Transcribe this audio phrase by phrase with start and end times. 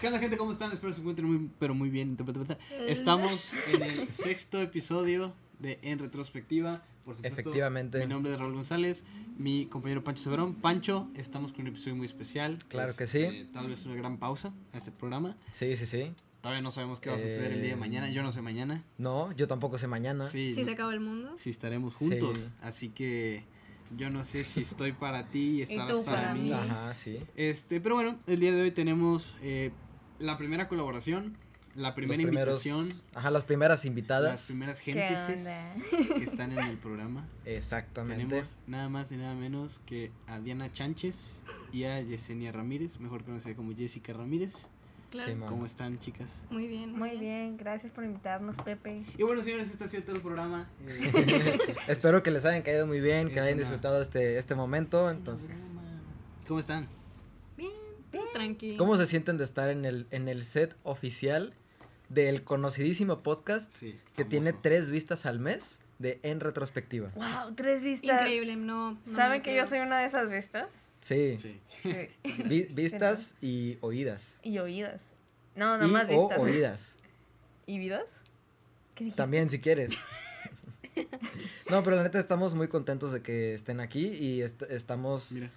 [0.00, 0.36] ¿Qué onda, gente?
[0.36, 0.72] ¿Cómo están?
[0.72, 2.16] Espero que se encuentren muy, pero muy bien.
[2.88, 6.82] Estamos en el sexto episodio de En Retrospectiva.
[7.04, 7.98] Por supuesto, Efectivamente.
[7.98, 9.04] Mi nombre es Raúl González,
[9.36, 10.54] mi compañero Pancho Severón.
[10.54, 12.58] Pancho, estamos con un episodio muy especial.
[12.68, 13.48] Claro que Este, sí.
[13.52, 15.36] Tal vez una gran pausa a este programa.
[15.52, 16.12] Sí, sí, sí.
[16.40, 18.10] Todavía no sabemos qué va a suceder el día de Eh, mañana.
[18.10, 18.84] Yo no sé mañana.
[18.96, 20.24] No, yo tampoco sé mañana.
[20.26, 21.34] Sí, Si se acaba el mundo.
[21.36, 22.38] si estaremos juntos.
[22.38, 22.48] Sí.
[22.62, 23.44] Así que
[23.98, 26.42] yo no sé si estoy para ti y estarás para, para mí.
[26.44, 26.52] mí.
[26.52, 27.18] Ajá, sí.
[27.36, 29.72] Este, pero bueno, el día de hoy tenemos eh,
[30.20, 31.36] la primera colaboración,
[31.74, 34.46] la primera Los primeros- invitación, Ajá, las primeras las invitadas.
[34.46, 35.48] primeras ¿Qué gentes
[36.14, 37.26] que están en el programa.
[37.44, 38.24] Exactamente.
[38.24, 41.40] Tenemos nada más y nada menos que a Diana Chánchez
[41.72, 44.68] y a Yesenia Ramírez, mejor conocida como Jessica Ramírez.
[45.10, 45.28] Claro.
[45.30, 45.46] Sí, ma.
[45.46, 46.28] ¿Cómo están, chicas?
[46.50, 46.92] Muy bien.
[46.96, 49.02] Muy bien, gracias por invitarnos, Pepe.
[49.18, 50.68] Y bueno, señores, este ha sido todo el programa.
[50.86, 51.58] Eh,
[51.88, 55.08] Espero que les hayan caído muy bien, Es que hayan una- disfrutado este, este momento.
[55.10, 55.56] es Entonces.
[56.46, 56.88] ¿Cómo están?
[58.32, 58.76] Tranqui.
[58.76, 61.52] ¿cómo se sienten de estar en el, en el set oficial
[62.08, 63.98] del conocidísimo podcast Sí.
[64.16, 67.10] que tiene tres vistas al mes de En Retrospectiva?
[67.14, 68.20] Wow, tres vistas.
[68.22, 68.92] Increíble, no.
[68.92, 69.64] no ¿Saben que creo.
[69.64, 70.68] yo soy una de esas vistas?
[71.00, 71.36] Sí.
[71.38, 71.60] Sí.
[71.82, 72.08] Sí.
[72.44, 74.38] Vi- vistas y oídas.
[74.42, 75.00] Y oídas.
[75.54, 76.38] No, nada más o vistas.
[76.40, 76.96] oídas.
[77.66, 78.06] ¿Y vidas?
[79.16, 79.92] También, si quieres.
[81.70, 85.30] No, pero la neta estamos muy contentos de que estén aquí y est- estamos...
[85.32, 85.50] Mira.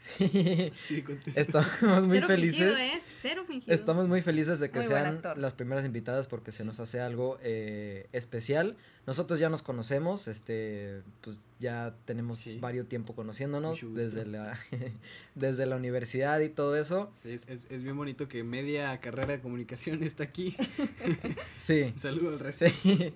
[0.00, 2.56] Sí, estamos muy Cero felices.
[2.56, 3.02] fingido, ¿eh?
[3.20, 3.74] Cero fingido.
[3.74, 7.38] Estamos muy felices de que Muy sean las primeras invitadas porque se nos hace algo
[7.42, 8.76] eh, especial.
[9.06, 12.58] Nosotros ya nos conocemos, este, pues ya tenemos Sí.
[12.60, 14.58] varios tiempo conociéndonos desde la,
[15.34, 17.12] desde la universidad y todo eso.
[17.22, 20.56] Sí, es, es, es bien bonito que media carrera de comunicación está aquí.
[21.58, 22.66] Sí, Saludo al resto.
[22.68, 23.12] sí.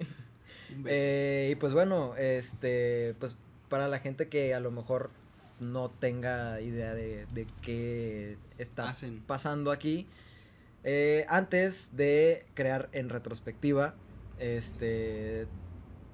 [0.77, 0.94] Un beso.
[0.98, 3.36] Eh, y pues bueno, este, pues
[3.70, 5.10] para la gente que a lo mejor
[5.60, 9.20] no tenga idea de, de qué está Hacen.
[9.27, 10.06] pasando aquí,
[10.83, 13.94] eh, antes de crear en retrospectiva,
[14.38, 15.46] este,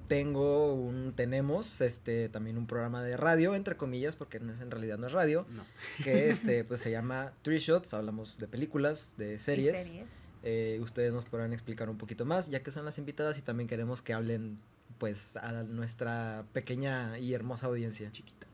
[0.07, 4.71] tengo un, tenemos, este, también un programa de radio, entre comillas, porque no es, en
[4.71, 5.63] realidad no es radio, No.
[6.03, 9.83] que este, pues se llama Three Shots, hablamos de películas, de ¿Y series.
[9.87, 10.07] series?
[10.43, 13.67] Eh, ustedes nos podrán explicar un poquito más, ya que son las invitadas y también
[13.67, 14.57] queremos que hablen
[14.97, 18.11] pues a nuestra pequeña y hermosa audiencia.
[18.11, 18.47] Chiquita.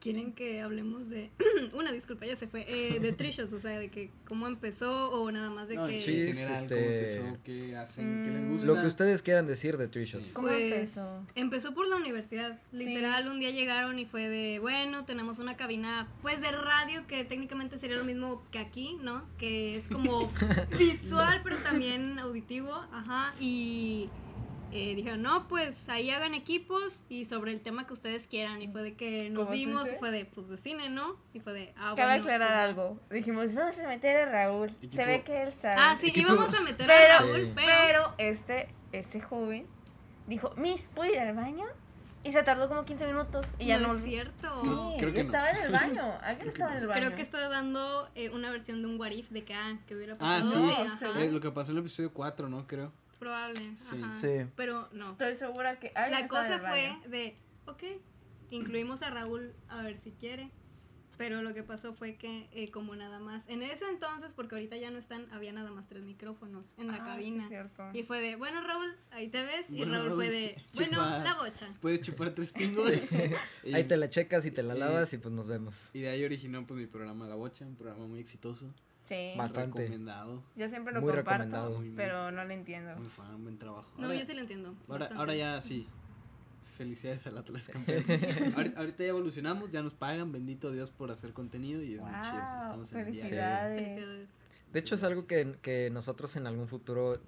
[0.00, 1.30] ¿Quieren que hablemos de.
[1.74, 2.64] Una disculpa, ya se fue.
[2.66, 5.98] Eh, de Trishos, o sea, de que cómo empezó o nada más de No, que.
[5.98, 6.86] sí, en general, este, cómo
[7.26, 8.66] empezó, qué hacen, qué les Mm, gusta.
[8.66, 10.12] Lo que ustedes quieran decir de Three Sí.
[10.12, 10.32] Shots.
[10.32, 11.26] ¿Cómo Pues, empezó?
[11.34, 12.58] empezó por la universidad.
[12.70, 12.78] Sí.
[12.78, 17.24] Literal, un día llegaron y fue de, bueno, tenemos una cabina, pues de radio, que
[17.24, 19.22] técnicamente sería lo mismo que aquí, ¿no?
[19.36, 20.32] Que es como
[20.78, 23.34] visual, pero también auditivo, ajá.
[23.38, 24.08] Y
[24.72, 28.62] eh, dijeron, no, pues ahí hagan equipos y sobre el tema que ustedes quieran.
[28.62, 31.16] Y fue de que nos ¿Cómo se vimos, y fue de, pues de cine, ¿no?
[31.32, 32.22] Y fue de, ah, Cabe bueno.
[32.22, 33.00] aclarar pues, algo.
[33.10, 34.68] Dijimos, vamos a meter a Raúl.
[34.80, 35.74] Equipo- Se ve que él sabe.
[35.76, 37.52] Ah, sí, Equipo- íbamos a meter Pero- a Raúl, Sí.
[37.54, 37.68] pero...
[37.86, 39.66] Pero este, este joven
[40.26, 41.64] dijo, Miss, ¿puedo ir al baño?
[42.22, 43.94] Y se tardó como 15 minutos y ya no, no.
[43.94, 44.48] es cierto.
[44.62, 45.26] Sí, Creo- creo que no.
[45.26, 46.18] estaba en el baño.
[46.20, 47.00] Alguien Creo que estaba en el baño.
[47.00, 49.96] Creo que está dando eh, una versión de un what if de que, ah, que
[49.96, 50.60] hubiera Ah, pasado.
[50.68, 50.74] sí.
[50.86, 51.22] ajá.
[51.22, 52.66] Eh, lo que pasó en el episodio 4, ¿no?
[52.66, 52.92] Creo.
[53.20, 53.60] Probable.
[53.76, 54.00] Sí.
[54.02, 54.20] ajá.
[54.20, 54.50] Sí.
[54.56, 55.12] Pero no.
[55.12, 57.36] Estoy segura que alguien La cosa fue de,
[57.66, 57.82] ok,
[58.50, 60.50] incluimos a Raúl a ver si quiere.
[61.18, 64.78] Pero lo que pasó fue que, eh, como nada más, en ese entonces, porque ahorita
[64.78, 67.46] ya no están, había nada más tres micrófonos en la Ah, cabina.
[67.92, 69.70] y fue de, bueno, Raúl, ahí te ves.
[69.70, 71.18] Y Raúl, Raúl, fue de, bueno, chupa.
[71.18, 71.68] la bocha.
[71.82, 72.94] Puedes chupar tres pingos.
[73.64, 75.90] y, Ahí te la checas y te la y- lavas y pues nos vemos.
[75.92, 78.72] y de ahí originó pues mi programa La Bocha, un programa muy exitoso.
[79.10, 79.34] Sí.
[79.36, 79.78] Bastante.
[79.80, 80.40] Recomendado.
[80.54, 81.70] Yo siempre lo Muy comparto, recomendado.
[81.78, 81.96] Muy, muy.
[81.96, 82.94] pero no lo entiendo.
[82.96, 83.90] Muy fan, buen trabajo.
[83.98, 84.72] No, Ahora- yo sí lo entiendo.
[84.88, 85.88] Ahora, ahora ya sí.
[86.78, 88.04] Felicidades al Atlas campeón.
[88.56, 92.10] ahorita, ahorita ya evolucionamos, ya nos pagan, bendito Dios por hacer contenido y es muy
[92.22, 92.38] chido.
[92.62, 93.04] Estamos en el.
[93.06, 94.44] Felicidades.
[94.72, 97.20] De hecho es algo que, que nosotros en algún futuro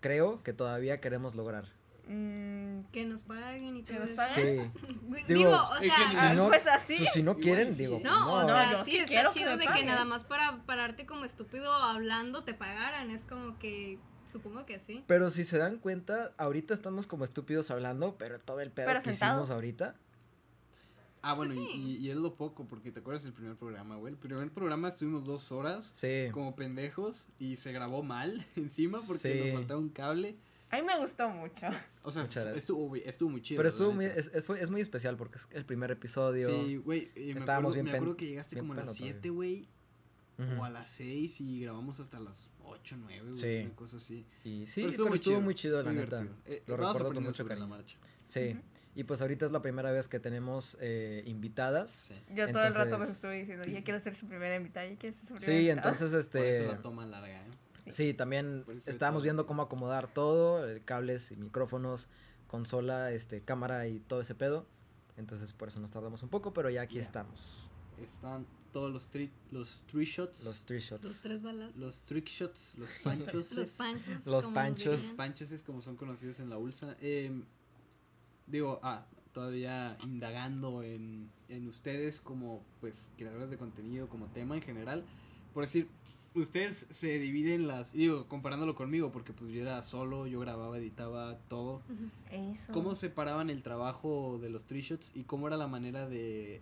[0.00, 1.64] creo que todavía queremos lograr.
[2.06, 4.72] Mm, Que nos paguen y ¿Que todo nos paguen?
[4.78, 4.86] Sí.
[5.26, 6.96] Digo, Digo, o sea, Si no- pues así.
[6.98, 7.78] Pues si no quieren, sí.
[7.84, 8.46] digo, No, o no.
[8.46, 11.24] sea, yo sí, sí está que chido me de que nada más para pararte como
[11.24, 13.10] estúpido hablando te pagaran.
[13.10, 13.98] Es como que,
[14.30, 15.02] supongo que sí.
[15.06, 19.00] Pero si se dan cuenta, ahorita estamos como estúpidos hablando, pero todo el pedo Pero
[19.00, 19.42] que sentados.
[19.44, 19.94] hicimos ahorita.
[21.26, 21.80] Ah, bueno, Pues y- sí.
[22.02, 24.12] y, y es lo poco, porque te acuerdas del primer programa, güey.
[24.12, 26.26] El primer programa estuvimos dos horas Sí.
[26.32, 29.40] como pendejos y se grabó mal encima porque Sí.
[29.48, 30.36] nos faltaba un cable.
[30.70, 31.66] A mí me gustó mucho.
[32.02, 32.56] O sea, Muchas gracias.
[32.56, 33.58] estuvo, estuvo muy chido.
[33.58, 36.48] Pero estuvo muy, es, es- muy especial porque es el primer episodio.
[36.48, 37.10] Sí, güey.
[37.14, 39.12] y Me Estábamos acuerdo, bien me acuerdo que llegaste como a las pelos todavía.
[39.14, 39.68] 7, güey.
[40.58, 43.34] O a las 6 y grabamos hasta las 8, 9, güey.
[43.34, 43.66] Sí.
[43.66, 44.26] Una cosa así.
[44.42, 46.26] Y sí, pero estuvo, muy chido, la neta.
[46.46, 47.68] Eh, Lo recuerdo con mucho sobre la cariño.
[47.76, 47.98] marcha.
[48.26, 48.58] Sí.
[48.96, 51.90] Y pues ahorita es la primera vez que tenemos eh, invitadas.
[52.08, 52.14] Sí.
[52.34, 55.16] Yo todo el rato me estuve diciendo, ya quiero ser su primera invitada, ya quiero
[55.16, 55.88] ser su primera Sí, invitada.
[55.92, 57.50] entonces Por eso este la toma larga, ¿eh?
[57.90, 59.24] Sí, también estábamos todo.
[59.24, 62.08] viendo cómo acomodar todo, eh, cables y micrófonos,
[62.46, 64.66] consola, este, cámara y todo ese pedo.
[65.16, 67.68] Entonces por eso nos tardamos un poco, pero ya aquí estamos.
[68.02, 70.44] Están todos los, tri los three shots.
[70.44, 71.04] Los three shots.
[71.04, 71.76] Los tres balazos.
[71.76, 73.52] Los trick shots, los panchos.
[73.52, 74.26] Los panchos.
[74.26, 75.00] Los panchos.
[75.16, 76.96] Panchos es como son conocidos en la ULSA.
[77.00, 77.40] Eh,
[78.46, 84.62] digo, ah, todavía indagando en, en ustedes como pues creadores de contenido, como tema en
[84.62, 85.04] general.
[85.52, 85.88] Por decir,
[86.34, 91.38] ustedes se dividen las, digo, comparándolo conmigo, porque pues yo era solo, yo grababa, editaba
[91.48, 91.82] todo.
[92.30, 92.72] Eso.
[92.72, 96.60] ¿Cómo separaban el trabajo de los three shots y cómo era la manera de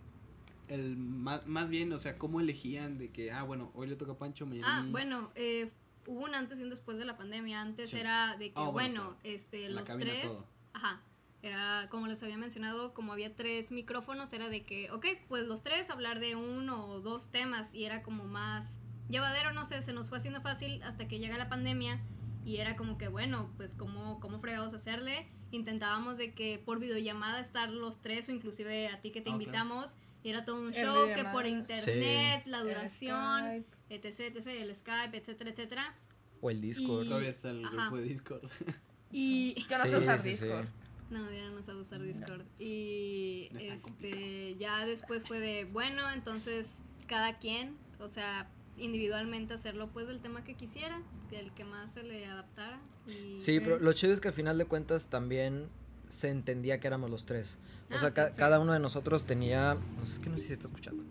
[0.69, 4.13] el más, más bien, o sea, cómo elegían de que ah, bueno, hoy le toca
[4.13, 4.91] a Pancho, mañana a Ah, mí?
[4.91, 5.71] bueno, eh,
[6.07, 7.61] hubo un antes y un después de la pandemia.
[7.61, 7.97] Antes Sí.
[7.97, 10.27] era de que, Ah, bueno, este, La los tres.
[10.27, 10.47] todo.
[10.73, 11.01] Ajá.
[11.41, 15.61] Era, como les había mencionado, como había tres micrófonos, era de que, ok, pues los
[15.61, 18.79] tres hablar de uno o dos temas y era como más
[19.09, 21.99] llevadero, no sé, se nos fue haciendo fácil hasta que llega la pandemia
[22.45, 25.27] y era como que, bueno, pues cómo, cómo fregados hacerle.
[25.51, 29.33] Intentábamos de que por videollamada estar los tres o inclusive a ti que te Ah,
[29.37, 29.41] claro.
[29.43, 34.47] invitamos y era todo un En show que por internet, la El duración, etc, etc,
[34.47, 35.95] el Skype, etcétera, etcétera.
[36.41, 37.03] O el Discord.
[37.05, 37.75] Y- Todavía está el Ajá.
[37.75, 38.41] grupo de Discord.
[39.15, 40.45] Y Yo no sé Sí, usar sí, sí.
[40.45, 40.65] Discord.
[41.11, 42.41] no, ya no sabe usar Discord.
[42.57, 48.49] Y No es tan este ya después fue de, bueno, entonces cada quien, o sea,
[48.77, 52.79] individualmente hacerlo pues del tema que quisiera, el que más se le adaptara.
[53.07, 55.67] Y Sí, pero lo chido es que al final de cuentas también
[56.09, 57.57] se entendía que éramos los tres.
[57.91, 58.33] O Ah, sea, sí, ca- sí.
[58.37, 59.77] cada uno de nosotros tenía.
[59.97, 61.03] Pues es que no sé si se está escuchando.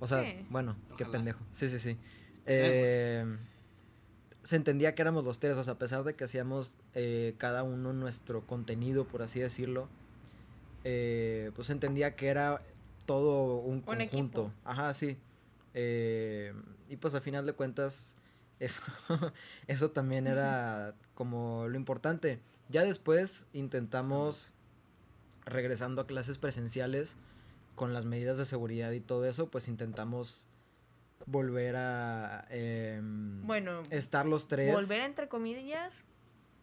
[0.00, 0.46] O sea, Sí.
[0.50, 1.40] bueno, qué pendejo.
[1.52, 1.96] Sí, sí, sí.
[2.46, 3.24] Eh,
[4.42, 7.62] se entendía que éramos los tres, o sea, a pesar de que hacíamos eh, cada
[7.62, 9.88] uno nuestro contenido, por así decirlo,
[10.84, 12.62] eh, pues se entendía que era
[13.06, 14.10] todo un Un equipo.
[14.10, 14.52] conjunto.
[14.64, 15.16] Ajá, sí.
[15.74, 16.52] Eh,
[16.90, 18.16] y pues al final de cuentas,
[18.58, 18.82] eso,
[19.68, 22.40] eso también era como lo importante.
[22.68, 24.52] Ya después intentamos,
[25.46, 27.16] regresando a clases presenciales,
[27.76, 30.46] con las medidas de seguridad y todo eso, pues intentamos
[31.26, 34.74] volver a em, Bueno, estar los tres.
[34.74, 35.94] volver entre comillas,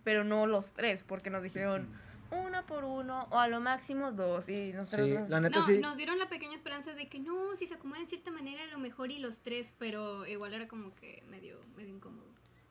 [0.04, 1.88] pero no los tres, porque nos dijeron
[2.32, 4.50] uno por uno o a lo máximo dos.
[4.50, 5.78] Y nosotros Sí, nos- la neta no, sí.
[5.80, 8.68] nos dieron la pequeña esperanza de que no, si se acomodan de cierta manera a
[8.68, 12.26] lo mejor y los tres, pero igual era como que medio, medio incómodo.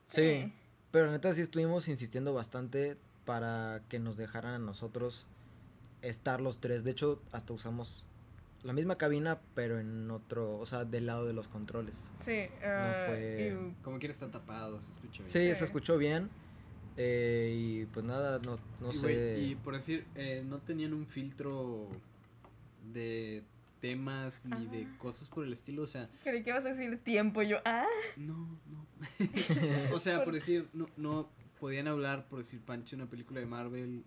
[0.07, 0.53] Sí,
[0.91, 5.27] pero neta sí estuvimos insistiendo bastante para que nos dejaran a nosotros
[6.01, 6.83] estar los tres.
[6.83, 8.05] De hecho, hasta usamos
[8.63, 11.95] la misma cabina, pero en otro, o sea, del lado de los controles.
[12.23, 12.31] Sí,
[12.61, 15.27] eh, fue- y- Como quiera está tapado, se escucha bien.
[15.27, 15.55] Sí, Sí.
[15.55, 16.29] se escuchó bien.
[16.97, 19.39] Eh, y pues nada, no, no y, sé.
[19.39, 21.87] y por decir, eh, no tenían un filtro
[22.93, 23.43] de
[23.81, 24.95] temas ni de Ah.
[24.97, 27.41] cosas por el estilo, o sea, creí que ibas a decir tiempo.
[27.43, 27.85] y Yo, ah,
[28.15, 28.85] no, no.
[29.95, 31.29] o sea, por decir, no, no
[31.59, 34.03] podían hablar, por decir, Pancho, una película de Marvel,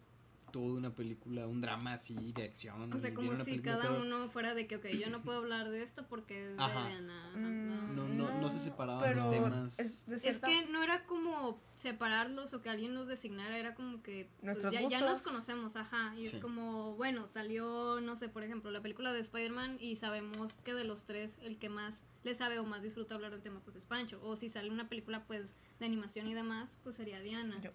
[0.50, 2.92] toda una película, un drama así de acción.
[2.92, 5.82] O sea, como si cada uno fuera de que, ok, yo no puedo hablar de
[5.82, 6.88] esto porque es de Ajá.
[6.88, 7.30] Diana.
[7.34, 9.78] mm, No, no- no se separaban los temas.
[9.78, 14.28] Es, Es que no era como separarlos o que alguien los designara, era como que
[14.42, 16.14] pues, ya, ya nos conocemos, ajá.
[16.16, 16.36] Y Sí.
[16.36, 20.74] es como, bueno, salió, no sé, por ejemplo, la película de Spider-Man y sabemos que
[20.74, 23.76] de los tres el que más le sabe o más disfruta hablar del tema pues
[23.76, 24.20] es Pancho.
[24.22, 27.58] O si sale una película pues de animación y demás, pues sería Diana.
[27.62, 27.70] Yo.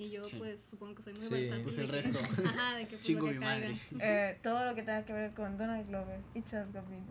[0.00, 0.36] Y yo Sí.
[0.38, 1.28] pues supongo que soy muy Sí.
[1.28, 1.62] versátil.
[1.62, 2.18] Pues de el que- resto.
[2.48, 3.68] Ajá, de que pues, Chingo lo que mi caiga.
[3.68, 3.78] madre.
[4.00, 7.04] eh, todo lo que tenga que ver con Donald Glover y Charles Gambino.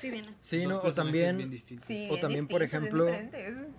[0.00, 0.34] Sí, Diana.
[0.40, 1.58] Sí, no, o también bien.
[1.58, 3.30] Sí, O bien también, por ejemplo, bien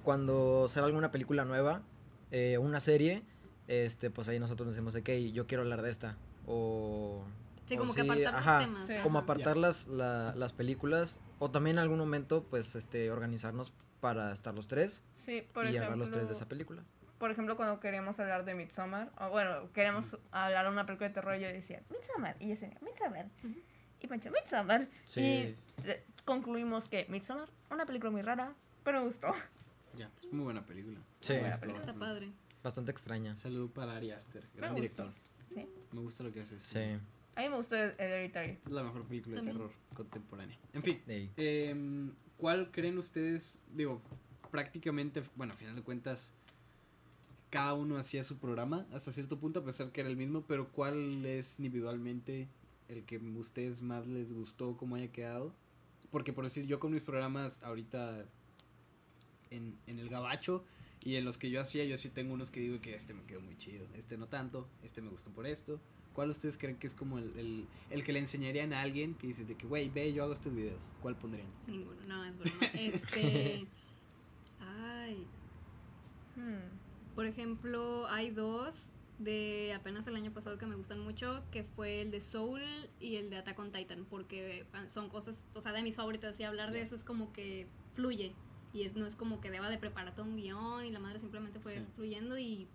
[0.03, 1.83] cuando sale alguna película nueva,
[2.31, 3.21] eh, una serie,
[3.67, 6.17] este, pues ahí nosotros decimos de que yo quiero hablar de esta.
[6.47, 7.23] O.
[7.65, 8.87] Sí, o como que apartar ajá, los temas.
[8.87, 8.93] Sí.
[8.93, 9.03] ajá.
[9.03, 11.19] Como apartar las, la- las películas.
[11.39, 15.69] O también en algún momento, pues, este, organizarnos para estar los tres Sí, por y
[15.69, 16.83] ejemplo, hablar los tres de esa película.
[17.17, 21.13] Por ejemplo, cuando queríamos hablar de Midsommar, o bueno, queremos hablar de una película de
[21.13, 23.55] terror, yo decía, Midsommar, y yo decía, Midsommar, Ujú.
[24.01, 25.21] y Pancho, Midsommar, Sí.
[25.21, 25.55] y
[25.87, 28.53] eh, concluimos que Midsommar, una película muy rara,
[28.83, 29.33] pero me gustó.
[29.97, 30.99] Ya, es muy buena película.
[31.21, 31.37] Sí.
[31.37, 31.79] Buena película.
[31.85, 31.99] Está bastante.
[31.99, 32.31] padre.
[32.63, 33.31] Bastante extraña.
[33.31, 35.05] Un saludo para Ari Aster, gran Me director.
[35.05, 35.21] gustó.
[35.53, 35.69] Sí.
[35.93, 36.59] Me gusta lo que hace.
[36.59, 36.99] Sí.
[37.35, 38.59] A mí me gustó Hereditary.
[38.65, 39.57] Es la mejor película de También.
[39.57, 40.57] terror contemporánea.
[40.73, 41.31] En fin, Ey.
[41.37, 43.59] em, ¿cuál creen ustedes?
[43.69, 44.01] Digo,
[44.51, 46.33] prácticamente, bueno, a final de cuentas,
[47.55, 50.73] cada uno hacía su programa hasta cierto punto, a pesar que era el mismo, pero
[50.73, 52.49] ¿cuál es individualmente
[52.89, 55.55] el que a ustedes más les gustó, cómo haya quedado?
[56.11, 58.25] Porque por decir, yo con mis programas ahorita
[59.51, 60.65] en, en el gabacho
[61.01, 63.23] y en los que yo hacía, yo sí tengo unos que digo que este me
[63.23, 65.79] quedó muy chido, este no tanto, este me gustó por esto.
[66.11, 69.27] ¿Cuál ustedes creen que es como el, el, el que le enseñarían a alguien que
[69.27, 70.83] dices de que, güey, ve, yo hago estos videos?
[71.01, 71.47] ¿Cuál pondrían?
[71.67, 72.65] Ninguno, no, es broma.
[72.73, 73.65] Este.
[74.59, 75.25] Ay.
[77.15, 82.01] Por ejemplo, hay dos de apenas el año pasado que me gustan mucho, que fue
[82.01, 82.61] el de Soul
[82.99, 86.43] y el de Attack on Titan, porque son cosas, o sea, de mis favoritas, y
[86.43, 88.33] hablar de eso es como que fluye,
[88.73, 91.19] y es, no es como que deba de preparar todo un guion, y la madre
[91.19, 91.79] simplemente fue Sí.
[91.95, 92.67] fluyendo, y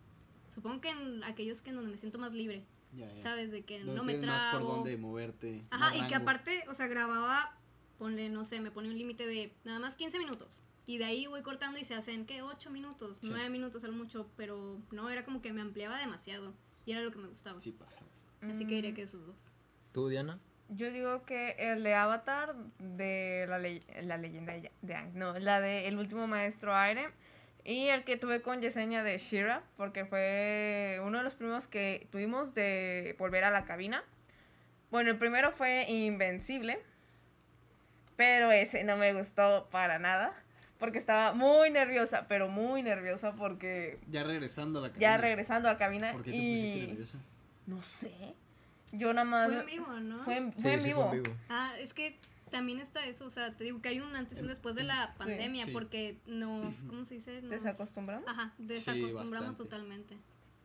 [0.55, 2.65] supongo que en aquellos que en donde me siento más libre,
[2.97, 3.21] Ya, ya.
[3.21, 3.51] ¿sabes?
[3.51, 5.63] De que Donde no me tienes más por dónde moverte.
[5.71, 6.23] Ajá, y que rango.
[6.31, 7.55] aparte, o sea, grababa,
[7.99, 10.63] ponle, no sé, me pone un límite de nada más 15 minutos.
[10.91, 12.43] Y de ahí voy cortando y se hacen, ¿qué?
[12.43, 13.29] 8 minutos, Sí.
[13.31, 16.53] 9 minutos al mucho, pero no, era como que me ampliaba demasiado.
[16.85, 17.61] Y era lo que me gustaba.
[17.61, 18.01] Sí pasa.
[18.43, 19.53] Así que diría que esos dos.
[19.93, 20.41] ¿Tú, Diana?
[20.69, 25.39] Yo digo que el de Avatar, de la, ley- la leyenda de de Aang, no,
[25.39, 27.11] la de El último maestro aire,
[27.65, 32.09] y el que tuve con Yesenia de Shira, porque fue uno de los primeros que
[32.11, 34.03] tuvimos de volver a la cabina.
[34.91, 36.81] Bueno, el primero fue Invencible,
[38.17, 40.35] pero ese no me gustó para nada,
[40.81, 45.17] porque estaba muy nerviosa, pero muy nerviosa porque Ya regresando a la ya cabina.
[45.19, 47.19] regresando a la cabina ¿Por qué te pusiste y nerviosa?
[47.67, 48.35] no sé,
[48.91, 49.49] yo nada más...
[49.53, 50.25] Fue en vivo, ¿no?
[50.25, 51.09] Fue en, Sí, fue en sí, vivo.
[51.09, 51.37] fue en vivo.
[51.49, 52.17] Ah, es que
[52.51, 54.83] también está eso, o sea, te digo que hay un antes y un después de
[54.83, 55.71] la pandemia, Sí.
[55.71, 57.43] porque nos, ¿cómo se dice?
[57.43, 58.27] Nos- ¿Desacostumbramos?
[58.29, 60.17] Ajá, desacostumbramos totalmente.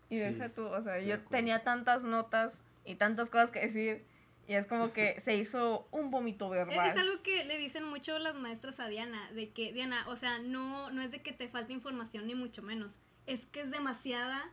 [0.09, 2.53] Y deja tú, o sea, yo tenía tantas notas
[2.85, 4.03] y tantas cosas que decir.
[4.47, 6.87] Y es como que se hizo un vómito Es, verbal.
[6.89, 10.37] es algo que le dicen mucho las maestras a Diana, de que, Diana, o sea,
[10.39, 14.43] no, no es de que te falte información ni mucho menos, es que es demasiada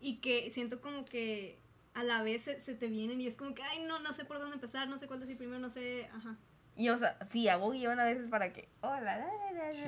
[0.00, 1.58] y que siento como que
[1.94, 4.24] a la vez se, se te vienen y es como que, ay, no, no sé
[4.26, 6.36] por dónde empezar, no sé cuál decir primero, no sé, ajá.
[6.76, 8.68] Y o sea, sí, hago guion a veces para que.
[8.82, 9.84] Hola, la, la, la, Sí.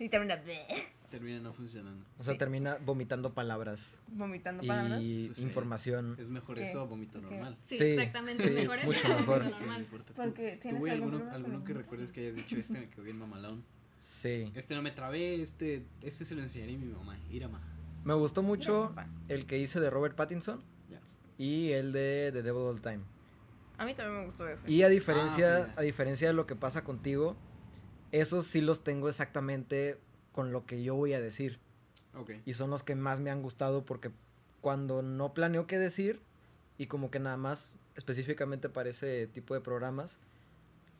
[0.00, 0.42] y termina
[1.10, 2.04] Termina no funcionando.
[2.18, 2.38] O sea, Sí.
[2.38, 5.00] termina vomitando palabras vomitando palabras.
[5.02, 6.16] y información.
[6.18, 6.64] Es mejor ¿Qué?
[6.64, 7.24] eso a vómito ¿Qué?
[7.26, 7.56] normal.
[7.62, 9.44] Sí, Sí, exactamente, sí, mejor eso mucho lo mejor.
[9.46, 9.80] normal.
[9.80, 10.12] importa.
[10.14, 13.64] Porque ¿Tú, güey, alguno, alguno que recuerdes que hayas dicho este me quedó bien mamalón?
[14.00, 14.52] Sí.
[14.54, 17.60] Este no me trabé, este, este se lo enseñaré a mi mamá, Irama.
[18.04, 18.94] Me gustó mucho
[19.28, 20.60] el que hice de Robert Pattinson
[20.90, 21.00] Ya.
[21.38, 23.00] y el de The Devil All Time.
[23.78, 24.70] A mí también me gustó ese.
[24.70, 27.36] Y a diferencia, Ah, a diferencia de lo que pasa contigo,
[28.12, 29.98] esos sí los tengo exactamente
[30.32, 31.58] con lo que yo voy a decir.
[32.14, 32.32] Ok.
[32.46, 34.10] Y son los que más me han gustado porque
[34.60, 36.20] cuando no planeo qué decir
[36.78, 40.18] y como que nada más específicamente para ese tipo de programas,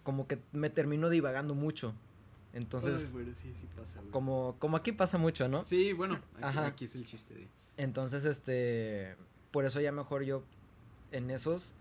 [0.03, 1.95] como que me termino divagando mucho.
[2.53, 5.65] Entonces, Ay, bueno, sí, sí pasa, como, como aquí pasa mucho, ¿no?
[5.65, 6.67] Sí, bueno, aquí, Ajá.
[6.67, 7.49] aquí es el chiste de...
[7.77, 9.17] Entonces, este,
[9.53, 10.43] por eso ya mejor yo
[11.13, 11.75] en esos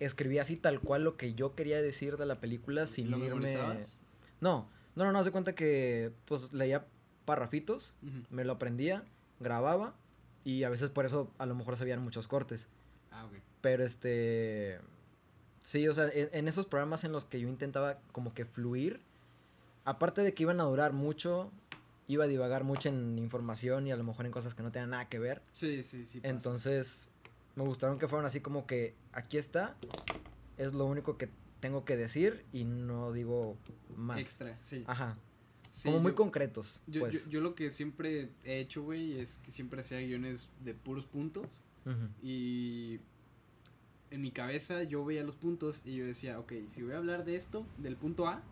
[0.00, 3.56] escribí así tal cual lo que yo quería decir de la película sin ¿Lo irme...
[4.40, 6.86] No, no, no, no, se cuenta que pues leía
[7.24, 7.94] parrafitos,
[8.30, 9.04] me lo aprendía,
[9.40, 9.94] grababa
[10.44, 12.68] y a veces por eso a lo mejor se veían muchos cortes.
[13.10, 13.32] Ah, ok.
[13.60, 14.80] Pero este,
[15.60, 19.00] sí, o sea, en, en esos programas en los que yo intentaba como que fluir,
[19.84, 21.52] aparte de que iban a durar mucho,
[22.08, 24.90] iba a divagar mucho en información y a lo mejor en cosas que no tenían
[24.90, 25.42] nada que ver.
[25.52, 26.30] Sí, sí, sí pasa.
[26.30, 27.10] Entonces,
[27.54, 29.76] me gustaron que fueron así como que aquí está,
[30.56, 31.30] es lo único que
[31.62, 33.56] tengo que decir y no digo
[33.96, 34.18] más.
[34.18, 34.82] Extra, sí.
[34.86, 35.16] Ajá,
[35.70, 37.24] Sí, como muy yo- concretos, Yo, pues.
[37.24, 41.06] yo, yo lo que siempre he hecho, güey, es que siempre hacía guiones de puros
[41.06, 41.46] puntos.
[42.22, 43.00] Y
[44.10, 47.24] en mi cabeza yo veía los puntos y yo decía, ok, si voy a hablar
[47.24, 48.42] de esto, del punto A,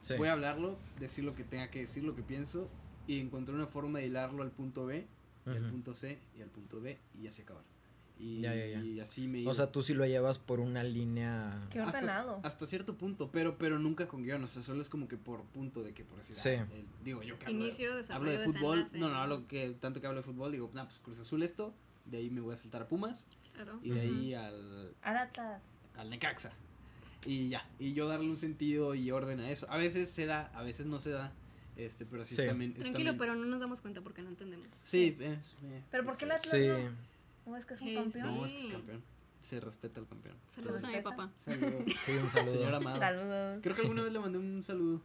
[0.00, 0.14] Sí.
[0.16, 2.70] voy a hablarlo, decir lo que tenga que decir, lo que pienso,
[3.08, 5.06] y encontrar una forma de hilarlo al punto B,
[5.46, 7.64] y al punto C, y al punto D, y así acabar.
[8.18, 8.80] Y, Ya, ya, ya.
[8.80, 9.54] y así me O iba.
[9.54, 11.66] sea, tú sí lo llevas por una línea...
[11.70, 12.40] Qué hasta, ordenado.
[12.44, 15.42] hasta cierto punto, pero pero nunca con guion, o sea, solo es como que por
[15.44, 16.48] punto de que por decir, Sí.
[16.50, 18.98] ah, el- digo yo que hablo, Inicio, hablo desarrollo, de fútbol, desenlace.
[18.98, 21.74] no, no, hablo que tanto que hablo de fútbol, digo, nah, pues Cruz Azul esto,
[22.06, 23.78] de ahí me voy a saltar a Pumas, Claro.
[23.82, 25.62] y de ahí al, Aratas.
[25.96, 26.52] al Necaxa.
[27.26, 29.66] Y ya, y yo darle un sentido y orden a eso.
[29.70, 31.32] A veces se da, a veces no se da,
[31.76, 32.46] este, pero sí, Sí.
[32.46, 32.72] también...
[32.72, 34.68] Tranquilo, también- pero no nos damos cuenta porque no entendemos.
[34.82, 36.24] Sí, eh, eh, ¿Pero sí, por qué sí.
[36.26, 36.66] el Atlas Sí.
[36.68, 37.15] no?
[37.46, 38.26] ¿No es que es un Sí, campeón?
[38.36, 39.02] No, es que es campeón.
[39.42, 40.36] Se respeta al campeón.
[40.48, 41.30] Saludos a mi papá.
[41.44, 41.84] Saludos.
[42.04, 42.52] Sí, un saludo.
[42.52, 42.98] Señor amado.
[42.98, 43.60] Saludos.
[43.62, 45.00] Creo que alguna vez le mandé un saludo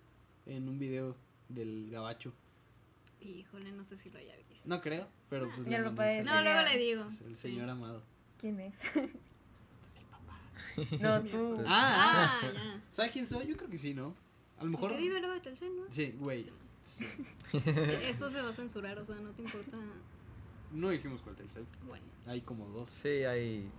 [0.47, 1.15] en un video
[1.49, 2.33] del gabacho.
[3.21, 4.67] Híjole, no sé si lo haya visto.
[4.67, 7.05] No creo, pero pues Ya le lo puedes- No, luego le digo.
[7.05, 7.41] Es el Sí.
[7.49, 8.01] señor amado.
[8.39, 8.73] ¿Quién es?
[8.93, 10.39] Pues el papá.
[10.99, 11.53] No, tú.
[11.57, 12.81] Pues- Ah, Ah, ya.
[12.91, 13.45] ¿Sabes quién soy?
[13.45, 14.15] Yo creo que sí, ¿no?
[14.57, 14.91] A lo mejor.
[14.91, 15.83] ¿Qué vive luego de Telcel, no?
[15.89, 16.43] Sí, güey.
[16.83, 17.05] Sí.
[17.51, 17.59] Sí.
[18.03, 19.77] Esto se va a censurar, o sea, no te importa.
[20.71, 21.65] No dijimos cuál Telcel.
[21.87, 22.05] Bueno.
[22.25, 22.89] Hay como dos.
[22.89, 23.69] Sí, hay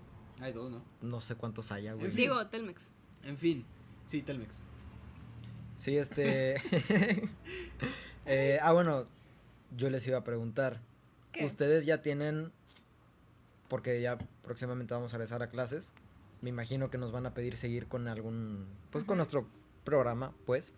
[0.40, 0.82] Hay dos, ¿no?
[1.00, 2.06] no sé cuántos haya, güey.
[2.06, 2.20] En fin.
[2.20, 2.88] Digo, Telmex.
[3.22, 3.64] En fin.
[4.06, 4.60] Sí, Telmex.
[5.76, 6.60] Sí, este...
[8.24, 9.04] Eh, ah, bueno,
[9.76, 10.80] yo les iba a preguntar.
[11.32, 11.44] ¿Qué?
[11.44, 12.52] Ustedes ya tienen,
[13.66, 15.92] porque ya próximamente vamos a regresar a clases,
[16.40, 19.48] me imagino que nos van a pedir seguir con algún, pues con nuestro
[19.84, 20.72] programa, pues.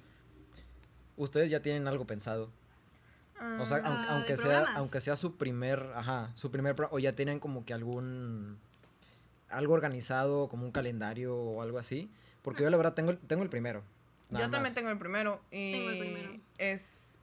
[1.16, 2.50] Ustedes ya tienen algo pensado.
[3.60, 6.98] O sea, Ah, aunque, aunque sea, aunque sea su primer, ajá, su primer, pro- o
[6.98, 8.58] ya tienen como que algún,
[9.50, 12.10] algo organizado, como un calendario o algo así,
[12.42, 13.82] porque yo la verdad tengo, el- tengo el primero.
[14.30, 14.74] nada Yo también más.
[14.74, 15.40] tengo el primero.
[15.50, 16.40] Y Tengo el primero.
[16.58, 17.18] Es.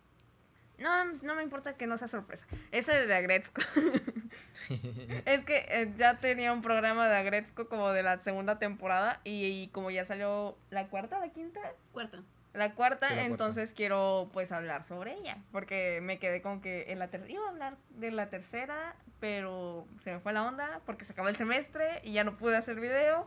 [0.78, 2.48] No, no me importa que no sea sorpresa.
[2.72, 3.62] Es el de Agretzko.
[5.26, 9.20] es que eh, ya tenía un programa de Agretzko como de la segunda temporada.
[9.24, 11.60] Y, y como ya salió la cuarta, la quinta.
[11.92, 12.20] Cuarta.
[12.54, 13.32] La cuarta, Sí, la cuarta.
[13.32, 15.38] entonces quiero pues hablar sobre ella.
[15.52, 19.88] Porque me quedé con que en la ter- iba a hablar de la tercera, pero
[20.04, 22.80] se me fue la onda porque se acabó el semestre y ya no pude hacer
[22.80, 23.26] video.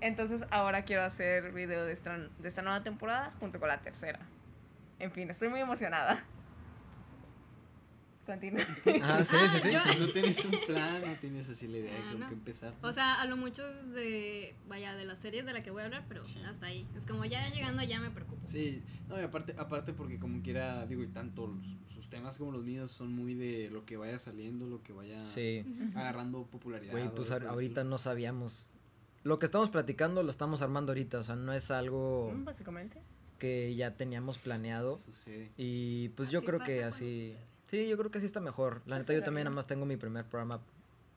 [0.00, 4.20] Entonces ahora quiero hacer video de esta, de esta nueva temporada junto con la tercera.
[4.98, 6.24] En fin, estoy muy emocionada.
[8.28, 8.60] Continúa.
[9.02, 9.72] Ah, sí, sí, sí.
[9.72, 12.28] Yo- No tienes un plan, no tienes así la idea de Ah, con no.
[12.28, 12.74] qué empezar.
[12.82, 13.62] O sea, a lo mucho
[13.94, 16.38] de, vaya, de las series de la que voy a hablar, pero Sí.
[16.44, 16.86] hasta ahí.
[16.94, 18.46] Es como ya llegando allá me preocupo.
[18.46, 22.52] Sí, no, y aparte, aparte porque como quiera, digo, y tanto los- sus temas como
[22.52, 25.64] los míos son muy de lo que vaya saliendo, lo que vaya Sí.
[25.94, 26.92] agarrando popularidad.
[26.92, 28.70] Güey, pues ahorita no sabíamos.
[29.24, 33.00] Lo que estamos platicando lo estamos armando ahorita, o sea, no es algo Básicamente.
[33.38, 34.98] que ya teníamos planeado.
[34.98, 35.50] Sucede.
[35.56, 37.26] Y pues yo creo que así...
[37.26, 37.47] sucede.
[37.68, 38.82] Sí, yo creo que así está mejor.
[38.86, 40.60] La neta, yo también nada más tengo mi primer programa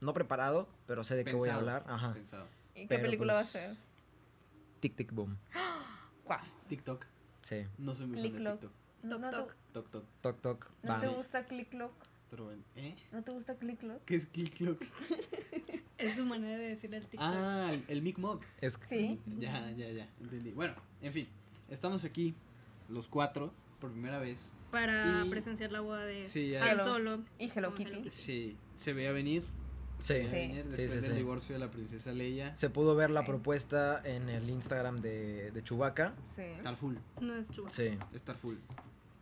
[0.02, 1.84] no preparado, pero sé de qué voy a hablar.
[1.88, 2.14] Ajá.
[2.14, 2.48] Pensado.
[2.76, 3.78] ¿Y qué Pero, película pues, va a ser?
[4.80, 5.38] Tic Tic Boom.
[6.24, 6.42] ¿Cuál?
[6.68, 7.06] TikTok.
[7.42, 7.66] Sí.
[7.78, 8.52] No soy muy fan de.
[8.52, 8.72] TikTok.
[9.04, 9.56] ¿No, Toc, no te- toc.
[9.74, 10.06] Toc, toc.
[10.22, 10.72] Toc Toc.
[10.84, 11.92] ¿no te gusta Click Clock?
[12.30, 12.96] Pero bueno, ¿eh?
[13.12, 14.04] ¿No te gusta Click Clock?
[14.06, 14.82] ¿Qué es Click Clock?
[15.98, 17.30] Es su manera de decirle al TikTok.
[17.32, 18.44] Ah, el, el Mic Mock.
[18.60, 19.20] Es Sí.
[19.38, 20.50] Ya, ya, ya, entendí.
[20.52, 21.28] Bueno, en fin,
[21.70, 22.34] estamos aquí,
[22.90, 24.54] los cuatro, por primera vez.
[24.72, 26.64] Para Y- presenciar la boda de Sí, ya.
[26.64, 26.84] Han Hello.
[26.86, 27.24] Solo.
[27.38, 28.10] Y Hello con Kitty.
[28.12, 29.44] Sí, se veía venir.
[30.00, 30.08] Sí.
[30.08, 30.36] se veía Sí.
[30.36, 31.18] venir Sí, después sí, del sí.
[31.18, 32.56] divorcio de la princesa Leia.
[32.56, 33.28] Se pudo ver la Sí.
[33.28, 36.16] propuesta en el Instagram de, de Chewbacca.
[36.36, 36.42] Sí.
[36.42, 37.76] Estar full, No es Chewbacca.
[37.76, 37.98] Sí.
[38.14, 38.56] estar full.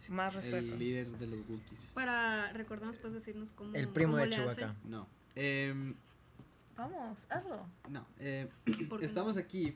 [0.10, 0.56] Más respeto.
[0.58, 1.86] El líder de los Wookiees.
[1.94, 3.76] Para recordarnos, puedes decirnos cómo.
[3.76, 4.36] El primo cómo de hace.
[4.62, 4.76] Chewbacca.
[4.86, 5.08] No.
[5.36, 5.96] em,
[6.78, 7.66] Vamos, hazlo.
[7.90, 8.06] no.
[8.20, 8.48] eh,
[8.88, 9.76] ¿Por qué estamos aquí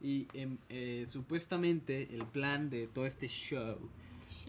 [0.00, 3.76] y em, eh, supuestamente el plan de todo este show,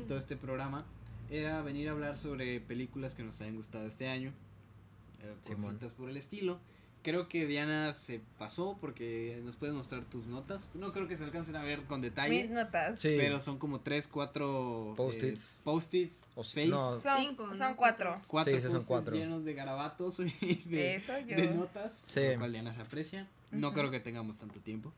[0.07, 0.85] todo este programa,
[1.29, 4.31] era venir a hablar sobre películas que nos hayan gustado este año.
[5.21, 6.59] eh, cositas por el estilo.
[7.01, 10.69] Creo que Diana se pasó porque nos puedes mostrar tus notas.
[10.73, 12.41] No creo que se alcancen a ver con detalle.
[12.41, 12.99] Mis notas.
[12.99, 13.15] Sí.
[13.17, 15.43] Pero son como tres, cuatro Post-its.
[15.43, 16.99] eh, post-its, O seis, no.
[16.99, 17.55] Son, Cinco, ¿no?
[17.57, 18.21] son cuatro.
[18.27, 19.15] cuatro Sí, son cuatro.
[19.15, 21.37] llenos de garabatos y de, Eso yo.
[21.37, 22.01] de notas.
[22.03, 22.21] Sí.
[22.33, 23.27] Lo cual Diana se aprecia.
[23.51, 23.77] No Ujú.
[23.77, 24.91] creo que tengamos tanto tiempo.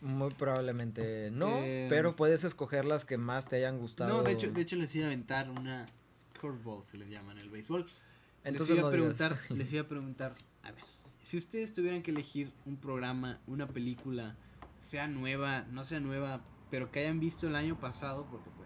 [0.00, 4.12] Muy probablemente no, Eh, pero puedes escoger las que más te hayan gustado.
[4.12, 5.86] No, de hecho, de hecho les iba a aventar una
[6.40, 7.86] curveball, se le llama en el béisbol.
[8.44, 9.16] Entonces les iba no a digas.
[9.16, 10.84] preguntar, les iba a preguntar, a ver,
[11.22, 14.36] si ustedes tuvieran que elegir un programa, una película,
[14.80, 18.65] sea nueva, no sea nueva, pero que hayan visto el año pasado, porque pues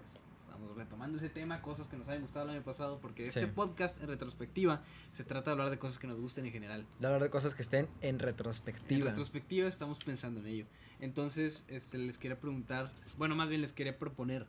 [0.77, 4.09] retomando ese tema, cosas que nos hayan gustado el año pasado, porque este podcast en
[4.09, 6.87] retrospectiva se trata de hablar de cosas que nos gusten en general.
[6.99, 9.09] De hablar de cosas que estén en En retrospectiva.
[9.11, 10.67] retrospectiva estamos pensando en ello.
[11.01, 14.47] Entonces, este, les quería preguntar, bueno, más bien les quería proponer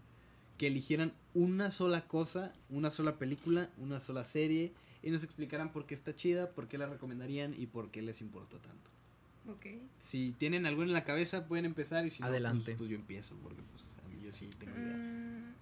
[0.57, 5.85] que eligieran una sola cosa, una sola película, una sola serie y nos explicaran por
[5.87, 8.91] qué está chida, por qué la recomendarían y por qué les importó tanto.
[9.49, 9.65] Ok.
[10.01, 12.75] Si tienen alguna en la cabeza pueden empezar y si no, pues- Adelante.
[12.75, 15.01] Pues, yo empiezo porque pues a mí yo sí tengo ideas.
[15.01, 15.60] Mm.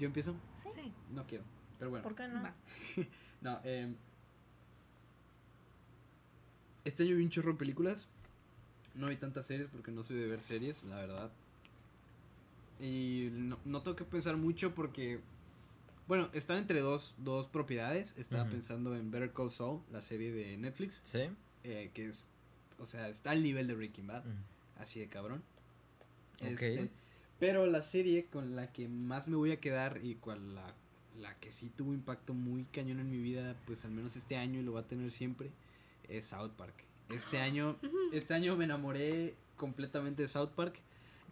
[0.00, 0.34] ¿Yo empiezo?
[0.74, 0.92] Sí.
[1.14, 1.44] No quiero,
[1.78, 2.02] pero bueno.
[2.02, 2.42] ¿Por qué no?
[2.42, 2.54] Va.
[3.42, 3.94] No, eh,
[6.84, 8.06] este año vi un chorro de películas.
[8.94, 11.30] No vi tantas series porque no soy de ver series, la verdad.
[12.80, 15.20] Y no, no tengo que pensar mucho porque...
[16.06, 18.14] Bueno, estaba entre dos, dos propiedades.
[18.18, 21.00] Estaba pensando en Better Call Saul, la serie de Netflix.
[21.02, 21.30] Sí.
[21.64, 22.24] eh, que es...
[22.78, 24.24] O sea, está al nivel de Breaking Bad.
[24.78, 25.42] Así de cabrón.
[26.40, 26.46] Ok.
[26.46, 26.90] Este,
[27.40, 30.74] pero la serie con la que más me voy a quedar y cual la,
[31.18, 34.60] la que sí tuvo impacto muy cañón en mi vida, pues al menos este año
[34.60, 35.50] y lo va a tener siempre,
[36.08, 36.74] es South Park.
[37.08, 37.76] Este año,
[38.12, 40.76] este año me enamoré completamente de South Park.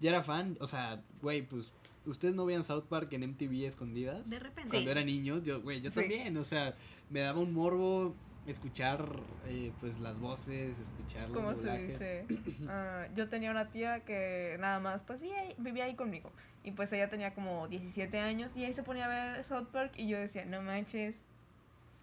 [0.01, 1.73] Ya era fan, o sea, güey, pues
[2.07, 4.31] ustedes no veían South Park en MTV escondidas.
[4.31, 4.71] De repente.
[4.71, 5.97] Cuando era niño, yo, güey, yo Sí.
[6.01, 6.75] también, o sea,
[7.11, 8.15] me daba un morbo
[8.51, 9.05] escuchar,
[9.47, 11.99] eh, pues, las voces, escuchar los ¿Cómo se doblajes.
[11.99, 12.27] dice?
[12.69, 16.31] Ah, yo tenía una tía que nada más pues vivía ahí, vivía ahí conmigo.
[16.65, 19.93] Y pues ella tenía como 17 años y ahí se ponía a ver South Park
[19.97, 21.15] y yo decía, no manches,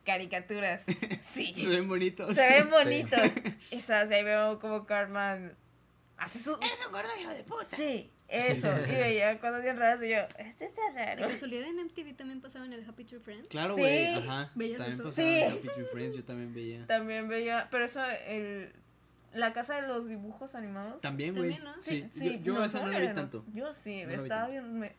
[0.05, 0.85] caricaturas.
[1.33, 1.53] Sí.
[1.57, 2.35] Se ven bonitos.
[2.35, 3.19] Se ven bonitos.
[3.71, 5.53] Esas, ahí veo como Cartman
[6.17, 6.53] hace su...
[6.61, 7.75] ¡Eres un gordo hijo de puta!
[7.75, 8.67] Sí, eso.
[8.85, 8.91] Sí.
[8.91, 11.27] Y veía cosas bien raras y yo, esto está De raro.
[11.29, 13.47] casualidad en MTV también pasaba en el Happy Tree Friends.
[13.49, 13.81] Claro, Sí.
[13.81, 14.51] güey, ajá.
[14.55, 15.03] ¿Veías También eso?
[15.09, 15.37] pasaba Sí.
[15.39, 16.87] en Happy Tree Friends, yo también veía.
[16.87, 18.71] También veía, pero eso, el,
[19.33, 21.01] La casa de los dibujos animados.
[21.01, 21.55] También, güey.
[21.57, 21.81] También, ¿no?
[21.81, 23.43] Sí, yo, yo no esa no la vi tanto.
[23.53, 24.79] Yo sí, No estaba bien.
[24.79, 24.95] me-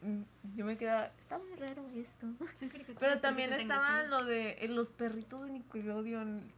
[0.54, 1.06] yo me quedaba.
[1.22, 2.26] Está muy raro esto.
[2.54, 4.10] Son Pero también se tengan estaba así.
[4.10, 6.52] lo de eh, los perritos de Nickelodeon.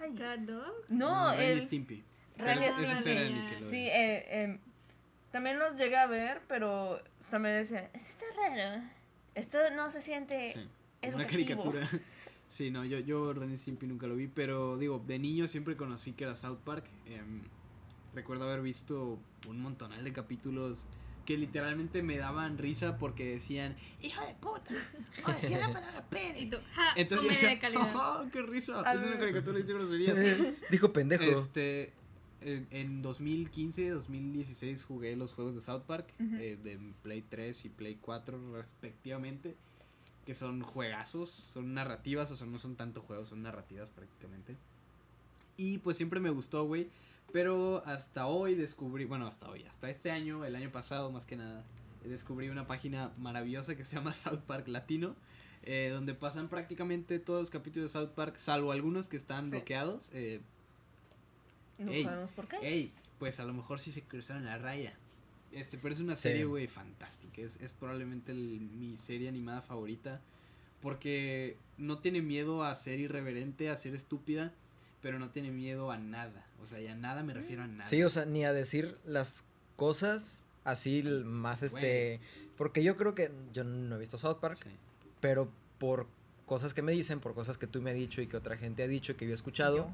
[0.00, 0.72] Ay, Cat Dog.
[0.88, 1.60] no, Ren y el.
[1.62, 2.02] Stimpy.
[2.38, 2.80] Ren Stimpy.
[2.80, 3.70] era de Nickelodeon.
[3.70, 4.58] Sí, eh, eh,
[5.32, 8.84] también los llegué a ver, pero también decía, esto está raro.
[9.34, 10.68] Esto no se siente Sí.
[11.00, 11.62] Es una educativo".
[11.62, 11.88] caricatura.
[12.48, 15.74] Sí, no, yo, yo Ren y Stimpy nunca lo vi, pero digo, de niño siempre
[15.74, 16.84] conocí que era South Park.
[17.06, 17.40] em,
[18.14, 19.18] recuerdo haber visto
[19.48, 20.86] un montonal de capítulos
[21.24, 24.74] que literalmente me daban risa porque decían, hijo de puta,
[25.26, 26.46] o decían la palabra Y pene.
[26.50, 27.82] tú, ja, Entonces yo comedia decía, de calidad.
[27.96, 30.18] "Ajá, qué risa, A es una caricatura y dice groserías.
[30.70, 31.24] Dijo pendejo.
[31.24, 31.94] Este,
[32.44, 37.68] en, en 2015, 2016 jugué los juegos de South Park, eh, de Play 3 y
[37.68, 39.54] Play 4 respectivamente,
[40.26, 44.56] que son juegazos, son narrativas, o sea, no son tanto juegos, son narrativas prácticamente.
[45.56, 46.88] Y pues siempre me gustó, güey,
[47.32, 51.36] pero hasta hoy descubrí, bueno, hasta hoy, hasta este año, el año pasado más que
[51.36, 51.64] nada,
[52.04, 55.14] descubrí una página maravillosa que se llama South Park Latino.
[55.64, 59.50] eh, donde pasan prácticamente todos los capítulos de South Park, salvo algunos que están Sí.
[59.52, 60.10] bloqueados.
[60.12, 60.40] eh,
[61.84, 62.56] No Ey, sabemos por qué.
[62.62, 64.94] Ey, pues a lo mejor sí se cruzaron la raya.
[65.52, 66.22] Este, pero es una Sí.
[66.22, 67.42] serie, güey, fantástica.
[67.42, 70.20] Es, es probablemente el- mi serie animada favorita.
[70.80, 74.52] Porque no tiene miedo a ser irreverente, a ser estúpida,
[75.00, 76.44] pero no tiene miedo a nada.
[76.60, 77.88] O sea, y a nada me refiero a nada.
[77.88, 79.44] Sí, o sea, ni a decir las
[79.76, 82.20] cosas así más este...
[82.56, 84.70] Porque yo creo que yo no he visto South Park, Sí.
[85.20, 86.06] pero por
[86.46, 88.82] cosas que me dicen, por cosas que tú me has dicho y que otra gente
[88.82, 89.90] ha dicho, que yo he escuchado, Yo.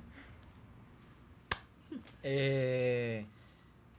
[2.31, 3.25] Eh,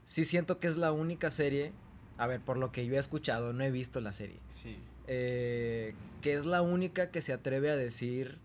[0.05, 1.71] sí siento que es la única serie,
[2.17, 4.77] a ver, por lo que yo he escuchado, no he visto la serie, Sí.
[5.07, 8.37] eh, que es la única que se atreve a decir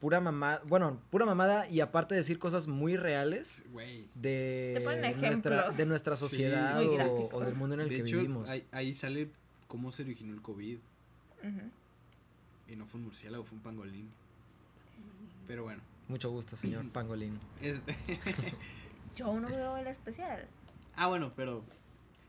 [0.00, 3.64] pura mamada, bueno, pura mamada y aparte decir cosas muy reales
[4.14, 4.80] de
[5.20, 8.48] nuestra, de nuestra sociedad o, o del mundo en el de que hecho, vivimos.
[8.48, 9.28] ahí, ahí sale
[9.66, 10.78] cómo se originó el COVID.
[12.70, 14.08] Y no fue un murciélago, fue un pangolín.
[15.46, 15.82] Pero bueno.
[16.08, 17.38] Mucho gusto, señor Pangolín.
[17.60, 17.96] Este.
[19.18, 20.46] Yo no veo el especial.
[20.96, 21.64] Ah, bueno, pero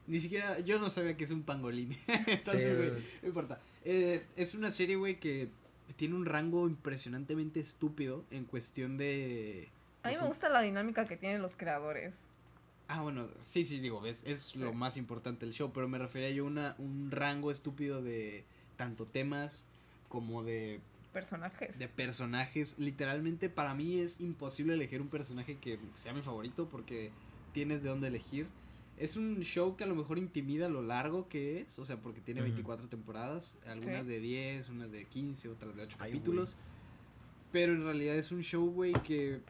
[0.08, 1.96] ni siquiera yo no sabía que es un pangolín.
[2.08, 3.60] Entonces, Sí, güey, no importa.
[3.86, 5.50] Eh, es una serie, güey, que
[5.96, 9.70] tiene un rango impresionantemente estúpido en cuestión de...
[10.04, 12.14] A mí me fu- gusta la dinámica que tienen los creadores.
[12.88, 16.32] Ah, bueno, sí, sí, digo, es, es lo más importante del show, pero me refería
[16.32, 18.44] yo a una, un rango estúpido de
[18.78, 19.66] tanto temas
[20.08, 20.80] como de,
[21.22, 21.78] Personajes.
[21.80, 22.76] de personajes.
[22.78, 27.12] Literalmente para mí es imposible elegir un personaje que sea mi favorito porque
[27.54, 28.48] tienes de dónde elegir.
[28.98, 32.20] Es un show que a lo mejor intimida lo largo que es, o sea, porque
[32.20, 32.50] tiene Ujú.
[32.50, 34.10] 24 temporadas, algunas Sí.
[34.12, 36.58] de 10, unas de 15, otras de 8 Ay, capítulos.
[37.52, 39.42] Pero en realidad es un show, güey, que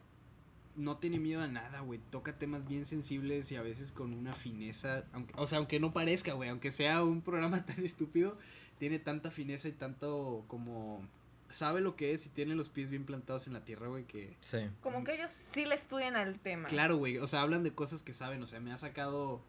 [0.75, 1.99] no tiene miedo a nada, güey.
[2.12, 5.03] Toca temas bien sensibles y a veces con una fineza.
[5.13, 6.49] Aunque, o sea, aunque no parezca, güey.
[6.49, 8.38] Aunque sea un programa tan estúpido,
[8.77, 11.01] tiene tanta fineza y tanto como.
[11.49, 14.35] Sabe lo que es y tiene los pies bien plantados en la tierra, güey, que.
[14.41, 14.59] Sí.
[14.81, 16.67] Como que ellos sí le estudian al tema.
[16.67, 17.17] Claro, güey.
[17.17, 18.43] O sea, hablan de cosas que saben.
[18.43, 19.41] O sea, me ha sacado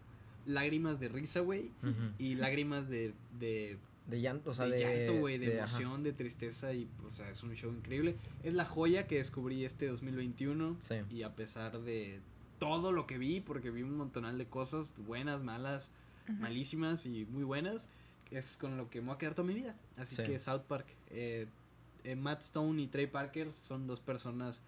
[0.47, 1.71] lágrimas de risa, güey.
[2.19, 6.13] Y lágrimas de, de De llanto, o sea, de, de, llanto, güey, de, emoción, de
[6.13, 8.17] tristeza y, o sea, es un show increíble.
[8.43, 10.97] Es la joya que descubrí este 2021 Sí.
[11.11, 12.19] y a pesar de
[12.59, 15.93] todo lo que vi, porque vi un montonal de cosas buenas, malas,
[16.39, 17.89] malísimas y muy buenas,
[18.31, 19.77] es con lo que me voy a quedar toda mi vida.
[19.97, 20.23] Así Sí.
[20.25, 21.47] que South Park, eh,
[22.05, 24.63] eh, Matt Stone y Trey Parker son dos personas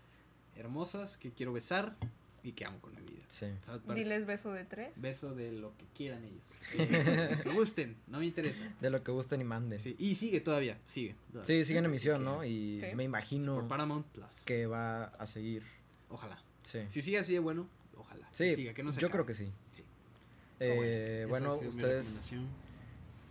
[0.56, 1.96] hermosas que quiero besar
[2.42, 3.22] y que amo con mi vida.
[3.28, 3.46] Sí.
[3.64, 4.92] South Park, Diles beso de tres.
[4.96, 6.44] beso de lo que quieran ellos.
[6.74, 8.62] Eh, que gusten, no me interesa.
[8.80, 9.80] De lo que gusten y manden.
[9.80, 11.14] Sí, y sigue todavía, sigue.
[11.32, 11.46] todavía.
[11.46, 12.44] Sí, sigue en emisión, que, ¿no?
[12.44, 12.86] Y Sí.
[12.94, 14.42] me sí, imagino por Paramount Plus.
[14.44, 15.62] que va a seguir.
[16.10, 16.42] Ojalá.
[16.64, 16.80] Sí.
[16.88, 17.66] Si sigue así de bueno,
[17.96, 18.28] ojalá.
[18.30, 19.24] que Sí, siga, que no se yo acabe.
[19.24, 19.50] creo que sí.
[19.70, 19.82] Sí.
[20.60, 22.32] Eh, esa bueno, ustedes.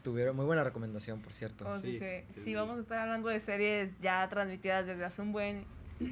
[0.03, 1.65] Tuvieron muy buena recomendación, por cierto.
[1.65, 2.41] Como Sí, dice, sí.
[2.43, 5.65] sí, vamos a estar hablando de series ya transmitidas desde hace un buen.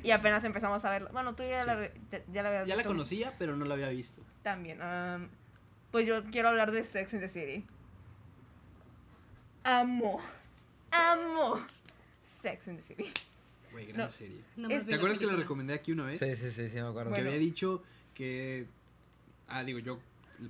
[0.04, 1.10] Y apenas empezamos a verla.
[1.12, 1.68] Bueno, tú ya, Sí.
[1.68, 4.22] la, ya, ya la habías Ya la visto conocía, pero no la había visto.
[4.44, 4.82] También.
[4.82, 5.30] am,
[5.92, 7.66] pues yo quiero hablar de Sex in the City.
[9.64, 10.20] Amo.
[10.92, 11.60] Amo.
[12.42, 13.06] Sex in the City.
[13.72, 14.10] Güey, gran No.
[14.12, 14.42] serie.
[14.56, 15.36] Vi ¿Te acuerdas que la película.
[15.38, 16.18] recomendé aquí una vez?
[16.18, 17.12] Sí, sí, sí, sí, me acuerdo.
[17.12, 17.30] Que Bueno.
[17.30, 18.68] había dicho que.
[19.48, 20.00] Ah, digo yo,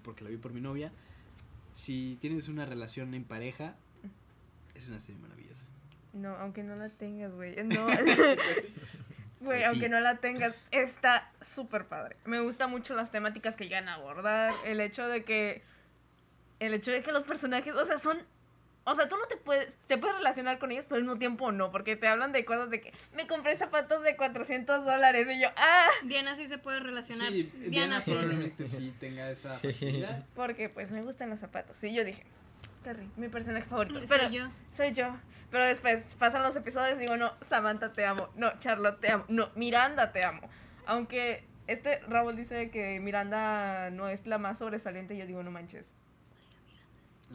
[0.03, 0.91] porque la vi por mi novia.
[1.79, 3.75] Si tienes una relación en pareja,
[4.75, 5.65] es una serie maravillosa.
[6.11, 7.55] No, aunque no la tengas, güey.
[7.63, 7.87] No.
[9.39, 9.65] Güey, Pues sí.
[9.67, 12.17] aunque no la tengas, está súper padre.
[12.25, 14.53] Me gustan mucho las temáticas que llegan a abordar.
[14.65, 15.61] El hecho de que.
[16.59, 18.17] El hecho de que los personajes, o sea, son
[18.85, 21.51] O sea, tú no te puedes, te puedes relacionar con ellos, pero al mismo tiempo
[21.51, 25.41] no, porque te hablan de cosas de que me compré zapatos de 400 dólares y
[25.41, 27.29] yo, ah, Diana sí se puede relacionar.
[27.29, 28.11] Sí, Diana, Diana sí.
[28.11, 30.25] probablemente sí tenga esa facilidad.
[30.33, 31.83] porque pues me gustan los zapatos.
[31.83, 32.25] Y yo dije,
[32.83, 33.99] Terry, mi personaje favorito.
[33.99, 34.47] Soy Pero yo.
[34.71, 35.15] Soy yo.
[35.51, 39.25] Pero después pasan los episodios y digo, no, Samantha te amo, no, Charlotte te amo,
[39.27, 40.47] no, Miranda te amo.
[40.85, 45.87] Aunque este Raúl dice que Miranda no es la más sobresaliente, yo digo, no manches,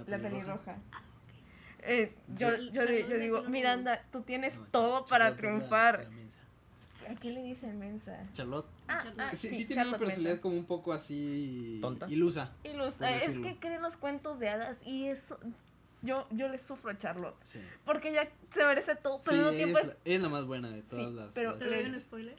[0.06, 0.76] la pelirroja.
[1.86, 6.04] Eh, yo, Yo- yo, yo digo, no Miranda, tú tienes No, todo Charlotte para triunfar.
[6.04, 6.38] la mensa.
[7.10, 8.18] ¿A quién le dicen mensa?
[8.32, 8.66] Charlotte.
[8.88, 9.20] Ah, Charlotte.
[9.20, 10.42] ah, sí, sí, sí, tiene una personalidad mensa.
[10.42, 11.78] como un poco así.
[11.82, 12.06] ¿Tonta?
[12.08, 12.52] Ilusa.
[12.64, 13.42] Ilus- por eh, es decirlo.
[13.48, 15.38] que creen los cuentos de hadas y eso,
[16.00, 17.36] yo, yo le sufro a Charlotte.
[17.42, 17.60] Sí.
[17.84, 19.88] Porque ella se merece todo, pero ella tiempo es, es...
[19.90, 21.34] la, es la más buena de todas Sí, las.
[21.34, 22.36] pero- las- ¿Te doy un spoiler?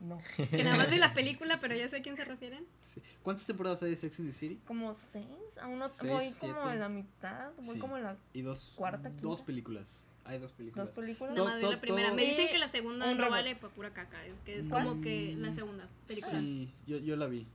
[0.00, 0.18] No.
[0.50, 2.66] Que nada más vi la película, pero ya sé a quién se refieren.
[2.86, 3.00] sí.
[3.22, 4.58] ¿Cuántas temporadas hay de Sex and the City?
[4.66, 5.26] como seis,
[5.60, 6.72] aún no Seis, voy como siete.
[6.72, 7.78] en la mitad, voy Sí.
[7.80, 8.72] como en la Y dos.
[8.76, 9.44] Cuarta, Dos quinta.
[9.46, 10.06] películas.
[10.24, 10.86] Hay dos películas.
[10.86, 11.34] dos películas.
[11.34, 12.12] Nada más vi la primera.
[12.14, 14.18] Me dicen que la segunda un no vale pa' pura caca.
[14.44, 14.84] Que es ¿Cuál?
[14.86, 16.40] como que la segunda película.
[16.40, 17.46] Sí, yo, yo la vi.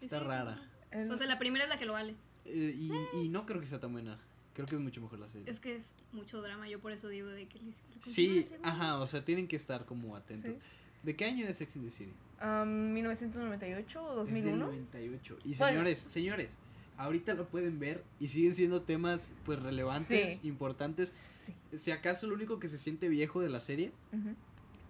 [0.00, 0.28] Está Sí, sí.
[0.28, 0.62] rara.
[0.90, 2.14] El- O sea, la primera es la que lo vale.
[2.46, 4.18] Eh, y, y no creo que sea tan buena.
[4.54, 5.48] Creo que es mucho mejor la serie.
[5.50, 6.68] Es que es mucho drama.
[6.68, 7.76] Yo por eso digo de que les.
[8.02, 10.56] que Sí, ajá, o sea, tienen que estar como atentos.
[10.56, 10.60] Sí.
[11.02, 12.12] ¿De qué año es Sex and the City?
[12.42, 14.66] um, 1998 o Es del 2001.
[14.66, 15.38] 98.
[15.44, 15.66] Y Bueno.
[15.72, 16.56] señores, señores,
[16.96, 20.48] ahorita lo pueden ver y siguen siendo temas pues relevantes, Sí.
[20.48, 21.12] importantes.
[21.46, 21.78] Sí.
[21.78, 23.92] Si acaso lo único que se siente viejo de la serie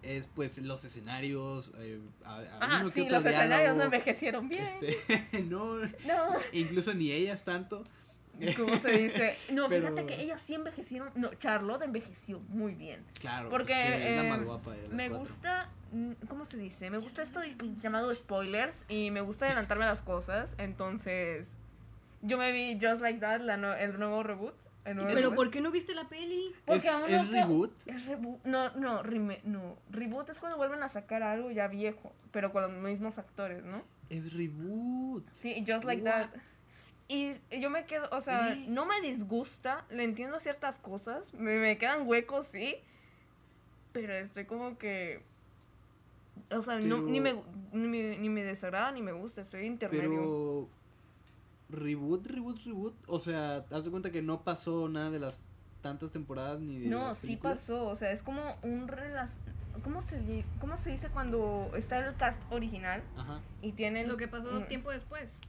[0.03, 4.65] es pues los escenarios, eh, a- a- Ah, sí, los escenarios no envejecieron bien.
[4.81, 5.89] Este, no, No,
[6.53, 7.83] incluso ni ellas tanto.
[8.57, 9.35] ¿cómo se dice?
[9.51, 11.09] No, Pero- fíjate que ellas sí envejecieron.
[11.15, 13.03] No, Charlotte envejeció muy bien.
[13.19, 15.19] Claro, Porque sí, es la más guapa de las me cuatro.
[15.27, 16.89] gusta, mm, ¿cómo se dice?
[16.89, 17.41] Me gusta esto
[17.81, 20.55] llamado spoilers y me gusta adelantarme a las cosas.
[20.57, 21.47] Entonces,
[22.21, 24.53] yo me vi Just Like That, la no- el nuevo reboot.
[24.85, 25.35] el nuevo Pero reboot.
[25.35, 26.53] ¿por qué no viste la peli?
[26.65, 26.93] Porque ¿Es,
[27.25, 27.71] no reboot?
[27.87, 28.43] Es reboot.
[28.45, 29.75] No, no, no.
[29.91, 33.83] Reboot es cuando vuelven a sacar algo ya viejo, pero con los mismos actores, ¿no?
[34.09, 35.23] Es reboot.
[35.39, 36.11] Sí, Just Like What?
[36.11, 36.29] That.
[37.13, 38.65] Y yo me quedo, o sea, ¿Eh?
[38.69, 42.75] no me disgusta, le entiendo ciertas cosas, me, me quedan huecos, sí,
[43.91, 45.21] pero estoy como que,
[46.51, 47.33] o sea, no, ni, me,
[47.73, 50.69] ni, me, ni me desagrada ni me gusta, estoy intermedio.
[51.69, 55.45] Pero reboot, reboot, reboot, o sea, haz de cuenta que no pasó nada de las
[55.81, 59.39] tantas temporadas ni de No, las sí pasó, o sea, es como un relación,
[59.83, 63.41] ¿cómo se, di- ¿cómo se dice cuando está el cast original Ajá.
[63.61, 64.07] y tienen...
[64.07, 65.39] Lo que pasó tiempo después.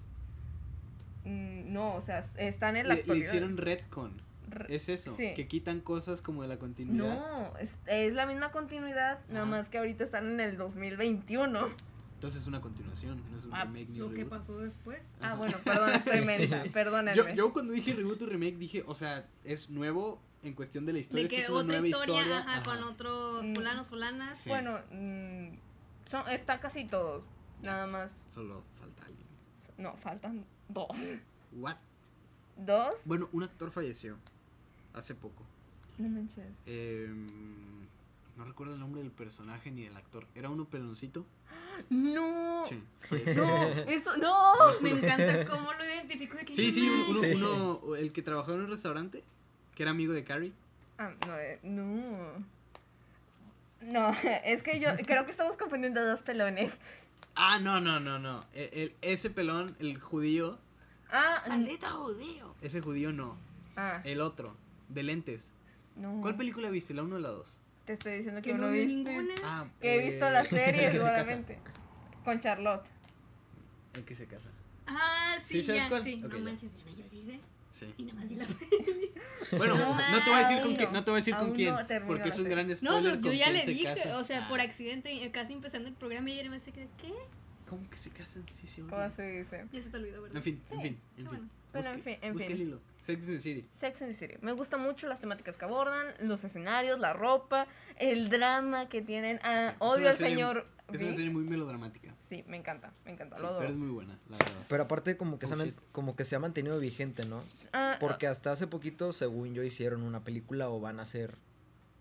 [1.25, 4.21] Mm, No, o sea, están en la Le, le hicieron retcon.
[4.49, 5.33] Re- Es eso, sí.
[5.35, 7.15] que quitan cosas como de la continuidad.
[7.15, 11.69] No, es, es la misma continuidad, nada más que ahorita están en el 2021.
[12.15, 15.01] Entonces es una continuación, no es un Ah, remake ni Lo un que pasó después.
[15.23, 17.17] Ah, bueno, perdón, estoy mensa, perdónenme.
[17.17, 20.93] Yo, yo cuando dije reboot o remake dije, o sea, es nuevo en cuestión de
[20.93, 21.25] la historia.
[21.25, 22.39] De que es otra nueva historia, historia.
[22.41, 22.63] ajá, ajá.
[22.63, 23.55] con otros Mm.
[23.55, 24.39] fulanos, fulanas.
[24.39, 24.51] Sí.
[24.51, 25.49] Bueno, mm,
[26.11, 27.25] son, está casi todos,
[27.63, 28.13] nada más.
[28.35, 29.27] Solo falta alguien.
[29.79, 30.97] No, faltan dos.
[31.53, 31.77] What?
[32.57, 32.95] ¿Dos?
[33.05, 34.17] Bueno, un actor falleció
[34.95, 35.43] hace poco.
[35.99, 36.45] No manches.
[36.67, 37.29] Em,
[38.37, 40.27] no recuerdo el nombre del personaje ni del actor.
[40.35, 41.25] ¿Era uno peloncito?
[41.91, 42.63] No.
[42.65, 42.83] Sí.
[43.37, 44.55] No, eso, no.
[44.81, 48.53] Me encanta cómo lo identifico de que Sí, sí, un- uno, uno- el que trabajó
[48.53, 49.23] en un restaurante,
[49.75, 50.53] que era amigo de Carrie.
[50.99, 52.45] Ah, no, eh, no.
[53.81, 54.11] No,
[54.45, 56.79] es que yo creo que estamos confundiendo dos pelones.
[57.35, 58.41] Ah, no, no, no, no.
[58.53, 60.59] El, el- ese pelón, el judío.
[61.13, 62.55] Ah, ¡Maldito judío!
[62.63, 63.37] Ese judío no.
[63.77, 64.57] ah, El otro,
[64.89, 65.53] de lentes.
[65.97, 66.21] no.
[66.23, 66.95] ¿Cuál película viste?
[66.95, 67.59] ¿La 1 o la 2?
[67.85, 68.95] Te estoy diciendo que, Que no no vi viste.
[68.95, 69.35] ninguna.
[69.45, 71.25] Ah, Que he eh, visto la el serie que se casa.
[71.25, 71.59] solamente.
[72.25, 72.87] Con Charlotte.
[73.95, 74.51] El que se casa.
[74.87, 76.03] Ah, sí, ¿Sí sabes ya, cuál?
[76.03, 76.17] sí.
[76.17, 76.39] No ya.
[76.39, 77.41] manches, Diana, yo sí sé.
[77.73, 77.93] Sí.
[77.97, 79.13] Y nada más vi la peli.
[79.57, 81.05] Bueno, No no, te voy a decir con quién, no.
[81.05, 81.75] te voy a decir con quién,
[82.07, 84.49] porque es la un gran No, spoiler no, yo ya le dije, o sea, Ah,
[84.49, 87.13] por accidente, eh, casi empezando el programa y ella me se quedó, ¿qué?
[87.73, 88.45] ¿Cómo que se casan?
[88.53, 88.83] Sí, sí.
[88.83, 89.65] ¿Cómo se dice?
[89.73, 90.37] Ya se te olvidó, ¿verdad?
[90.37, 91.39] En fin, en fin, en Ah, fin.
[91.39, 91.49] bueno.
[91.73, 92.57] Pero en fin, en busque fin.
[92.57, 92.81] el hilo.
[93.01, 93.67] Sex and the City.
[93.81, 94.35] Sex and the City.
[94.43, 97.67] Me gustan mucho las temáticas que abordan, los escenarios, la ropa,
[97.99, 99.41] el drama que tienen.
[99.43, 100.67] Ah, Sí, odio al serie- señor.
[100.93, 102.15] Es una serie muy melodramática.
[102.29, 104.67] Sí, me encanta, me encanta, Sí, lo pero es muy buena, la verdad.
[104.69, 107.43] Pero aparte como que, Oh, se, man- como que se ha mantenido vigente, ¿no?
[107.73, 111.37] Ah, Porque hasta hace poquito, según yo, hicieron una película o van a hacer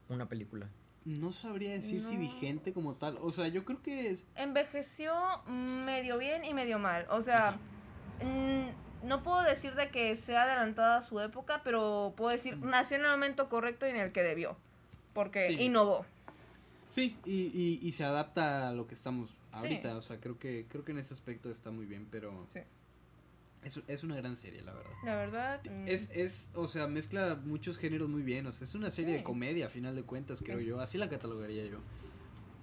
[0.10, 0.68] una película.
[1.04, 3.18] No sabría decir si vigente como tal.
[3.22, 4.26] O sea, yo creo que es.
[4.36, 5.14] envejeció
[5.48, 7.08] medio bien y medio mal.
[7.10, 7.58] O sea,
[8.24, 12.98] mm, no puedo decir de que sea adelantada a su época, pero puedo decir nació
[12.98, 14.56] en el momento correcto y en el que debió.
[15.14, 15.58] Porque Sí.
[15.60, 16.06] innovó.
[16.90, 19.96] Sí, y, y, y se adapta a lo que estamos ahorita.
[19.98, 22.46] O sea, creo que, creo que en ese aspecto está muy bien, pero.
[22.54, 22.60] Sí.
[23.64, 24.92] Es, es una gran serie, la verdad.
[25.04, 25.62] La verdad.
[25.70, 28.46] mm, Es, es, o sea, mezcla muchos géneros muy bien.
[28.48, 30.80] O sea, es una serie de comedia, a final de cuentas, creo Es- yo.
[30.82, 31.78] Así la catalogaría yo.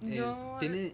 [0.03, 0.93] Eh, yo- tiene.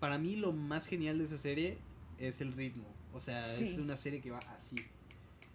[0.00, 1.78] Para mí, lo más genial de esa serie
[2.18, 2.84] es el ritmo.
[3.14, 4.76] O sea, es una serie que va así.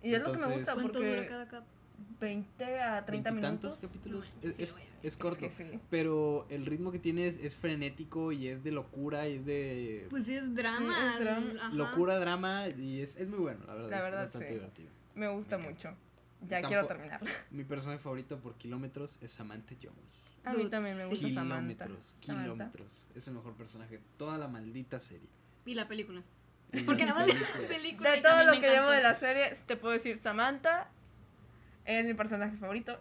[0.02, 1.64] Y es lo que me entonces- gusta ¿Cuánto dura porque cada cap?
[2.20, 3.78] 20 a 30 Veintitantos minutos.
[3.80, 4.38] capítulos.
[4.44, 5.46] No, es, sí, es, es corto.
[5.46, 5.80] Es que sí.
[5.90, 10.08] Pero el ritmo que tiene es, es frenético y es de locura y es de
[10.10, 11.12] Pues sí, es drama.
[11.12, 11.70] Sí, es drama.
[11.74, 13.90] locura, drama y es, es muy bueno, la verdad.
[13.90, 14.54] La es verdad, bastante sí.
[14.56, 14.90] divertido.
[15.16, 15.96] Me gusta Me mucho.
[16.48, 17.22] Ya Tampo- quiero terminar.
[17.52, 20.26] Mi personaje favorito por kilómetros es Samantha Jones.
[20.46, 21.10] A mí también me sí.
[21.10, 21.86] gusta Samantha.
[21.86, 22.44] Kilómetros, Samantha.
[22.44, 23.06] kilómetros.
[23.16, 25.28] Es el mejor personaje de toda la maldita serie.
[25.66, 26.24] Y la película.
[26.72, 27.62] Y Porque la nada más película.
[27.62, 28.12] la película.
[28.12, 28.92] De todo lo que llevo encantó.
[28.92, 30.90] de la serie, te puedo decir Samantha
[31.90, 33.00] es mi personaje favorito.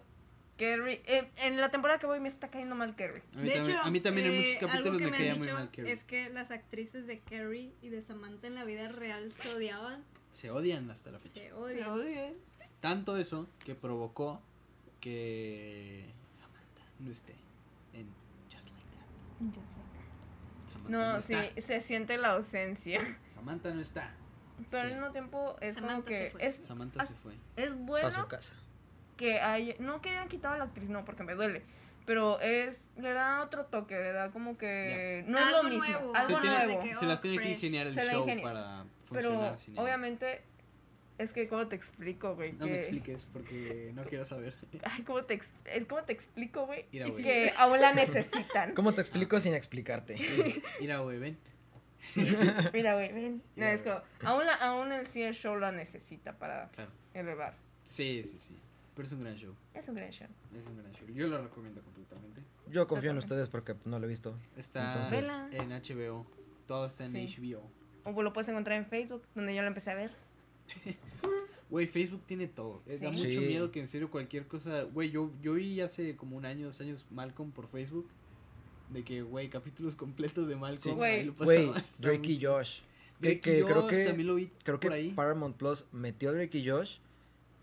[0.57, 3.23] Carrie, eh, en la temporada que voy me está cayendo mal Carrie.
[3.33, 5.35] A mí de también, hecho, a mí también en muchos eh, capítulos me me caía
[5.35, 5.91] muy mal Carrie.
[5.93, 10.03] Es que las actrices de Carrie y de Samantha en la vida real se odiaban.
[10.31, 11.35] Se odian hasta la fecha.
[11.35, 12.33] Se odian.
[12.81, 14.41] Tanto eso que provocó
[14.99, 17.35] que Samantha no esté
[17.93, 18.07] en
[18.51, 20.71] Just Like That.
[20.73, 23.17] Samantha No, no sí, se siente la ausencia.
[23.35, 24.13] Samantha no está.
[24.69, 24.93] Pero al Sí.
[24.95, 26.45] mismo tiempo es como Samantha se que fue.
[26.47, 27.33] es, Samantha ah, se fue.
[27.55, 28.55] es bueno casa.
[29.19, 31.61] Que hay, no que hayan quitado a la actriz, no, porque me duele.
[32.05, 35.85] Pero es, le da otro toque, le da como que no es Algo lo mismo,
[35.85, 36.15] nuevo.
[36.15, 36.99] algo se, tiene- nuevo.
[36.99, 38.43] se las oh, tiene que ingeniar el show ingenia.
[38.43, 39.83] para Pero funcionar sin ella.
[39.83, 40.41] obviamente
[41.19, 44.55] es que cómo te explico, güey, No me que- expliques porque no quiero saber.
[44.83, 47.23] Ay, ¿cómo te, ex- es como te explico, güey, Mira, Es güey.
[47.23, 48.73] que aún la necesitan.
[48.73, 50.15] ¿Cómo te explico sin explicarte?
[50.79, 51.37] Mira, güey, ven.
[52.73, 53.35] Mira, güey, ven.
[53.37, 56.91] No, Mira, es como, aún, la, aún el sí el show la necesita para Claro.
[57.13, 57.53] elevar.
[57.85, 58.57] Sí, sí, sí.
[58.99, 59.55] Pero es un gran show.
[59.73, 60.27] Es un gran show.
[60.53, 61.07] Es un gran show.
[61.07, 62.41] Yo lo recomiendo completamente.
[62.67, 64.35] Yo confío en ustedes porque pues, no lo he visto.
[64.57, 66.25] Está Entonces- en HBO.
[66.67, 67.53] Todo está en Sí.
[67.53, 67.61] HBO.
[68.03, 70.11] O lo puedes encontrar en Facebook, donde yo lo empecé a ver.
[71.69, 72.81] Güey, Facebook tiene todo.
[72.87, 73.39] Eh, Da mucho Sí.
[73.39, 74.83] miedo que en serio cualquier cosa.
[74.83, 78.09] Güey, yo, yo vi hace como un año, dos años Malcolm por Facebook.
[78.89, 80.81] De que, güey, capítulos completos de Malcolm.
[80.81, 80.91] Sí.
[80.91, 81.31] Güey.
[81.99, 82.43] Drake y.
[82.43, 82.79] Josh.
[83.21, 85.11] Que, Drake y que creo Josh que también lo vi creo por que ahí.
[85.11, 86.97] Paramount Plus metió a Drake y Josh,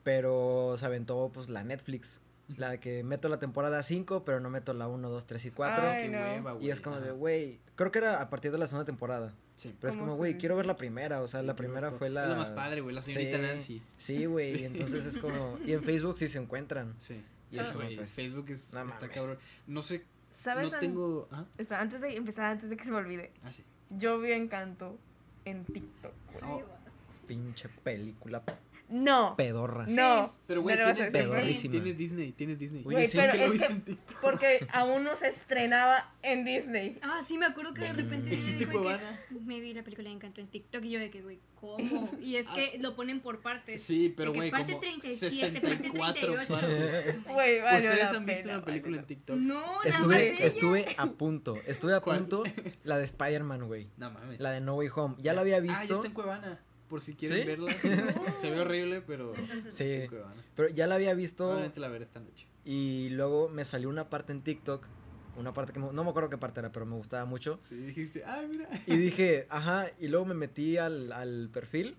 [0.07, 2.21] pero se aventó pues la Netflix.
[2.59, 5.51] La de que meto la temporada 5, pero no meto la 1, 2, 3 y
[5.51, 5.85] 4.
[5.85, 6.19] Ay, Qué no.
[6.21, 6.67] hueva, güey.
[6.67, 9.35] y es como de, güey, creo que era a partir de la segunda temporada.
[9.57, 9.75] Sí.
[9.81, 11.23] Pero es ¿Cómo como, güey, quiero ver la primera.
[11.23, 12.23] O sea, Sí, la primera fue la...
[12.23, 13.43] Es la más padre, güey, la señorita Sí.
[13.43, 13.83] Nancy.
[13.99, 14.65] Sí, güey, Sí.
[14.67, 15.59] entonces es como...
[15.67, 16.95] Y en Facebook sí se encuentran.
[16.99, 17.21] Sí.
[17.51, 19.39] Y Sí, es como, pues, Facebook es, no está cabrón.
[19.67, 20.05] No sé,
[20.41, 20.69] ¿Sabes?
[20.71, 21.29] no an- tengo...
[21.33, 21.45] ¿Ah?
[21.59, 23.33] Espera, antes de empezar, antes de que se me olvide.
[23.43, 23.65] Ah, sí.
[23.91, 24.97] Yo vi Encanto
[25.45, 26.13] en TikTok.
[26.45, 26.63] Oh.
[27.27, 28.41] Pinche película
[28.89, 29.85] No, pedorra.
[29.89, 30.35] no.
[30.47, 31.13] Pero, güey, tienes.
[31.13, 32.83] Disney, tienes Disney, tienes Disney.
[32.87, 37.01] Oye, Güey, sí, pero es que, porque aún no se estrenaba en Disney.
[37.03, 38.31] Ah, sí, me acuerdo que de repente
[39.45, 42.11] me vi la película de Encanto en TikTok y yo de que, güey, ¿cómo?
[42.21, 43.83] Y es que lo ponen por partes.
[43.83, 46.47] Sí, pero güey, parte como 37, parte 64 38.
[46.49, 47.25] partes.
[47.27, 49.37] Güey, valió ¿Ustedes han visto pena, una película en TikTok?
[49.37, 50.45] No, nada Estuve, ella.
[50.45, 51.59] estuve a punto.
[51.67, 52.19] Estuve a ¿Cuál?
[52.21, 52.45] punto
[52.85, 53.89] la de Spider-Man, güey.
[53.97, 54.39] No mames.
[54.39, 55.17] La de No Way Home.
[55.19, 55.95] Ya la había Ah, ya visto.
[55.97, 56.61] está en Cuevana.
[56.89, 57.47] Por si quieren ¿Sí?
[57.47, 57.73] verla.
[57.81, 57.89] sí.
[58.41, 60.07] Se ve horrible, pero Entonces, Sí.
[60.55, 61.45] Pero ya la había visto.
[61.45, 62.47] Probablemente la veré esta noche.
[62.65, 64.87] Y luego me salió una parte en TikTok.
[65.37, 67.59] Una parte que me- no me acuerdo qué parte era, pero me gustaba mucho.
[67.63, 68.69] Sí, dijiste, ay, mira.
[68.87, 69.87] Y dije, ajá.
[70.01, 71.97] Y luego me metí al, al perfil.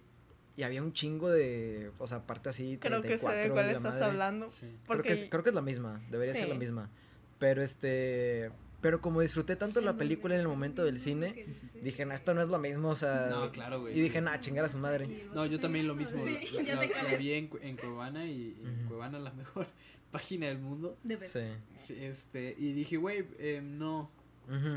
[0.56, 1.92] Y había un chingo de.
[2.00, 2.80] O sea, parte así.
[2.82, 4.06] Creo que sé 34 de cuál estás madre.
[4.06, 4.50] hablando.
[4.50, 4.66] Sí.
[4.66, 6.02] Creo Porque que, es, creo que es la misma.
[6.10, 6.90] Debería ser la misma.
[7.38, 8.52] Pero este.
[8.88, 11.46] Pero como disfruté tanto la película en el momento del cine,
[11.82, 12.88] dije, no, esto no es lo mismo.
[12.88, 13.28] O sea.
[13.30, 13.92] No, claro, güey.
[13.92, 14.24] Y sí, dije, sí.
[14.24, 15.26] nah, chingar a su madre.
[15.34, 16.24] No, yo también lo mismo.
[16.26, 17.20] Sí, lo, ya es.
[17.20, 18.88] vi en, en Cuevana y, y en Ujú.
[18.88, 19.68] Cuevana la mejor
[20.12, 20.98] página del mundo.
[21.04, 21.18] De.
[21.28, 21.42] Sí.
[21.76, 24.10] Sí, Este, y dije, güey, eh, no,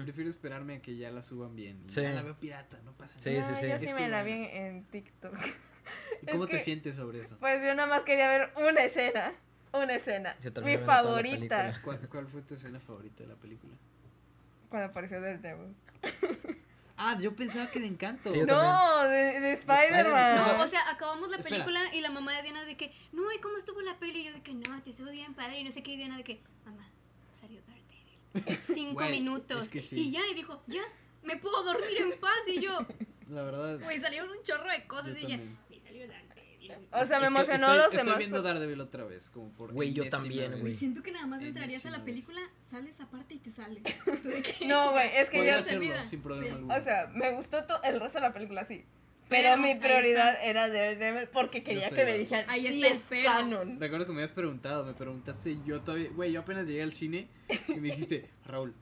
[0.02, 1.80] prefiero esperarme a que ya la suban bien.
[1.86, 2.02] Y Sí.
[2.02, 3.48] Ya la veo pirata, no pasa Sí, nada.
[3.48, 3.68] No, sí, sí.
[3.68, 5.34] Yo Es sí me la vi en, en TikTok.
[6.22, 7.36] ¿Y ¿Cómo es te que- sientes sobre eso?
[7.38, 9.34] Pues yo nada más quería ver una escena.
[9.72, 10.34] Una escena.
[10.64, 11.36] Mi la favorita.
[11.38, 11.80] película.
[11.84, 13.72] ¿Cuál, cuál fue tu escena favorita de la película?
[14.70, 15.74] Cuando apareció Daredevil.
[16.96, 18.30] Ah, yo pensaba que de encanto.
[18.30, 20.38] Sí, No, de, de Spider-Man.
[20.38, 21.56] O sea, No, o sea, acabamos la espera.
[21.56, 24.20] película y la mamá de Diana de que, no, ¿y cómo estuvo la peli?
[24.20, 25.60] Y yo de que, no, te estuvo bien padre.
[25.60, 26.86] Y no sé qué, y Diana de que, mamá,
[27.40, 28.60] salió Daredevil.
[28.60, 29.64] Cinco minutos.
[29.64, 29.96] es que sí.
[29.98, 30.82] Y ya, y dijo, ya,
[31.22, 32.38] me puedo dormir en paz.
[32.48, 32.86] Y yo,
[33.28, 33.80] La verdad.
[33.80, 35.16] güey, salieron un chorro de cosas.
[35.16, 35.30] Y también.
[35.30, 35.69] y salió Daredevil.
[36.92, 38.18] O sea, me Es emocionó estoy, los estoy demás.
[38.18, 40.74] viendo Daredevil otra vez, como por Güey, yo también, güey.
[40.74, 43.82] Siento que nada más entrarías a la película, sales aparte y te sales.
[44.22, 44.66] ¿Tú de qué?
[44.66, 45.62] No, güey, es que Podría yo.
[45.62, 46.06] se hacerlo olvida.
[46.08, 46.52] sin problema Sí.
[46.54, 46.74] alguno.
[46.74, 48.84] O sea, me gustó to- el resto de la película, sí.
[49.28, 52.50] Pero, Pero, mi prioridad era Daredevil porque quería estoy que me dijeran.
[52.50, 53.30] Ahí sí está el es pero.
[53.30, 53.80] canon.
[53.80, 57.28] Recuerdo que me habías preguntado, me preguntaste, yo todavía, güey, yo apenas llegué al cine
[57.68, 58.74] y me dijiste, Raúl,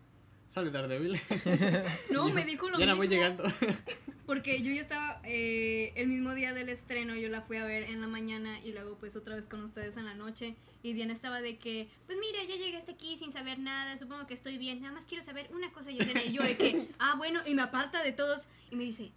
[0.48, 1.18] sale Daredevil.
[2.10, 2.96] No, me dijo lo Ya mismo.
[2.98, 3.44] voy llegando.
[4.26, 7.84] Porque yo ya estaba, eh, el mismo día del estreno, yo la fui a ver
[7.84, 10.54] en la mañana y luego pues otra vez con ustedes en la noche.
[10.82, 14.26] Y Diana estaba de que, pues mira, ya llegué hasta aquí sin saber nada, supongo
[14.26, 15.90] que estoy bien, nada más quiero saber una cosa.
[15.92, 19.12] Y y yo de que, ah, bueno, y me aparta de todos y me dice,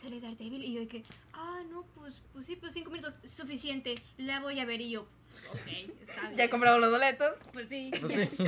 [0.00, 0.64] sale Daredevil.
[0.64, 1.02] Y yo que,
[1.34, 4.80] ah, no, pues, pues sí, pues cinco minutos, suficiente, la voy a ver.
[4.80, 6.36] Y yo, ok, está bien.
[6.36, 7.32] ¿Ya compramos los boletos?
[7.52, 7.90] Pues sí.
[8.00, 8.44] Pues sí.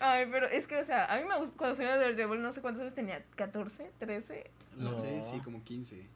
[0.00, 2.60] Ay, pero es que, o sea, a mí me gusta, cuando salió Daredevil, no sé
[2.60, 3.70] cuántos años tenía, ¿14?
[4.00, 4.44] ¿13?
[4.76, 5.00] No, No.
[5.00, 6.06] sé, sí, como 15.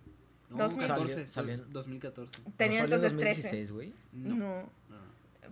[0.51, 2.41] No, Dos mil- 14, Salió- sal- 2014.
[2.57, 3.43] Tenía ¿No entonces 13.
[3.43, 3.93] 2016, güey?
[4.13, 4.71] No, no,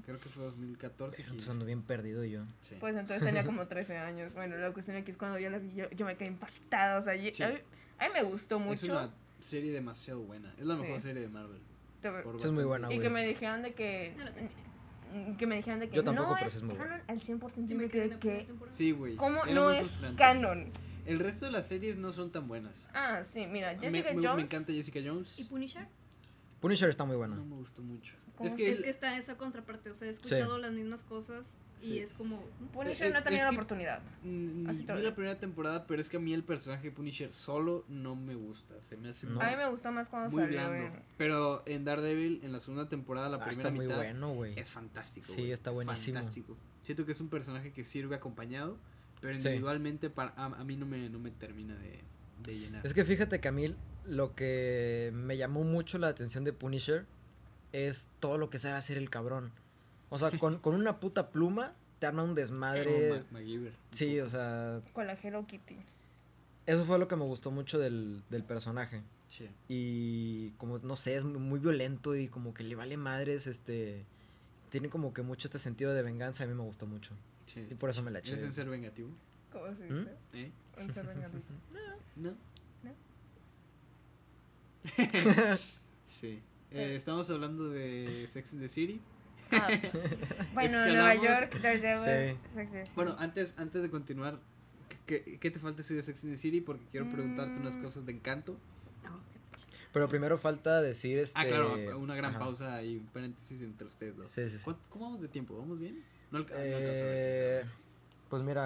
[0.06, 1.50] creo que fue 2014, Entonces 15.
[1.50, 2.42] ando bien perdido yo.
[2.60, 2.76] Sí.
[2.78, 4.34] Pues entonces tenía como 13 años.
[4.34, 6.98] Bueno, la cuestión aquí es cuando yo la vi, yo, yo me quedé impactada.
[6.98, 7.42] O sea, yo- Sí.
[7.42, 7.58] a, mí,
[7.98, 8.86] a mí me gustó es mucho.
[8.92, 9.10] una
[9.44, 10.52] serie demasiado buena.
[10.58, 10.82] Es la Sí.
[10.82, 11.60] mejor serie de Marvel.
[12.44, 14.14] Es muy buena, y que me dijeran de que.
[14.18, 14.54] No lo terminé.
[15.38, 17.04] Que me dijeran de que Yo tampoco, no pero es es muy canon buena.
[17.06, 17.68] al 100%.
[17.68, 18.48] Yo me me quedé que.
[18.70, 19.16] Sí, güey.
[19.16, 20.16] ¿Cómo no es frustrante.
[20.22, 20.72] canon?
[21.06, 22.88] El resto de las series no son tan buenas.
[22.94, 24.44] Ah, sí, mira, Me, Jessica me- me Jones.
[24.44, 25.38] encanta Jessica Jones.
[25.38, 25.86] ¿Y Punisher?
[26.60, 27.36] Punisher está muy bueno.
[27.36, 28.14] No me gustó mucho.
[28.36, 28.48] ¿Cómo?
[28.48, 31.94] Es que, Es que está esa contraparte, o sea, he escuchado las mismas cosas Sí.
[31.94, 32.42] y es como...
[32.72, 34.00] Punisher Eh, no eh, tenía es la que- oportunidad.
[34.24, 37.32] mm, Así vi la primera temporada, pero es que a mí el personaje de Punisher
[37.32, 38.74] solo no me gusta.
[38.82, 39.34] Se me hace No.
[39.34, 40.96] muy, A mí me gusta más cuando muy blando.
[41.18, 44.58] Pero en Daredevil, en la segunda temporada, la Ah, primera está muy mitad, bueno, güey.
[44.58, 45.26] es fantástico.
[45.26, 45.52] Sí, güey.
[45.52, 46.14] está buenísimo.
[46.16, 46.56] Fantástico.
[46.82, 48.78] Siento que es un personaje que sirve acompañado,
[49.20, 49.46] pero Sí.
[49.48, 52.00] individualmente para, a, a mí no me, no me termina de,
[52.44, 52.84] de llenar.
[52.86, 53.74] Es que fíjate que a mí
[54.06, 57.06] lo que me llamó mucho la atención de Punisher
[57.74, 59.50] es todo lo que sabe hacer el cabrón.
[60.08, 63.24] O sea, con, con una puta pluma te arma un desmadre.
[63.90, 65.76] Sí, o sea, con la Hello Kitty.
[66.66, 69.02] eso fue lo que me gustó mucho del, del personaje.
[69.26, 69.48] Sí.
[69.68, 74.04] Y como, no sé, es muy violento y como que le vale madres, este...
[74.70, 77.12] Tiene como que mucho este sentido de venganza, a mí me gustó mucho.
[77.46, 78.34] sí, Y por eso me la eché.
[78.34, 79.10] ¿Es un ser vengativo?
[79.52, 79.98] ¿Cómo se ¿Mm?
[79.98, 80.10] dice?
[80.34, 80.52] ¿Eh?
[80.80, 81.42] Un ser vengativo.
[82.16, 82.30] ¿No?
[82.82, 82.94] No.
[86.06, 86.40] sí.
[86.74, 89.00] Eh, estamos hablando de Sex and the City.
[89.52, 89.68] Ah,
[90.54, 92.38] bueno, Nueva York, Daredevil, Sí.
[92.54, 93.22] Sex and the Bueno, City.
[93.24, 94.38] antes, antes de continuar,
[95.06, 96.60] ¿qué, qué te falta decir de Sex and the City?
[96.60, 97.82] Porque quiero preguntarte unas Mm.
[97.82, 98.56] cosas de encanto.
[99.04, 99.60] Ah, ok.
[99.92, 101.38] Pero primero falta decir este...
[101.38, 102.40] Ah, claro, una gran ajá.
[102.40, 104.32] pausa y un paréntesis entre ustedes dos.
[104.32, 104.64] Sí, sí, sí.
[104.64, 105.56] ¿Cuánto- ¿Cómo vamos de tiempo?
[105.56, 106.02] ¿Vamos bien?
[106.32, 107.18] No, alca- no Eh, alcanzo a ver,
[107.64, 107.74] sinceramente.
[108.30, 108.64] pues mira...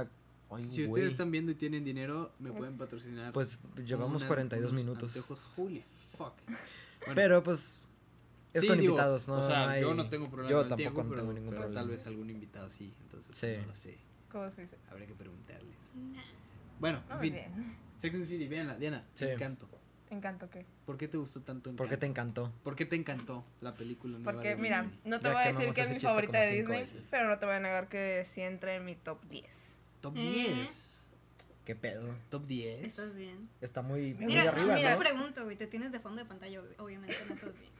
[0.51, 3.35] ay, Si ustedes güey, están viendo y tienen dinero, me pueden patrocinar.
[3.35, 5.15] Pues llevamos una- 42 unos minutos.
[5.15, 5.47] anteojos.
[5.59, 5.85] Holy
[6.17, 6.33] fuck.
[6.47, 7.88] Bueno, Pero pues...
[8.55, 9.34] Es sí, con digo, invitados, ¿no?
[9.36, 11.62] O sea, yo no tengo problema Yo con el tiempo, no pero, tengo ningún pero
[11.62, 11.80] problema.
[11.82, 12.94] tal vez algún invitado sí.
[13.03, 13.55] Entonces, Sí.
[13.61, 13.99] no lo sé.
[14.32, 14.76] ¿Cómo se dice?
[14.90, 15.76] Habría que preguntarles.
[15.94, 16.22] Nah.
[16.80, 17.32] Bueno, en fin.
[17.32, 17.76] bien.
[17.99, 18.76] Sex and City, véanla.
[18.76, 19.24] Diana, Sí.
[19.26, 19.68] Encanto.
[20.11, 20.64] Encanto, ¿qué?
[20.86, 21.82] ¿Por qué te gustó tanto Encanto?
[21.82, 22.53] ¿Por qué te encantó?
[22.64, 25.46] ¿Por qué te encantó la película nueva Porque, de mira, no te Ya voy a
[25.53, 27.09] decir que es mi favorita de Disney, veces.
[27.11, 29.44] pero no te voy a negar que sí entra en mi top 10.
[30.01, 30.20] Top Eh.
[30.64, 31.11] 10.
[31.66, 32.14] ¿Qué pedo?
[32.30, 32.84] Top 10.
[32.84, 33.51] Estás bien.
[33.61, 34.99] Está muy, muy Mira, arriba, mira, ¿no?
[34.99, 37.70] pregunto, güey, te tienes de fondo de pantalla, ob- obviamente no estás bien.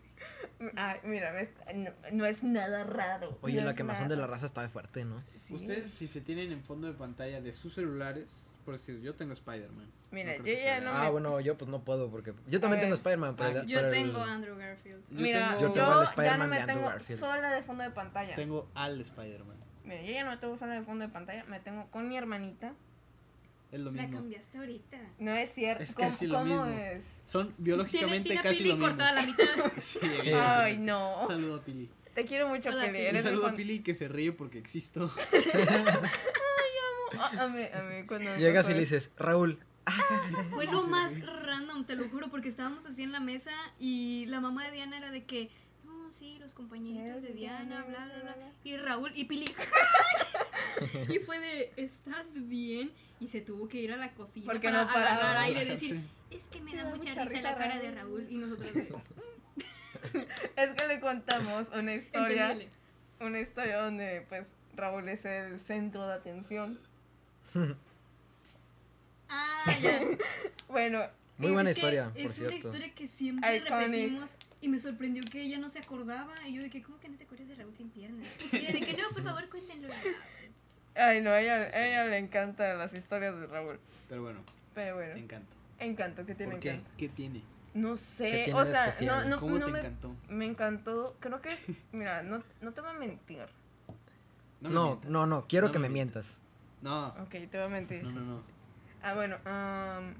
[0.76, 3.39] Ay, mira, ves, no, no es nada raro.
[3.43, 5.22] Oye, no la quemazón de la raza está fuerte, ¿no?
[5.45, 5.55] Sí.
[5.55, 9.32] Ustedes, si se tienen en fondo de pantalla de sus celulares, por decir, yo tengo
[9.32, 9.91] Spider-Man.
[10.11, 12.34] Mira, creo yo ya no Ah, me- bueno, yo pues no puedo porque...
[12.47, 12.95] Yo también tengo.
[12.95, 13.61] Spider-Man, pero...
[13.61, 15.03] Ah, Yo el- tengo a Andrew Garfield.
[15.11, 17.20] Yo Mira, tengo- Yo tengo al ya no Spider-Man me de Andrew tengo Garfield.
[17.20, 18.34] sola de fondo de pantalla.
[18.36, 19.57] Tengo al Spider-Man.
[19.84, 22.16] Mira, yo ya no me tengo sola de fondo de pantalla, me tengo con mi
[22.18, 22.74] hermanita.
[23.70, 24.18] Es lo La mismo.
[24.18, 24.98] cambiaste ahorita.
[25.18, 25.82] No es cierto.
[25.82, 26.78] Es ¿Cómo, casi lo cómo mismo.
[26.80, 27.04] es?
[27.24, 28.88] Son biológicamente tiene, tiene a casi Pili lo mismo.
[28.88, 29.72] cortada a la mitad.
[29.78, 29.98] sí,
[30.34, 31.22] Ay, no.
[31.22, 31.90] Un saludo a Pili.
[32.14, 33.08] Te quiero mucho, Hola, Pili.
[33.16, 35.10] Un saludo a Pili que se ríe porque existo.
[37.18, 39.58] Ah, A mí, a mí, cuando Llegas y le dices, Raúl,
[40.50, 44.40] Fue lo más random, te lo juro, porque estábamos así en la mesa y la
[44.40, 45.48] mamá de Diana era de que,
[46.18, 48.52] sí, los compañeritos de Diana, bla, bla, bla.
[48.64, 49.44] Y Raúl y Pili.
[51.08, 52.90] y fue de, ¿estás bien?
[53.20, 55.12] Y se tuvo que ir a la cocina Porque para no paraba.
[55.16, 55.96] agarrar aire y decir,
[56.30, 56.36] Sí.
[56.36, 58.26] es que me Me da da mucha mucha risa risa la cara de Raúl".
[58.30, 58.70] Y nosotros
[60.56, 62.50] Es que le contamos una historia.
[62.52, 62.68] entendible.
[63.20, 64.46] Una historia donde, pues,
[64.76, 66.78] Raúl es el centro de atención.
[69.30, 70.00] Ah, ya.
[70.68, 71.02] Bueno,
[71.36, 72.54] Muy buena Es historia, por Es una cierto.
[72.56, 73.78] historia que siempre Iconic.
[73.80, 76.34] repetimos y me sorprendió que ella no se acordaba.
[76.46, 78.28] Y yo de que, ¿cómo que no te acuerdas de Raúl sin piernas?
[78.52, 79.88] Y ella de que, no, por favor, cuéntenlo.
[80.94, 83.78] ay, no, a ella, a ella le encantan las historias de Raúl.
[84.09, 84.40] Pero bueno,
[84.74, 85.56] Pero bueno, te encanta.
[85.78, 86.70] encanto, que tiene ¿Por qué?
[86.72, 86.90] encanto.
[86.96, 87.42] ¿Qué tiene?
[87.74, 89.24] No ¿Qué sé, tiene o sea, especial?
[89.24, 90.16] no, no, ¿Cómo no te me, encantó?
[90.28, 91.16] me encantó.
[91.20, 93.46] Creo que es, mira, no, no te voy a mentir.
[94.61, 95.11] No, me No, mientas.
[95.11, 96.40] no, no, quiero No que me me mientas.
[96.82, 98.02] No, Ok, te voy a mentir.
[98.04, 98.42] no, no, no.
[99.02, 100.14] Ah, bueno, am,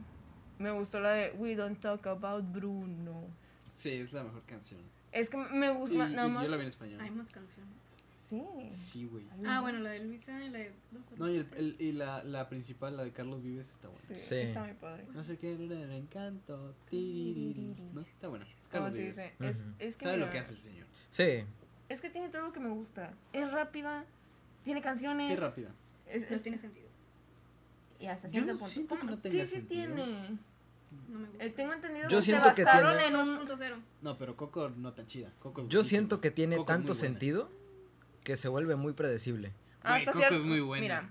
[0.59, 3.25] me gustó la de We Don't Talk About Bruno.
[3.79, 4.81] Sí, es la mejor canción.
[5.13, 6.43] Es que me Y, gusta, nada y más.
[6.45, 7.01] yo la vi en español.
[7.01, 7.73] Hay más canciones.
[8.29, 8.43] Sí.
[8.71, 9.25] Sí, güey.
[9.47, 10.73] Ah, bueno, la de Luisa y la de
[11.17, 14.03] No, y, el, el- y la, la principal, la de Carlos Vives, está buena.
[14.09, 14.35] Sí, Sí.
[14.35, 15.07] está muy padre.
[15.15, 16.75] No sé qué era el encanto.
[16.91, 17.75] tiririri.
[17.95, 18.45] No, está buena.
[18.45, 19.17] Es ¿Cómo Carlos se Vives.
[19.17, 19.35] dice?
[19.39, 20.87] Es, es que Sabe lo mira, que hace el señor.
[21.11, 21.45] Sí.
[21.89, 23.15] Es que tiene todo lo que me gusta.
[23.33, 24.05] Es rápida,
[24.65, 25.29] tiene canciones.
[25.29, 25.71] Sí, rápida.
[26.09, 26.89] es- No tiene sentido.
[28.01, 28.73] y hasta Yo cierto no punto.
[28.75, 29.95] siento que no tenga sí, sí sentido.
[29.95, 30.39] tiene.
[31.09, 31.45] No me gusta.
[31.45, 33.47] Eh, tengo entendido Yo que siento se que basaron tiene- en un...
[33.49, 33.77] 2.0.
[34.03, 35.31] No, pero Coco no tan chida.
[35.39, 35.85] Coco es Yo buenísima.
[35.85, 37.09] siento que tiene Coco es muy tanto buena.
[37.09, 37.51] sentido
[38.25, 39.53] que se vuelve muy predecible.
[39.83, 40.83] Güey, hasta Coco cierto- es muy buena.
[40.83, 41.11] Mira,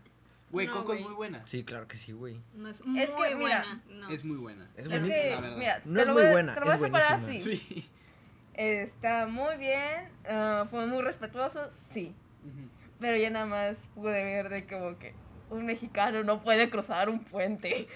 [0.50, 1.00] Güey, No, Coco güey.
[1.00, 1.42] es muy buena.
[1.46, 2.40] Sí, claro que sí, güey.
[2.56, 3.82] No es muy Es que, mira, buena.
[3.90, 4.10] No.
[4.10, 4.70] Es muy buena.
[4.76, 5.58] Es es buenísima, que, la verdad.
[5.58, 7.56] mira, No te es lo muy voy a- buena, te lo voy es separar buenísima.
[7.56, 7.66] así.
[7.66, 7.90] Sí.
[8.54, 12.16] Está muy bien, ah, fue muy respetuoso, sí.
[12.44, 12.70] Ujú.
[13.00, 15.14] Pero ya nada más pude ver de como que
[15.50, 17.88] un mexicano no puede cruzar un puente.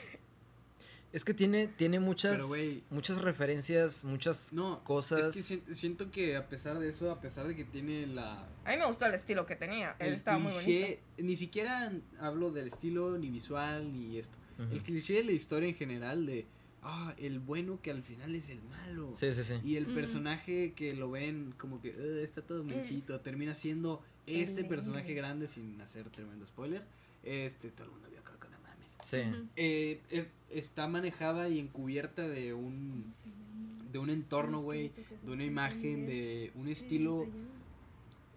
[1.14, 2.84] Es que tiene, tiene muchas, Pero, güey.
[2.89, 5.36] muchas referencias, muchas No, cosas.
[5.36, 8.47] es que si- siento que a pesar de eso, a pesar de que tiene la,
[8.64, 10.66] A mí me gustó el estilo que tenía, él el estaba muy bonito.
[10.66, 14.38] cliché, ni siquiera hablo del estilo, ni visual, ni esto.
[14.57, 14.72] Ujú.
[14.74, 16.45] El cliché de la historia en general de,
[16.82, 19.14] ah, el bueno que al final es el malo.
[19.20, 19.55] Sí, sí, sí.
[19.66, 19.95] Y el Ujú.
[19.95, 25.14] personaje que lo ven como que "Ugh, está todo mencito, termina siendo este El- personaje
[25.14, 26.84] grande sin hacer tremendo spoiler.
[27.24, 28.91] Este, todo el mundo vio Coco, no mames.
[29.02, 29.18] Sí.
[29.56, 33.06] Eh, eh, está manejada y encubierta de un
[33.91, 34.91] de un entorno, güey,
[35.24, 37.28] de una imagen, de un estilo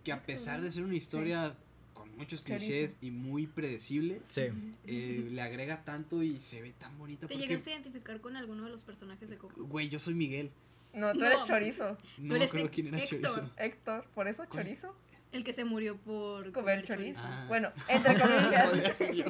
[0.03, 1.55] que a pesar de ser una historia
[1.93, 4.43] con muchos clichés y muy predecible, Sí.
[4.87, 8.37] eh, le agrega tanto y se ve tan bonita ¿Te porque, llegaste a identificar con
[8.37, 9.65] alguno de los personajes de Coco?
[9.65, 10.51] güey, yo soy Miguel.
[10.93, 11.27] No, tú No.
[11.27, 11.97] eres chorizo.
[12.19, 13.21] No me eres acuerdo quién era Héctor.
[13.21, 13.51] Chorizo.
[13.57, 14.95] Héctor, ¿por eso chorizo?
[15.35, 17.21] El que se murió por Comer chorizo.
[17.23, 17.45] Ah.
[17.49, 18.97] Bueno, entre comillas.
[18.97, 19.25] Sí,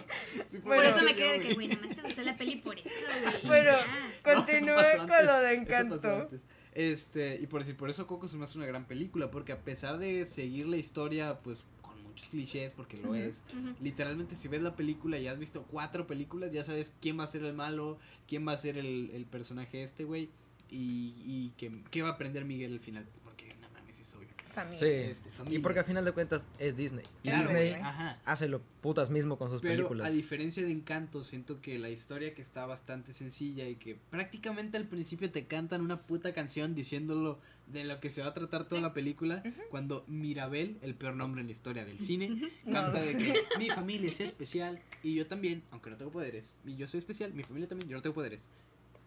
[0.53, 2.79] Por Bueno, eso me quedé de que, güey, nada más te gustó la peli por
[2.79, 2.89] eso,
[3.23, 3.35] güey.
[3.43, 4.13] y Bueno, ya.
[4.23, 6.29] continúe No, con antes, lo de Encanto.
[6.75, 9.61] Este, y por decir, por eso Coco se me hace una gran película, porque a
[9.61, 13.43] pesar de seguir la historia, pues, con muchos clichés, porque lo es,
[13.81, 17.29] literalmente si ves la película y has visto cuatro películas, ya sabes quién va a
[17.29, 20.31] ser el malo, quién va a ser el, el personaje este, güey,
[20.69, 24.29] y, y que, qué va a aprender Miguel al final, porque no mames, es obvio.
[24.55, 24.79] Familia.
[24.79, 24.87] Sí.
[24.87, 25.59] Este, familia.
[25.59, 27.05] Y porque a final de cuentas es Disney.
[27.23, 27.83] Y Claro, Disney güey,
[28.25, 30.09] hace lo putas mismo con sus Pero películas.
[30.09, 34.77] a diferencia de Encanto, siento que la historia que está bastante sencilla y que prácticamente
[34.77, 38.65] al principio te cantan una puta canción diciéndolo de lo que se va a tratar
[38.69, 38.83] toda Sí.
[38.83, 42.29] la película, cuando Mirabel, el peor nombre en la historia del cine,
[42.65, 46.11] No canta lo de que mi familia es especial y yo también, aunque no tengo
[46.13, 48.43] poderes, y yo soy especial, mi familia también, yo no tengo poderes.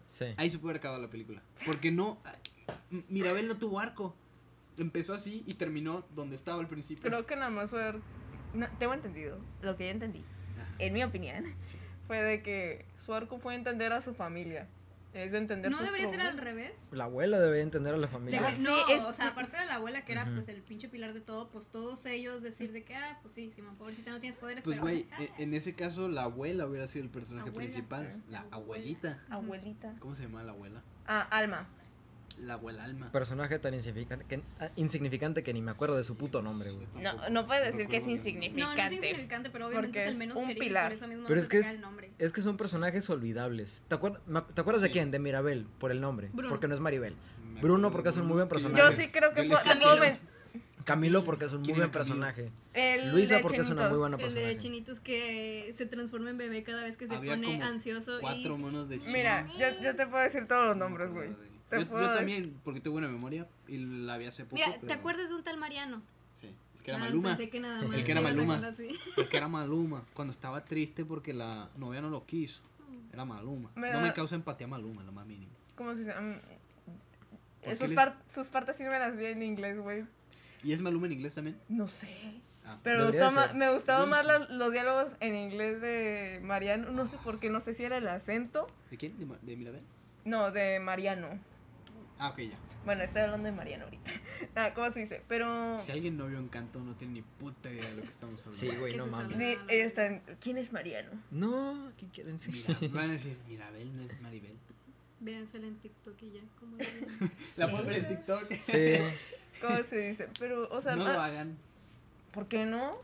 [0.08, 0.24] Sí.
[0.36, 1.42] Ahí se puede haber acabado la película.
[1.66, 2.18] Porque no,
[2.90, 4.16] M- Mirabel no tuvo arco.
[4.78, 7.02] Empezó así y terminó donde estaba al principio.
[7.02, 7.94] Creo que nada más fue.
[8.54, 9.38] no, tengo entendido.
[9.62, 10.24] Lo que yo entendí,
[10.56, 10.68] Ajá.
[10.78, 11.76] en mi opinión, Sí.
[12.06, 14.68] fue de que su arco fue entender a su familia.
[15.14, 16.44] Es de entender ¿No debería ser al problemas.
[16.66, 16.88] revés?
[16.92, 18.40] La abuela debe entender a la familia.
[18.42, 20.34] Debe- Sí, no, es- o sea, aparte de la abuela que era Ujú.
[20.34, 23.50] pues el pinche pilar de todo, pues todos ellos decir de que, ah, pues sí,
[23.50, 27.04] Simón, pobrecita no tienes poderes, Pues güey, e- en ese caso la abuela hubiera sido
[27.06, 28.30] el personaje Abuela, principal, sí.
[28.32, 29.18] la abuelita.
[29.30, 29.94] Abuelita.
[29.98, 30.82] ¿Cómo se llama la abuela?
[31.06, 31.66] Ah, Alma.
[32.40, 33.10] La abuela Alma.
[33.12, 36.86] Personaje tan insignificante que, ah, insignificante que ni me acuerdo de su puto nombre, güey.
[37.02, 38.94] No, no puedes decir que es No, no es insignificante.
[38.94, 40.84] insignificante, pero obviamente Porque es el es menos un querido, pilar.
[40.84, 42.10] por eso mismo Pero no es que es- el nombre.
[42.18, 43.82] Es que son personajes olvidables.
[43.88, 45.10] ¿Te, acuer- me- ¿te acuerdas de quién?
[45.10, 46.28] De Mirabel, por el nombre.
[46.32, 46.50] Bruno.
[46.50, 47.14] Porque no es Maribel.
[47.54, 48.82] Me Bruno porque es un muy buen personaje.
[48.82, 49.58] Yo sí creo que puedo,
[50.84, 51.24] Camilo.
[51.24, 52.50] porque es un muy ¿Quién buen personaje.
[52.72, 56.38] el Luisa de porque es una muy buena El de chinitos que se transforma en
[56.38, 58.58] bebé cada vez que se Había pone como ansioso Cuatro y...
[58.58, 59.12] monos de chino.
[59.12, 61.28] Mira, yo, yo te puedo decir todos los nombres, güey.
[61.70, 64.56] Yo, también, porque tengo buena memoria y la vi hace poco.
[64.56, 66.02] Mira, ¿te pero- acuerdas de un tal Mariano?
[66.32, 66.46] Sí,
[66.76, 67.28] el que era Ah, Maluma.
[67.30, 68.74] Pensé que nada más El que era Maluma.
[68.74, 68.88] sí.
[69.16, 70.04] El que era Maluma.
[70.14, 72.62] Cuando estaba triste porque la novia no lo quiso.
[73.12, 73.70] Era Maluma.
[73.74, 75.52] No me causa empatía Maluma, lo más mínimo.
[75.76, 76.04] ¿Cómo se?
[76.04, 76.34] Mm,
[77.70, 80.04] sus, les- par- sus partes sí me las vi en inglés, güey.
[80.62, 81.56] ¿Y es Maluma en inglés también?
[81.68, 82.40] No sé.
[82.64, 82.78] Ah.
[82.82, 86.90] Pero me, gustaba gustaban más los diálogos en inglés de Mariano.
[86.90, 88.66] No sé por qué, no sé si era el acento.
[88.90, 89.16] ¿De quién?
[89.18, 89.82] ¿De, de Mirabel?
[90.24, 91.28] No, de Mariano.
[92.18, 92.58] Ah, ok, ya.
[92.84, 94.10] Bueno, estoy hablando de Mariano ahorita.
[94.54, 95.22] Ah, ¿Cómo se dice?
[95.28, 95.78] Pero...
[95.78, 98.58] Si alguien no vio Encanto, no tiene ni puta idea de lo que estamos hablando.
[98.58, 99.36] Sí, güey, ¿Qué no mames.
[99.36, 101.10] Ni- están- ¿Quién es Mariano?
[101.30, 102.54] No, ¿qué quieren decir?
[102.80, 104.56] Mira, van a decir, Mirabel no es Maribel.
[105.20, 106.40] Véansela en TikTok y ya.
[106.58, 106.76] como
[107.56, 108.52] La pueden ver en TikTok.
[108.62, 108.96] Sí.
[109.60, 110.28] ¿Cómo se dice?
[110.38, 111.56] Pero, o sea, no ah, lo hagan.
[112.32, 112.96] ¿por qué no?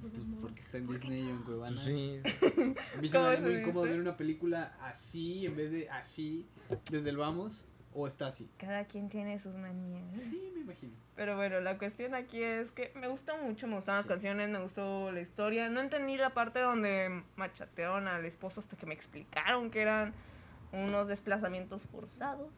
[0.00, 1.44] pues, porque está en ¿Por qué Disney o en no?
[1.44, 1.84] Cuevana.
[1.84, 2.20] Sí.
[2.24, 3.92] A mí se me ¿Cómo haría se muy incómodo dice?
[3.96, 6.44] ver una película así en vez de así,
[6.90, 7.64] desde el vamos,
[7.98, 8.48] o está así.
[8.58, 10.04] Cada quien tiene sus manías.
[10.14, 10.92] Sí, me imagino.
[11.14, 14.08] Pero bueno, la cuestión aquí es que me gustó mucho, me gustaron Sí.
[14.08, 15.70] las canciones, me gustó la historia.
[15.70, 20.12] No entendí la parte donde machatearon al esposo hasta que me explicaron que eran
[20.72, 22.50] unos desplazamientos forzados.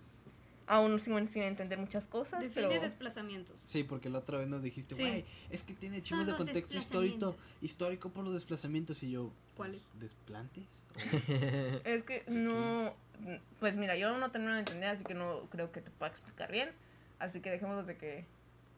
[0.71, 2.81] Aún sin, sin entender muchas cosas, Define pero...
[2.83, 3.59] desplazamientos.
[3.67, 5.03] Sí, porque la otra vez nos dijiste, Sí.
[5.03, 9.33] güey, es que tiene Son chingos de contexto histórico, histórico por los desplazamientos y yo.
[9.57, 9.83] ¿Cuáles?
[9.99, 10.87] ¿Desplantes?
[11.85, 12.95] Es que no...
[13.61, 16.53] Pues mira, yo no termino de entender, así que no creo que te pueda explicar
[16.53, 16.71] bien.
[17.19, 18.27] Así que dejémoslo de que...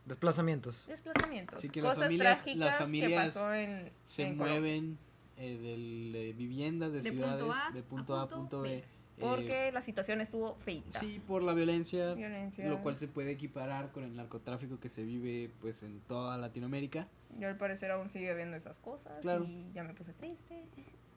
[0.06, 0.86] Desplazamientos.
[0.86, 1.58] Desplazamientos.
[1.58, 4.98] Así que las cosas familias- las trágicas familias que pasó en, Se en mueven
[5.36, 8.60] eh, del- de viviendas, de, De punto ciudades, A de punto A a punto punto
[8.62, 8.84] B.
[9.20, 9.26] B.
[9.26, 10.98] eh, Porque la situación estuvo feita.
[10.98, 12.68] sí, por la violencia, Violencia.
[12.68, 17.06] lo cual se puede equiparar con el narcotráfico que se vive pues en toda Latinoamérica.
[17.38, 19.44] Yo al parecer aún sigue viendo esas cosas Claro.
[19.44, 20.64] y ya me puse triste.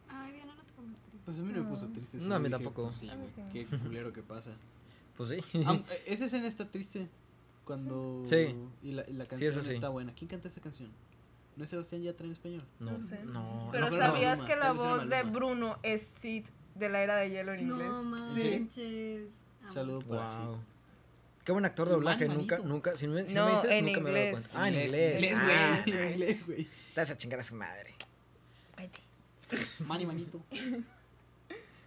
[0.10, 1.20] Ay, Diana, no te pongas triste.
[1.26, 2.18] Pues a mí no me puso triste.
[2.20, 2.84] No, a mí dije, tampoco.
[2.88, 3.42] pues, sí, A mí sí.
[3.52, 4.52] qué culero que pasa.
[5.18, 5.38] Pues sí.
[5.60, 7.08] Eh, esa escena está triste
[7.66, 8.56] cuando Sí.
[8.82, 9.70] y la, y la canción sí.
[9.72, 10.12] está buena.
[10.14, 10.90] ¿Quién canta esa canción?
[11.56, 12.64] ¿No es Sebastián Yatra en español?
[12.80, 13.20] No, No sé.
[13.26, 13.70] no.
[13.72, 15.22] Pero no, ¿sabías Maluma, que la voz de.
[15.24, 16.46] Bruno es Sid
[16.76, 17.88] de la era de hielo en inglés?
[17.90, 18.50] No ¿Sí?
[18.50, 19.28] manches.
[19.64, 19.74] Amo.
[19.74, 20.38] Saludo para sí.
[20.46, 20.58] Wow.
[21.44, 23.86] Qué buen actor de doblaje, nunca, nunca, si no me, si No, me dices, en
[23.86, 24.48] nunca me he dado inglés.
[24.48, 24.64] cuenta.
[24.64, 25.16] Ah, en inglés.
[25.16, 26.12] Inglés, Ah, güey.
[26.14, 26.64] Inglés, güey.
[26.66, 27.94] Te vas a chingar a su madre.
[28.78, 29.00] Vete.
[29.86, 30.40] Mani, manito.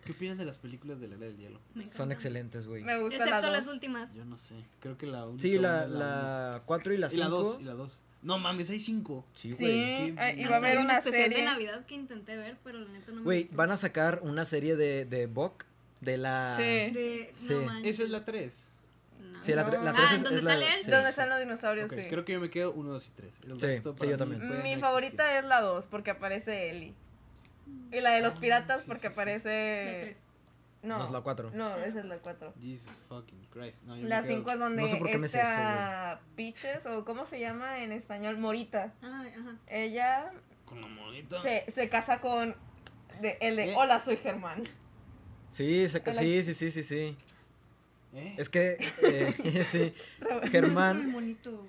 [0.04, 1.58] ¿Qué opinan de las películas de la era del hielo?
[1.86, 2.82] Son excelentes, güey.
[2.84, 3.74] Me gusta Excepto la las dos.
[3.74, 4.14] últimas.
[4.14, 4.54] Yo no sé.
[4.80, 7.14] Creo que la única Sí, la, buena es la 4 y la uno.
[7.14, 7.46] Y la 2.
[7.56, 7.60] 5.
[7.60, 7.98] Y la 2.
[8.26, 9.24] No mames, hay cinco.
[9.34, 9.58] Sí, güey.
[9.60, 11.38] Sí, eh, y va a haber una, especial serie.
[11.38, 14.44] de Navidad que intenté ver, pero la neta no me Güey, van a sacar una
[14.44, 15.64] serie de, de Buck,
[16.00, 16.56] de la...
[16.56, 17.28] Sí.
[17.84, 18.68] Esa es la 3.
[19.20, 19.42] No.
[19.44, 19.92] Sí, la, no.
[19.96, 20.80] ah, es, ¿dónde sale él?
[20.82, 20.90] Sí.
[20.90, 21.88] ¿Dónde están los dinosaurios?
[21.88, 22.02] Sí.
[22.08, 23.34] Creo que yo me quedo 1, 2 y 3.
[23.58, 24.26] Sí, sí, yo.
[24.26, 26.94] Mi favorita es la 2 porque aparece Ellie.
[27.92, 29.84] Y la de los ah, piratas porque aparece...
[29.84, 30.25] La 3.
[30.86, 31.50] No, No, es la 4.
[31.52, 32.48] No, esa es la 4.
[32.48, 32.78] existir.
[32.78, 33.82] Jesus fucking Christ.
[33.84, 35.28] No, yo La quedo- 5 es donde No sé por qué me
[36.36, 38.38] Peaches, o ¿cómo se llama en español?
[38.38, 38.92] Morita.
[39.02, 39.56] Ay, ajá.
[39.66, 40.32] Ella
[40.64, 41.42] Con la monita.
[41.42, 42.54] se, se casa con
[43.20, 43.74] de, el de ¿Eh?
[43.76, 44.62] Hola, soy Germán.
[45.48, 46.14] Sí, se- Hola.
[46.14, 47.16] sí, sí, sí, sí, sí.
[48.14, 48.34] ¿Eh?
[48.38, 49.92] Es que, eh, sí,
[50.50, 51.12] Germán.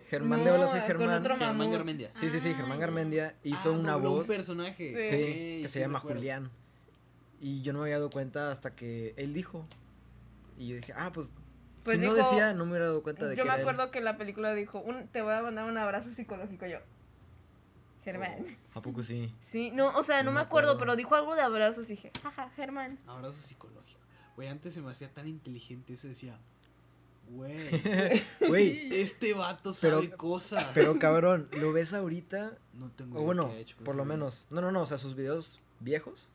[0.09, 1.23] Germán No, de Hola Soy Germán.
[1.23, 1.71] Germán.
[1.71, 2.11] Garmendia.
[2.13, 2.85] Sí, sí, sí, Ah, Germán ya.
[2.85, 4.29] Garmendia hizo Ah, una voz.
[4.29, 5.09] un personaje.
[5.09, 5.09] Sí.
[5.09, 5.99] Sí, Ok, que sí se llama.
[5.99, 6.49] Julián.
[7.39, 9.65] Y yo no me había dado cuenta hasta que él dijo.
[10.57, 11.29] Y yo dije, ah, pues,
[11.83, 13.67] Pues si no decía, no me hubiera dado cuenta de Yo que me era él.
[13.69, 16.79] acuerdo que la película dijo, un, te voy a mandar un abrazo psicológico yo.
[18.03, 18.45] Germán.
[18.73, 19.33] ¿A poco sí?
[19.41, 20.79] Sí, no, o sea, no, No me me acuerdo, acuerdo.
[20.79, 22.97] pero dijo algo de abrazos y dije, jaja, Germán.
[23.05, 23.99] Abrazo psicológico.
[24.35, 26.07] Güey, antes se me hacía tan inteligente eso.
[26.07, 26.37] Decía,
[27.29, 27.69] güey,
[28.47, 30.65] Güey, este vato Pero- sabe cosas.
[30.73, 32.53] pero cabrón, ¿lo ves ahorita?
[32.73, 34.45] no tengo O idea bueno, qué ha hecho por lo menos.
[34.49, 36.29] No, no, no, o sea, sus videos viejos.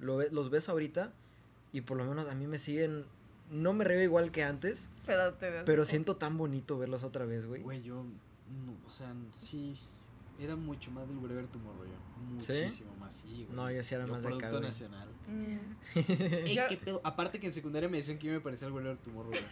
[0.00, 1.12] Lo ve- los ves ahorita
[1.72, 3.04] y por lo menos a mí me siguen.
[3.50, 7.46] No me río igual que antes, Pero te pero siento tan bonito verlos otra vez,
[7.46, 7.62] güey.
[7.62, 9.76] Güey, yo, no, o sea, sí,
[10.38, 12.40] era mucho más del Wherever Tomorrow yo.
[12.40, 12.52] ¿Sí?
[12.52, 13.56] Muchísimo más, sí, güey.
[13.56, 15.08] No, yo sí era más de acá, nacional.
[15.26, 15.58] Mm.
[16.46, 17.00] Ey, Yo- qué pedo.
[17.02, 19.30] Aparte que en secundaria me decían que yo me parecía al Wherever Tomorrow.
[19.32, 19.42] güey.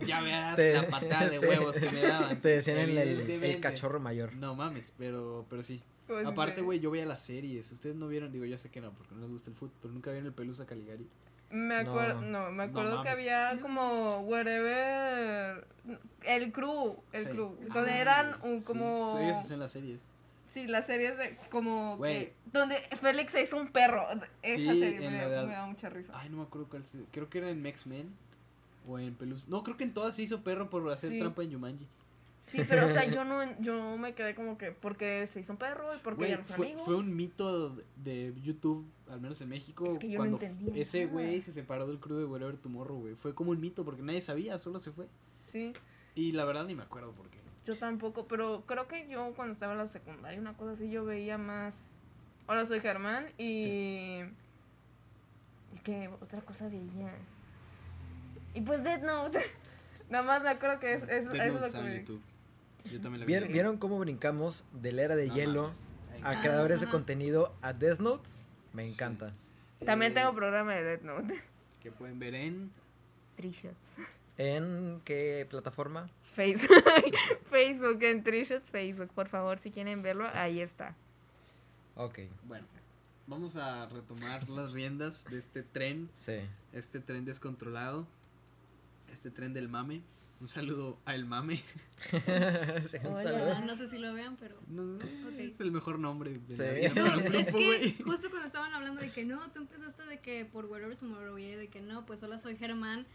[0.06, 1.46] ya verás Te- la patada de sí.
[1.46, 2.40] huevos que me daban.
[2.40, 4.32] Te decían el, el- cachorro mayor.
[4.34, 5.82] No mames, pero, pero sí.
[6.26, 6.60] Aparte, sí.
[6.62, 7.70] güey, yo veía las series.
[7.72, 9.94] Ustedes no vieron, digo, yo sé que no, porque no les gusta el fútbol, pero
[9.94, 11.06] nunca vieron el Pelusa Caligari.
[11.50, 11.90] Me No.
[11.90, 15.66] acuerdo, no, me acuerdo que había como wherever
[16.22, 17.30] el crew, el Sí.
[17.30, 18.66] crew, donde Ah, eran un sí.
[18.66, 20.10] como Ellos hacían las series.
[20.50, 22.26] sí, las series de como Güey.
[22.26, 24.06] que donde Félix se hizo un perro.
[24.42, 26.12] Esa Sí, serie en me, la de- me da mucha risa.
[26.14, 26.84] Ay, no me acuerdo cuál.
[26.84, 28.12] se- Creo que era en X-Men
[28.88, 29.44] o en Pelusa.
[29.48, 31.18] No, creo que en todas se hizo perro por hacer Sí.
[31.18, 31.86] trampa en Yumanji.
[32.50, 35.58] Sí, pero o sea, yo no yo me quedé como que porque se hizo un
[35.58, 36.84] perro y porque Güey, ya no fue, amigos.
[36.84, 40.82] fue un mito de YouTube, al menos en México, Es que yo no cuando entendía
[40.82, 43.14] ese güey se separó del crew de Wherever Tomorrow, güey.
[43.14, 45.06] Fue como un mito porque nadie sabía, solo se fue.
[45.52, 45.72] Sí,
[46.14, 47.38] Y la verdad ni me acuerdo por qué.
[47.66, 51.04] yo tampoco, pero creo que yo cuando estaba en la secundaria una cosa así yo
[51.04, 51.74] veía más
[52.46, 54.22] Hola, soy Germán y
[55.72, 57.12] y que otra cosa veía.
[58.54, 59.38] Y pues Dead Note.
[60.10, 62.22] Nada más me acuerdo que es, es, Death eso es Note lo que YouTube.
[62.90, 63.32] Yo también la vi.
[63.32, 65.78] ¿Vieron, ¿Vieron cómo brincamos de la era de No hielo mames.
[66.22, 68.28] A Ah, creadores de contenido a Death Note?
[68.72, 68.92] Me Sí.
[68.92, 69.32] encanta.
[69.84, 71.40] También eh, tengo programa de Death Note.
[71.82, 72.70] Que pueden ver en.
[73.36, 73.76] Three Shots.
[74.36, 76.10] ¿En qué plataforma?
[76.22, 76.68] Facebook.
[77.50, 79.08] Facebook, en Three Shots Facebook.
[79.14, 80.94] Por favor, si quieren verlo, ahí está.
[81.96, 82.66] Ok, Bueno,
[83.26, 86.10] vamos a retomar las riendas de este tren.
[86.14, 86.40] sí.
[86.72, 88.06] Este tren descontrolado.
[89.12, 90.02] Este tren del mame.
[90.40, 91.62] Un saludo a El Mame.
[92.82, 93.22] Sí, un Hola.
[93.22, 93.60] saludo.
[93.66, 94.56] No sé si lo vean, pero.
[94.68, 94.98] No.
[95.38, 96.62] Es el mejor nombre de Sí.
[96.62, 100.04] la vida No, es grupo, que justo cuando estaban hablando de que no, tú empezaste
[100.06, 103.06] de que por Wherever Tomorrow y de que no, pues hola soy Germán.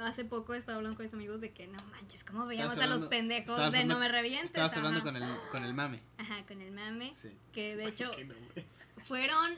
[0.00, 3.02] Hace poco estaba hablando con mis amigos de que no manches, ¿cómo veíamos a los
[3.02, 4.46] hablando- pendejos de no hablando- me revientes?
[4.46, 6.00] Estabas hablando con el, con el mame.
[6.18, 7.12] Ajá, con el mame.
[7.14, 7.28] Sí.
[7.52, 8.64] Que de hecho Qué nombre.
[9.04, 9.52] fueron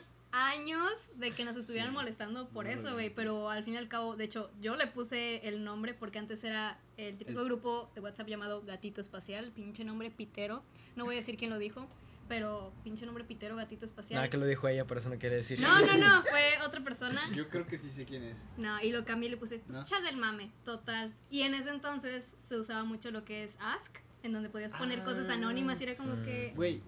[0.45, 1.95] años de que nos estuvieran Sí.
[1.95, 3.09] molestando por No eso, güey.
[3.13, 6.43] Pero al fin y al cabo, de hecho, yo le puse el nombre porque antes
[6.43, 10.63] era el típico El- grupo de WhatsApp llamado Gatito Espacial, pinche nombre pitero.
[10.95, 11.87] No voy a decir quién lo dijo,
[12.27, 14.17] pero pinche nombre pitero, Gatito Espacial.
[14.17, 15.59] Nada que lo dijo ella, por eso no quiere decir.
[15.59, 17.21] No, no, no, fue otra persona.
[17.33, 18.37] Yo creo que sí sé quién es.
[18.57, 19.85] No, y lo cambié y le puse, pues, ¿No?
[19.85, 21.13] chat del mame, total.
[21.29, 25.03] Y en ese entonces se usaba mucho lo que es Ask, en donde podías poner
[25.03, 25.33] cosas Ah.
[25.33, 26.51] anónimas y era como que...
[26.55, 26.81] Güey,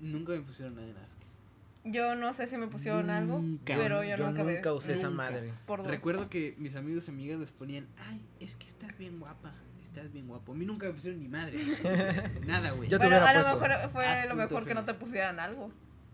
[0.00, 1.18] nunca me pusieron nada en Ask.
[1.84, 3.74] Yo no sé si me pusieron algo, Nunca.
[3.76, 5.52] pero yo, Yo nunca, usé esa madre.
[5.66, 5.84] por.
[5.86, 10.10] Recuerdo que mis amigos y amigas les ponían, ay, es que estás bien guapa, estás
[10.10, 10.52] bien guapo.
[10.52, 11.58] A mí nunca me pusieron ni madre.
[12.46, 12.88] Nada, güey.
[12.88, 15.38] Yo te Pero hubiera a lo mejor fue Haz lo mejor que no te pusieran
[15.38, 15.70] algo.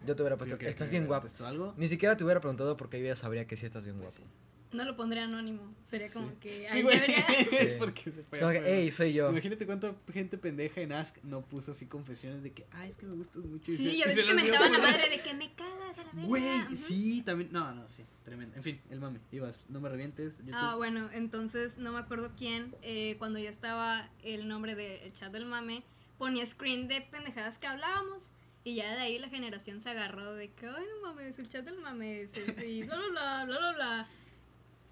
[0.06, 0.56] Yo te hubiera puesto.
[0.56, 1.22] creo Estás que bien guapo.
[1.22, 1.74] puesto algo?
[1.76, 4.28] Ni siquiera te hubiera preguntado porque yo ya sabría que sí estás bien Pues guapo.
[4.28, 4.36] sí.
[4.72, 6.36] No lo pondré anónimo, sería como Sí.
[6.40, 6.68] que...
[6.68, 6.96] Sí, güey.
[7.58, 8.38] es porque se fue.
[8.38, 9.28] Como que, hey, soy yo.
[9.30, 13.06] Imagínate cuánta gente pendeja en Ask no puso así confesiones de que, ay, es que
[13.06, 13.72] me gustas mucho.
[13.72, 16.12] Sí, y y a veces que mentaban la madre de que me cagas a la
[16.12, 16.26] verga.
[16.28, 17.50] Güey, sí, también.
[17.52, 18.56] No, no, sí, tremendo.
[18.56, 19.18] En fin, el mame.
[19.32, 20.38] Ibas, no me revientes.
[20.38, 20.54] YouTube.
[20.54, 25.32] Ah, bueno, entonces no me acuerdo quién, eh, cuando ya estaba el nombre del chat
[25.32, 25.82] del mame,
[26.16, 28.30] ponía screen de pendejadas que hablábamos.
[28.62, 31.64] Y ya de ahí la generación se agarró de que, ay, no mames, el chat
[31.64, 34.08] del mame, es este", y bla, bla, bla, bla, bla, bla.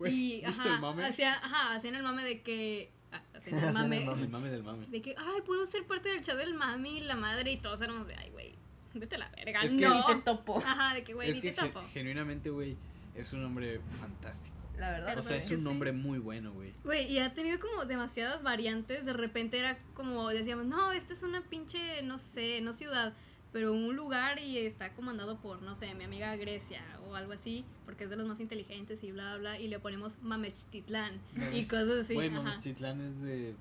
[0.06, 1.04] Y, ¿viste ajá, el mame?
[1.06, 4.04] hacía, ajá, hacían el mame de que, ah, hacían el mame.
[4.04, 4.86] El mame del mame.
[4.86, 7.80] de que, ay, puedo ser parte del chat del mame y la madre, y todos
[7.82, 8.54] éramos de, ay, güey,
[8.94, 9.98] vete a la verga, Es que- no.
[10.00, 10.58] Y te topo.
[10.64, 11.82] Ajá, de que, güey, es ni que te topo.
[11.92, 12.76] genuinamente, güey,
[13.14, 14.56] es un nombre fantástico.
[14.78, 15.18] La verdad.
[15.18, 15.64] O sea, es que un sí.
[15.64, 16.72] nombre muy bueno, güey.
[16.84, 19.04] Güey, y ha tenido como demasiadas variantes.
[19.04, 23.12] De repente era como decíamos, no, esta es una pinche, no sé, no ciudad,
[23.52, 27.64] pero un lugar y está comandado por, no sé, mi amiga Grecia o algo así,
[27.84, 31.20] porque es de los más inteligentes y bla, bla, y le ponemos Mamechtitlán
[31.52, 32.14] y cosas así.
[32.14, 32.38] Güey, ajá.
[32.42, 33.54] Mamestitlán es de.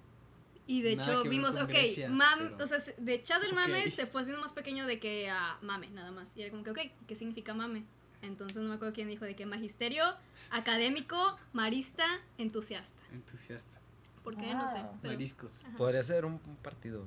[0.69, 3.89] Y de hecho vimos, ok, Grecia, mam, pero- o sea, se- de Chad del mame
[3.89, 6.35] se fue haciendo más pequeño de que a mame, nada más.
[6.35, 7.85] Y era como que, ok, ¿qué significa mame?
[8.21, 10.03] Entonces no me acuerdo quién dijo de que magisterio,
[10.49, 12.05] académico, marista,
[12.37, 13.01] entusiasta.
[13.13, 13.79] Entusiasta.
[14.23, 14.53] ¿Por qué?
[14.53, 14.83] No sé.
[15.01, 15.63] Pero, Mariscos.
[15.63, 15.77] Ajá.
[15.77, 17.05] Podría ser un, un partido.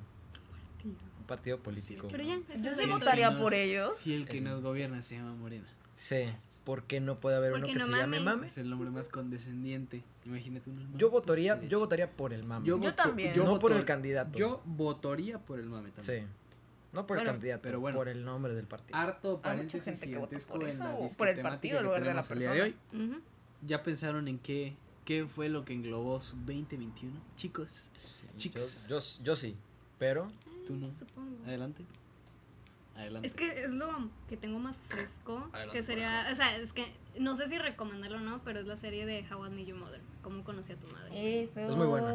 [0.84, 2.08] Un partido político.
[2.10, 2.86] pero ya, Yo es sí Sí, historia.
[2.88, 3.96] votaría por ellos.
[3.96, 5.68] Si el que nos gobierna se llama Morena.
[5.96, 6.30] Sí.
[6.64, 8.46] ¿Por qué no puede haber uno Porque que no se llame mame.
[8.46, 10.02] Es el nombre más condescendiente.
[10.26, 10.82] Imagínate uno.
[10.96, 12.66] Yo votaría, yo votaría por el mame.
[12.66, 13.32] Yo también.
[13.36, 14.38] no por el candidato.
[14.38, 16.26] Yo votaría por el mame también.
[16.26, 16.32] Sí.
[16.92, 17.96] No por Bueno, el candidato, pero bueno.
[17.96, 18.98] por el nombre del partido.
[18.98, 22.74] Harto paréntesis gente que vota en la por el partido lugar de la de hoy.
[22.92, 23.20] Ujú.
[23.66, 24.74] ¿Ya pensaron en qué,
[25.04, 27.14] qué fue lo que englobó su 2021?
[27.36, 28.86] Chicos, Sí, chicos.
[28.88, 29.54] Yo, yo, yo sí,
[29.98, 30.30] pero
[30.70, 30.92] Tú no.
[30.92, 31.44] Supongo.
[31.46, 31.84] Adelante.
[32.96, 33.26] Adelante.
[33.28, 35.48] Es que es lo que tengo más fresco.
[35.52, 38.66] Adelante, que sería, o sea, es que no sé si recomendarlo o no, pero es
[38.66, 40.00] la serie de How I Met Your Mother.
[40.22, 41.42] Cómo conocí a tu madre.
[41.44, 41.60] Eso.
[41.60, 42.12] Es muy buena.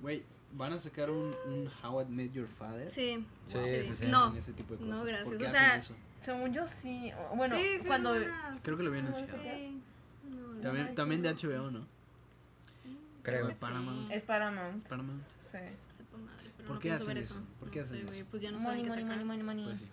[0.00, 2.90] Güey, ¿van a sacar un, un How I Met Your Father?
[2.90, 3.24] Sí.
[3.46, 3.90] Sí, Wow, sí, ¿por sí.
[3.92, 5.06] hacen No, ese tipo de no, cosas?
[5.06, 5.28] gracias.
[5.28, 5.80] ¿Por qué O sea?
[6.20, 7.12] Según yo sí.
[7.34, 8.10] Bueno, sí, sí, cuando.
[8.10, 8.60] buenas.
[8.62, 9.42] Creo que lo habían anunciado.
[9.42, 9.80] Sí.
[10.28, 11.38] No, no, También, no, también de no.
[11.40, 11.86] HBO, ¿no?
[12.28, 13.46] Sí, Creo.
[13.48, 13.60] que sí.
[13.60, 14.10] Paramount.
[14.12, 14.76] Es Paramount.
[14.76, 15.22] Es Paramount.
[15.50, 15.58] Sí.
[16.66, 17.34] Pero ¿Por no qué pienso hacen ver eso?
[17.58, 18.28] ¿Por No qué hacen sé, güey, eso?
[18.30, 19.24] Pues ya no Money, saben qué money, sacar.
[19.24, 19.64] money, money, money.
[19.66, 19.86] Pues sí.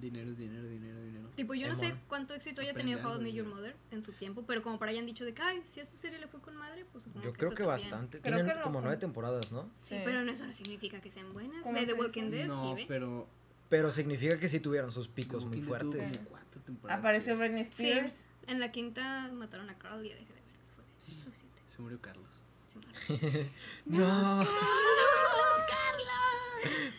[0.00, 1.28] Dinero dinero, dinero, dinero.
[1.34, 3.46] Tipo, yo no sé cuánto éxito haya tenido How I Met Your.
[3.46, 5.96] Mother en su tiempo, pero como para hayan dicho de que, ay, si a esta
[5.96, 7.80] serie le fue con madre, pues supongo yo que creo que también.
[7.90, 8.20] bastante.
[8.20, 9.62] Creo Tienen que no, como nueve temporadas, ¿no?
[9.80, 10.00] Sí, Sí.
[10.04, 11.62] pero no, eso no significa que sean buenas.
[11.62, 12.30] ¿Cómo Ve The se Walking?
[12.30, 13.26] Dead No, pero.
[13.70, 16.20] Pero significa que sí tuvieron sus picos muy tuvo fuertes.
[16.64, 17.36] temporadas Apareció.
[17.36, 18.28] Britney Sí, Spears.
[18.46, 20.42] en la quinta mataron a Carl y ya dejé de ver.
[21.04, 21.62] Fue suficiente.
[21.66, 22.30] Se murió Carlos.
[22.68, 23.50] Sí, madre.
[23.86, 24.46] No.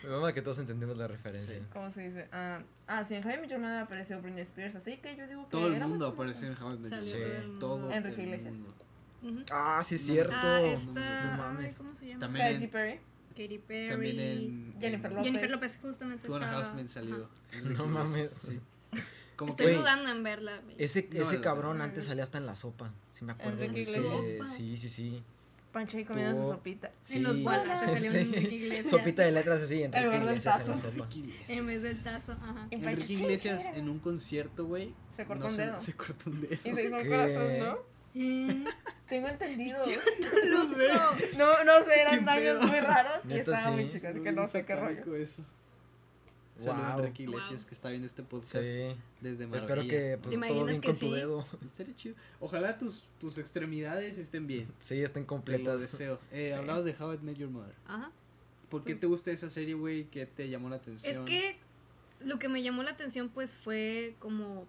[0.04, 1.56] Me mama que todos entendemos la referencia.
[1.56, 1.62] Sí.
[1.72, 2.28] ¿Cómo se dice?
[2.32, 5.50] Ah, ah sí, en Jaime Your Mother apareció Britney Spears, así que yo digo que.
[5.50, 7.30] Todo el mundo apareció en Met Your Salió Mother.
[7.30, 7.58] todo el mundo.
[7.60, 8.54] Todo Enrique Iglesias.
[8.54, 8.74] mundo.
[9.22, 9.44] Ujú.
[9.52, 10.34] Ah, sí es No, cierto.
[10.36, 11.72] Ah, no mames.
[11.72, 12.20] ay, ¿Cómo se llama?
[12.20, 13.00] También Katy Perry.
[13.30, 13.90] Katy Perry.
[13.90, 14.74] También en.
[14.80, 15.24] Jennifer en López.
[15.26, 16.26] Jennifer López, justamente.
[16.26, 16.58] Two estaba.
[16.58, 17.28] Half Men salió.
[17.64, 18.30] No mames.
[18.30, 18.60] sí.
[19.36, 19.72] Como Estoy que.
[19.78, 20.60] Dudando en verla.
[20.78, 21.84] Ese, No, ese no, cabrón no.
[21.84, 22.92] antes salía hasta en la sopa.
[23.12, 23.66] Si me acuerdo.
[23.74, 23.84] Sí.
[24.56, 25.22] Sí, sí, sí.
[25.72, 26.90] Pancho ahí comiendo Tuvo- su sopita.
[27.02, 27.16] Sí.
[27.18, 28.16] En los bolas, te salió Sí.
[28.18, 28.90] Enrique Iglesias.
[28.90, 30.90] Sopita de letras así, En Enrique del Iglesias en la tazo.
[30.90, 31.08] sopa.
[31.48, 32.54] En vez del tazo, ajá.
[32.54, 34.94] Pancho, Enrique Iglesias en un concierto, güey.
[35.14, 35.78] Se cortó no un dedo.
[35.78, 36.54] Se cortó un dedo.
[36.64, 37.08] Y se hizo un ¿Qué?
[37.08, 37.78] corazón, ¿no?
[39.08, 39.78] Tengo entendido.
[40.50, 41.36] No sé.
[41.36, 44.46] No, no sé, eran ¿Qué daños muy raros y estaba muy chica, así que no
[44.46, 45.14] sé qué rollo.
[45.16, 45.44] Eso.
[46.60, 47.00] Saludos a Wow.
[47.00, 47.66] Enrique Iglesias Wow.
[47.68, 48.96] que está viendo este podcast Sí.
[49.20, 49.56] desde Maravilla.
[49.56, 51.46] Espero que pues, ¿Te todo bien que con tu dedo.
[51.66, 52.14] Estaría chido.
[52.40, 54.68] Ojalá tus, tus extremidades estén bien.
[54.78, 55.80] Sí, estén Te lo completas.
[55.80, 56.18] deseo.
[56.32, 56.52] Eh, Sí.
[56.58, 57.74] Hablabas de How I Met Your Mother.
[57.86, 58.10] Ajá.
[58.68, 60.04] ¿Por qué Pues- te gusta esa serie, güey?
[60.04, 61.12] ¿Qué te llamó la atención?
[61.12, 61.56] Es que
[62.20, 64.66] lo que me llamó la atención pues fue como,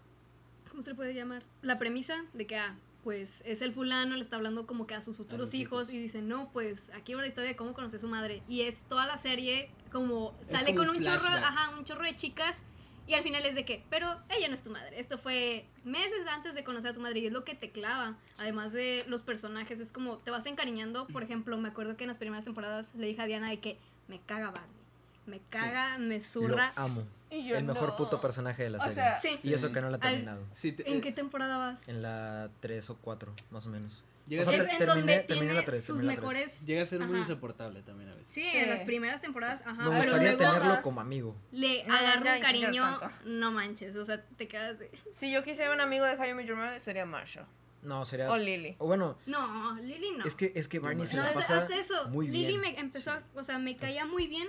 [0.70, 1.44] ¿cómo se le puede llamar?
[1.62, 5.02] La premisa de que, ah, pues es el fulano, le está hablando como que a
[5.02, 5.94] sus futuros hijos, hijos.
[5.94, 8.44] y dice, no, pues aquí va la historia de cómo conocí a su madre.
[8.48, 12.16] Y es toda la serie como sale como con un chorro, ajá, un chorro de
[12.16, 12.64] chicas
[13.08, 15.00] Y al final es de que, pero ella no es tu madre.
[15.00, 18.18] Esto fue meses antes de conocer a tu madre y es lo que te clava.
[18.38, 21.08] Además de los personajes, es como te vas encariñando.
[21.08, 23.80] Por ejemplo, me acuerdo que en las primeras temporadas le dije a Diana de que
[24.08, 24.81] me caga Barney.
[25.26, 26.74] Me caga, me Lo zurra.
[26.76, 27.04] amo.
[27.30, 27.96] Y yo El mejor no.
[27.98, 28.96] puto personaje de la O serie.
[28.96, 29.38] sea, Sí.
[29.44, 30.44] Y eso que no la he Al- terminado.
[30.54, 31.88] Sí, te- ¿En eh, qué temporada vas?
[31.88, 34.04] En la 3 o 4, más o menos.
[34.28, 36.62] llega, o sea, a es donde terminé- tiene la tres, sus la mejores.
[36.66, 38.34] llega a ser muy insoportable también a veces.
[38.34, 38.58] Sí, Sí.
[38.58, 39.90] en las primeras temporadas, ajá.
[39.90, 41.36] Me pero luego tenerlo como amigo.
[41.52, 44.90] le No, agarra ya- un cariño, no manches, o sea, te quedas de...
[45.14, 46.16] Si yo quisiera un amigo de
[46.46, 47.46] Your Mother, sería Marshall.
[47.82, 48.30] No, sería.
[48.32, 48.76] O Lily.
[48.78, 50.24] O bueno, No, Lily no.
[50.26, 52.62] es que, es que Barney se no, la hasta, pasa hasta eso, muy Lily bien.
[52.62, 54.48] me empezó, a- o sea, me caía muy bien,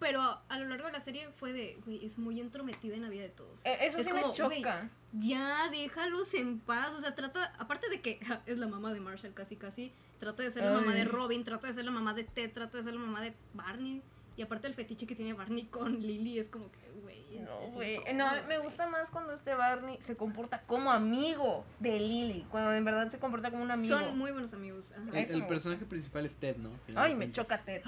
[0.00, 3.08] pero a lo largo de la serie fue de, güey, es muy entrometida en la
[3.10, 3.64] vida de todos.
[3.64, 4.88] Eh, Eso Es sí como, me choca.
[5.12, 9.00] Ya, déjalos en paz, o sea, trata, aparte de que ja, es la mamá de
[9.00, 11.06] Marshall casi casi, trata de ser la mamá de Ay.
[11.06, 14.02] Robin, trata de ser la mamá de Ted, trata de ser la mamá de Barney,
[14.36, 17.60] y aparte el fetiche que tiene Barney con Lily es como que, güey, es- No,
[17.62, 17.98] es güey.
[18.14, 22.46] No, me gusta más cuando este Barney se comporta como amigo de Lily.
[22.50, 23.98] Cuando en verdad se comporta como un amigo.
[23.98, 24.92] Son muy buenos amigos.
[24.92, 25.18] ajá.
[25.18, 26.70] El, personaje principal es Ted, ¿no?
[26.86, 27.44] Final Ay, me cuentas.
[27.44, 27.82] choca Ted.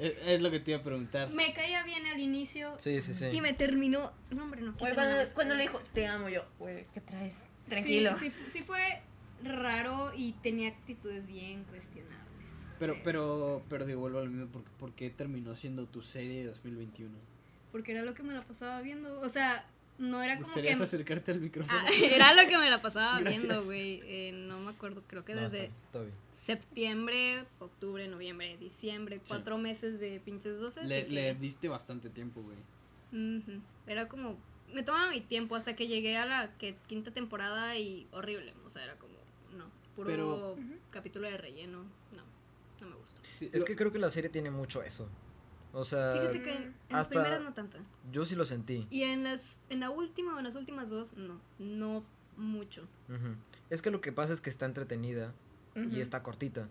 [0.00, 1.30] Es, es lo que te iba a preguntar.
[1.30, 3.26] Me caía bien al inicio Sí, sí, sí.
[3.26, 4.12] y me terminó.
[4.30, 4.72] No, hombre, no.
[4.72, 6.44] Quítame cuando, le dijo, te amo yo.
[6.58, 7.34] Güey, ¿qué traes?
[7.68, 8.18] Tranquilo.
[8.18, 9.02] Sí, sí, sí fue
[9.44, 12.18] raro y tenía actitudes bien cuestionables.
[12.78, 14.46] Pero, pero, pero digo, vuelvo a lo mismo.
[14.48, 17.14] ¿por, por qué terminó siendo tu serie de 2021?
[17.70, 19.20] Porque era lo que me la pasaba viendo.
[19.20, 19.66] O sea,
[20.00, 20.52] no era como que.
[20.52, 21.78] ¿Gustarías acercarte al micrófono?
[21.78, 23.44] Ah, era lo que me la pasaba Gracias.
[23.44, 24.00] viendo, güey.
[24.04, 25.70] Eh, no me acuerdo, creo que No, desde
[26.32, 30.84] septiembre, octubre, noviembre, diciembre, cuatro meses de pinches 12.
[30.84, 32.56] le, así que- le diste bastante tiempo, güey.
[33.12, 33.60] Ujú.
[33.86, 34.36] Era como.
[34.72, 38.54] Me tomaba mi tiempo hasta que llegué a la que, quinta temporada y horrible.
[38.66, 39.14] O sea, era como.
[39.56, 40.56] No, puro Pero-
[40.90, 41.82] capítulo de relleno.
[42.12, 42.22] No,
[42.80, 43.20] no me gustó.
[43.24, 45.08] Sí, Es que creo que la serie tiene mucho eso.
[45.72, 47.78] O sea, Fíjate que en, en las primeras no tanta.
[48.10, 48.86] yo sí lo sentí.
[48.90, 51.40] Y en las en la última o en las últimas dos, no.
[51.58, 52.04] No
[52.36, 52.86] mucho.
[53.68, 55.32] Es que lo que pasa es que está entretenida
[55.76, 56.68] y está cortita.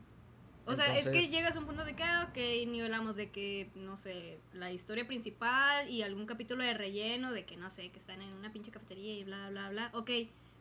[0.66, 2.38] O sea, es que llegas a un punto de que, ah, ok,
[2.68, 7.58] nivelamos de que, no sé, la historia principal y algún capítulo de relleno de que,
[7.58, 9.89] no sé, que están en una pinche cafetería y bla, bla, bla.
[9.93, 10.12] Ok,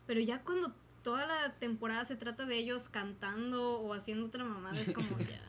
[0.06, 0.72] pero ya cuando
[1.02, 5.40] toda la temporada se trata de ellos cantando o haciendo otra mamada, es como ya.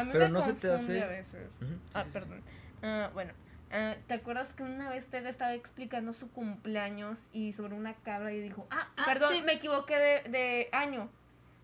[0.00, 1.48] A mí Pero me no se te hace- a veces.
[1.60, 2.12] Sí, ah, sí, sí.
[2.18, 2.42] perdón.
[2.82, 3.32] Ah, bueno,
[3.70, 8.32] ah, ¿te acuerdas que una vez Ted estaba explicando su cumpleaños y sobre una cabra
[8.32, 9.42] y dijo, ah, Ah, perdón, sí.
[9.42, 11.08] me equivoqué de, de año?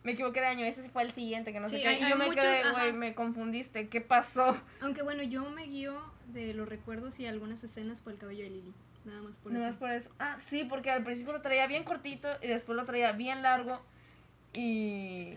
[0.02, 1.88] Me equivoqué de año, ese sí fue el siguiente, que no sé qué.
[1.88, 4.56] hay- y yo me muchos, quedé, güey, me confundiste, ¿qué pasó?
[4.80, 8.50] Aunque bueno, yo me guío de los recuerdos y algunas escenas por el cabello de
[8.50, 8.72] Lily.
[9.04, 9.72] Nada más por Nada eso.
[9.72, 10.10] más por eso.
[10.18, 13.80] Ah, sí, porque al principio lo traía bien cortito y después lo traía bien largo.
[14.54, 15.34] Y.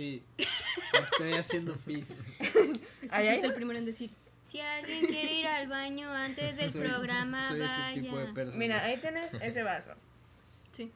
[0.00, 0.22] Sí,
[0.94, 2.24] estoy haciendo pis.
[3.00, 4.10] Fuiste el primero en decir,
[4.46, 8.00] si alguien quiere ir al baño antes del Soy- programa, soy ese vaya.
[8.00, 8.58] tipo de persona.
[8.58, 9.90] Mira, ahí tienes ese vaso.
[10.72, 10.90] Sí,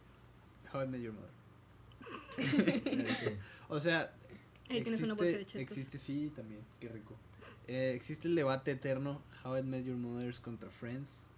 [0.73, 1.35] How I Met Your Mother.
[3.15, 3.29] Sí.
[3.69, 4.11] O sea,
[4.71, 5.61] ahí tienes una bolsa de chetos.
[5.61, 7.15] existe, sí, también, qué rico.
[7.69, 11.29] Eh, existe el debate eterno, How I Met Your Mother contra Friends.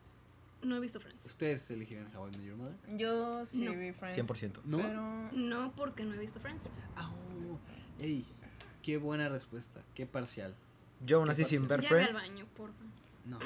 [0.62, 1.26] No he visto Friends.
[1.26, 2.76] ¿Ustedes elegirán How I Met Your Mother?
[2.96, 3.72] Yo sí No.
[3.72, 4.16] vi Friends.
[4.16, 4.60] 100%.
[4.64, 4.78] ¿No?
[4.78, 5.32] Pero.
[5.32, 6.70] No, porque no he visto Friends.
[6.96, 7.25] Ah, oh,
[8.00, 8.24] ey,
[8.82, 10.54] qué buena respuesta, qué parcial.
[11.04, 12.30] Yo aún ¿Qué así sin ver Ya ve al Friends.
[12.30, 12.84] baño, porfa.
[13.24, 13.38] No,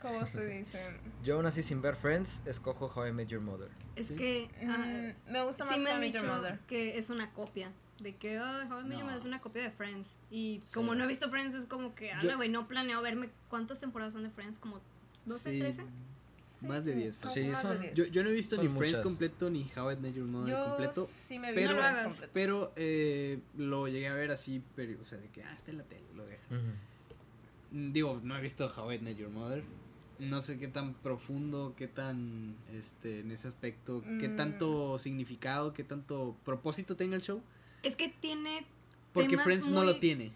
[0.00, 0.80] ¿Cómo se dice?
[1.24, 3.68] Yo aún así sin ver Friends, escojo How I Met Your Mother.
[3.96, 4.16] Es ¿Sí?
[4.16, 4.78] que ah,
[5.28, 6.58] Mm, me gusta más sí me How I Met Your Mother.
[6.66, 7.70] que es una copia.
[8.00, 9.04] De que oh, How I Met Your No.
[9.04, 10.16] Mother es una copia de Friends.
[10.30, 10.74] Y Sí.
[10.74, 13.30] como no he visto Friends, es como que, ala, güey, no planeo verme.
[13.48, 14.58] ¿Cuántas temporadas son de Friends?
[14.58, 14.80] ¿Como
[15.26, 15.72] 12,
[16.62, 16.68] Sí, 13?
[16.68, 17.14] Más de 10.
[17.16, 17.94] son Sí, son- 10.
[17.94, 20.54] Yo, yo no he visto Son ni Friends completo ni How I Met Your Mother
[20.54, 21.08] Yo completo.
[21.28, 22.30] sí me vi pero- No lo completo.
[22.32, 25.78] Pero eh, lo llegué a ver así, pero, o sea, de que, ah, está en
[25.78, 26.46] la tele, lo dejas.
[27.72, 29.62] Mm, Digo, no he visto How I Met Your Mother.
[30.18, 34.36] No sé qué tan profundo, qué tan, este, en ese aspecto, qué Mm.
[34.36, 37.42] tanto significado, qué tanto propósito tenga el show.
[37.82, 38.66] Es que tiene.
[39.12, 40.32] Porque temas Friends no lo tiene.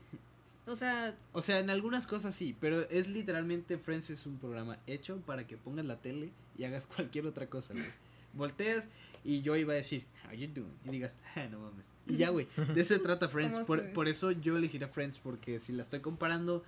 [0.67, 4.79] O sea, O sea, en algunas cosas sí, pero es literalmente Friends es un programa
[4.87, 7.87] hecho para que pongas la tele y hagas cualquier otra cosa, güey.
[8.33, 8.89] Volteas
[9.25, 10.75] y yo iba a decir, how you doing?
[10.85, 11.87] Y digas, ah, no mames.
[12.07, 13.55] Y ya, güey, de eso se trata Friends.
[13.55, 16.63] ¿Cómo Por, por eso yo elegiré Friends, porque si la estoy comparando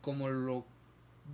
[0.00, 0.64] como lo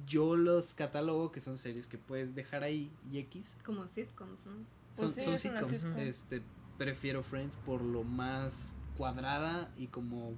[0.07, 4.52] yo los catalogo, que son series que puedes dejar ahí y X, como sitcoms, ¿no?
[4.92, 5.80] son, Pues sí, son sitcoms.
[5.80, 5.98] sitcom.
[5.98, 6.42] Este,
[6.76, 10.34] prefiero Friends por lo más cuadrada y como...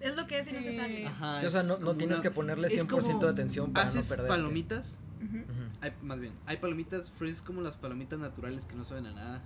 [0.00, 1.06] Es lo que es y no se sale.
[1.06, 3.30] Ajá, Sí, o sea, es no, no tienes una- que ponerle es 100% como de
[3.32, 4.28] atención para no Haces perderte.
[4.28, 5.38] palomitas, Ujú.
[5.38, 9.06] Ujú, hay, más bien, hay palomitas, Friends es como las palomitas naturales que no saben
[9.06, 9.36] a nada.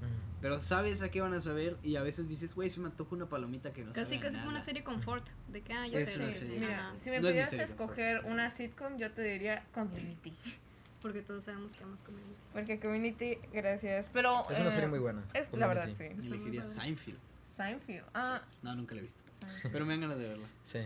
[0.00, 0.08] ujú.
[0.40, 3.14] Pero sabes a qué van a saber y a veces dices, güey, se me antoja
[3.14, 4.50] una palomita que no Casi, sabe a casi fue nada.
[4.50, 5.26] una serie confort.
[5.48, 6.32] De que, ah, ya Es sé.
[6.32, 6.60] serie.
[6.60, 10.32] Mira, si me No es pudieras serie, escoger una sitcom, yo te diría Community.
[11.02, 12.34] Porque todos sabemos que amas Community.
[12.52, 14.06] Porque Community, gracias.
[14.12, 14.48] Pero.
[14.50, 15.22] Es una eh, serie muy buena.
[15.34, 16.04] Es la verdad, sí.
[16.16, 16.64] Muy elegiría.
[16.64, 17.18] Seinfeld.
[17.58, 18.04] Seinfeld.
[18.14, 19.22] Ah, No, nunca la he visto.
[19.40, 19.72] Seinfeld.
[19.72, 20.46] Pero me dan ganas de verla.
[20.64, 20.80] Sí.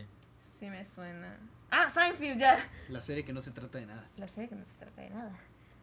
[0.58, 1.36] sí me suena.
[1.70, 2.68] Ah, Seinfeld, ya.
[2.88, 4.04] La serie que no se trata de nada.
[4.16, 5.32] La serie que no se trata de nada.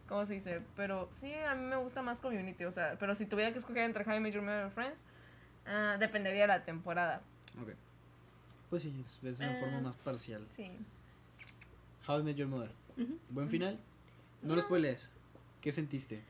[0.08, 0.60] ¿Cómo se dice?
[0.76, 2.64] Pero sí, a mí me gusta más Community.
[2.64, 5.00] O sea, pero si tuviera que escoger entre How I Met Your Mother y Friends,
[5.66, 7.22] ah, dependería de la temporada.
[7.62, 7.70] Ok.
[8.68, 9.60] Pues sí, es, es una Eh.
[9.60, 10.46] forma más parcial.
[10.56, 10.70] Sí.
[12.06, 12.70] How I Met Your Mother.
[13.30, 13.78] Buen final.
[14.42, 15.10] No lo spoilees.
[15.60, 16.22] ¿Qué sentiste?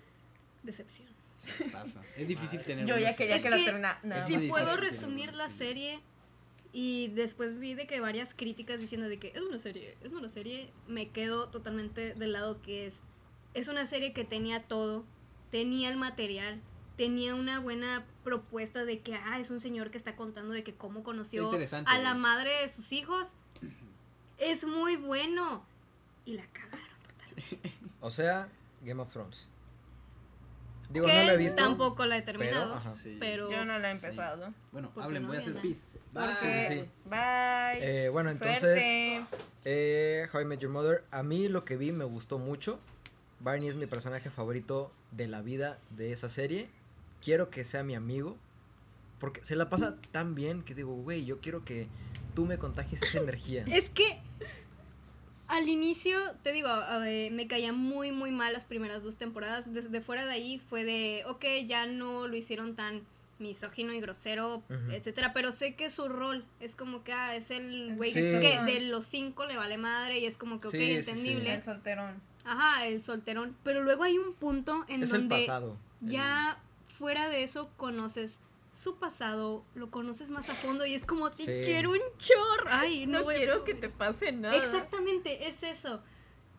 [0.62, 1.08] Decepción.
[1.72, 2.02] Pasa.
[2.16, 4.00] Es difícil tener Yo ya quería Es que, la que terminara.
[4.02, 6.00] Nada si puedo resumir la serie
[6.72, 10.28] y después vi de que varias críticas diciendo de que es una serie, es una
[10.28, 13.00] serie, me quedo totalmente del lado que es.
[13.54, 15.04] Es una serie que tenía todo,
[15.50, 16.60] tenía el material,
[16.96, 20.74] tenía una buena propuesta de que ah, es un señor que está contando de que
[20.74, 21.50] cómo conoció
[21.86, 23.28] a la madre de sus hijos.
[24.38, 25.64] Es muy bueno.
[26.24, 27.72] Y la cagaron totalmente.
[28.02, 28.48] O sea,
[28.82, 29.48] Game of Thrones.
[30.90, 31.62] Digo, que no lo he visto.
[31.62, 32.90] tampoco la he terminado, ajá.
[32.90, 33.16] Sí.
[33.20, 34.04] pero, Yo no la he Sí.
[34.06, 34.52] empezado.
[34.72, 35.84] Bueno, hablen, no voy a hacer pis.
[36.12, 36.66] Porque...
[36.68, 36.88] sí, sí.
[37.04, 37.78] Bye.
[37.80, 38.82] Eh, bueno, entonces.
[39.64, 41.04] Eh, How I Met Your Mother.
[41.10, 42.80] A mí lo que vi me gustó mucho.
[43.38, 46.68] Barney es mi personaje favorito de la vida de esa serie.
[47.22, 48.36] Quiero que sea mi amigo.
[49.20, 51.86] Porque se la pasa tan bien que digo, güey, yo quiero que
[52.34, 53.64] tú me contagies esa energía.
[53.68, 54.18] Es que
[55.50, 56.68] al inicio, te digo,
[57.00, 59.72] ver, me caían muy, muy mal las primeras dos temporadas.
[59.72, 63.02] Desde fuera de ahí fue de, ok, ya no lo hicieron tan
[63.38, 64.90] misógino y grosero, Ujú.
[64.92, 68.20] etcétera, pero sé que su rol es como que ah, es el güey Sí.
[68.20, 71.10] que de los cinco le vale madre y es como que ok, Sí, sí, sí.
[71.10, 71.54] entendible.
[71.54, 72.20] El solterón.
[72.44, 73.56] Ajá, el solterón.
[73.64, 75.76] Pero luego hay un punto en es el donde pasado.
[76.02, 78.38] ya fuera de eso conoces
[78.72, 81.60] su pasado, lo conoces más a fondo y es como te Sí.
[81.64, 82.68] quiero un chorro.
[82.70, 84.56] Ay, no, No voy a quiero que te pase nada.
[84.56, 86.02] Exactamente, es eso.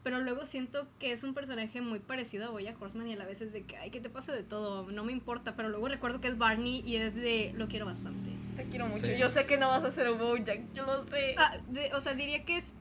[0.03, 3.25] Pero luego siento que es un personaje muy parecido a Boya Horseman y a la
[3.25, 5.55] vez es de que, ay, que te pase de todo, no me importa.
[5.55, 8.31] Pero luego recuerdo que es Barney y es de, lo quiero bastante.
[8.55, 9.05] Te quiero mucho.
[9.05, 9.17] Sí.
[9.17, 11.35] Yo sé que no vas a ser un Bojack, yo lo sé.
[11.37, 12.73] Ah, de- o sea, diría que es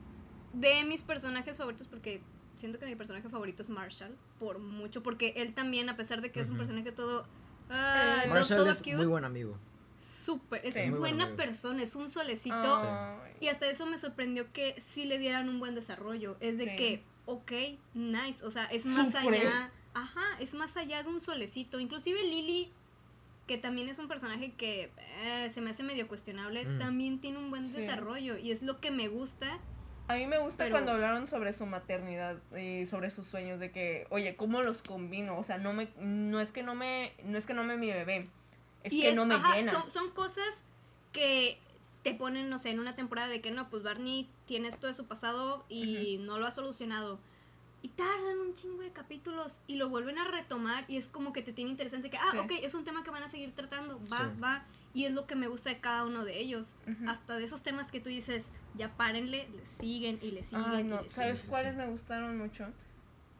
[0.53, 2.21] de mis personajes favoritos porque
[2.57, 6.31] siento que mi personaje favorito es Marshall, por mucho, porque él también, a pesar de
[6.31, 7.25] que es un personaje todo...
[7.71, 9.57] ah, todo- es cute, muy buen amigo.
[9.97, 10.81] súper, es Sí.
[10.89, 11.37] Buen buena amigo.
[11.37, 12.79] persona, es un solecito.
[13.39, 16.37] Y hasta eso me sorprendió que sí le dieran un buen desarrollo.
[16.39, 16.75] Es de Sí.
[16.75, 17.51] que, ok,
[17.93, 18.43] nice.
[18.45, 19.39] O sea, es más Sufre.
[19.39, 19.71] allá.
[19.93, 21.79] Ajá, es más allá de un solecito.
[21.79, 22.71] Inclusive Lily,
[23.47, 24.91] que también es un personaje que
[25.23, 26.79] eh, se me hace medio cuestionable, Mm.
[26.79, 27.73] también tiene un buen Sí.
[27.73, 28.37] desarrollo.
[28.37, 29.59] Y es lo que me gusta.
[30.11, 33.71] A mí me gusta Pero- cuando hablaron sobre su maternidad y sobre sus sueños de
[33.71, 35.37] que, oye, ¿cómo los combino?
[35.37, 37.87] O sea, no me no es que no me no es que no me mi
[37.91, 38.27] bebé.
[38.83, 39.71] Es y que es- no me ajá, llena.
[39.71, 40.63] Son, son cosas
[41.13, 41.57] que
[42.03, 44.93] te ponen, no sé, en una temporada de que no, pues Barney tiene esto de
[44.93, 47.19] su pasado y no lo ha solucionado.
[47.83, 51.41] Y tardan un chingo de capítulos y lo vuelven a retomar y es como que
[51.41, 52.37] te tiene interesante que, ah, Sí.
[52.39, 54.39] ok, es un tema que van a seguir tratando, va, Sí.
[54.43, 54.65] va.
[54.93, 56.75] Y es lo que me gusta de cada uno de ellos.
[57.07, 60.65] Hasta de esos temas que tú dices, ya párenle, le siguen y le siguen.
[60.67, 61.77] Ay, y no, le ¿sabes cuáles sí.
[61.77, 62.67] me gustaron mucho?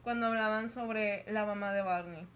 [0.02, 2.26] Cuando hablaban sobre la mamá de Barney.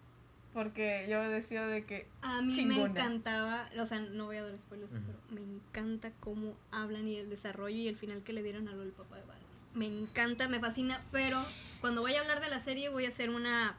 [0.53, 4.59] Porque yo decía de que A mí me encantaba, o sea, no voy a dar
[4.59, 8.67] spoilers, pero me encanta cómo hablan y el desarrollo y el final que le dieron
[8.69, 9.45] a lo del papá de Barney.
[9.75, 11.45] Me encanta, me fascina, pero
[11.83, 13.77] cuando voy a hablar de la serie voy a hacer una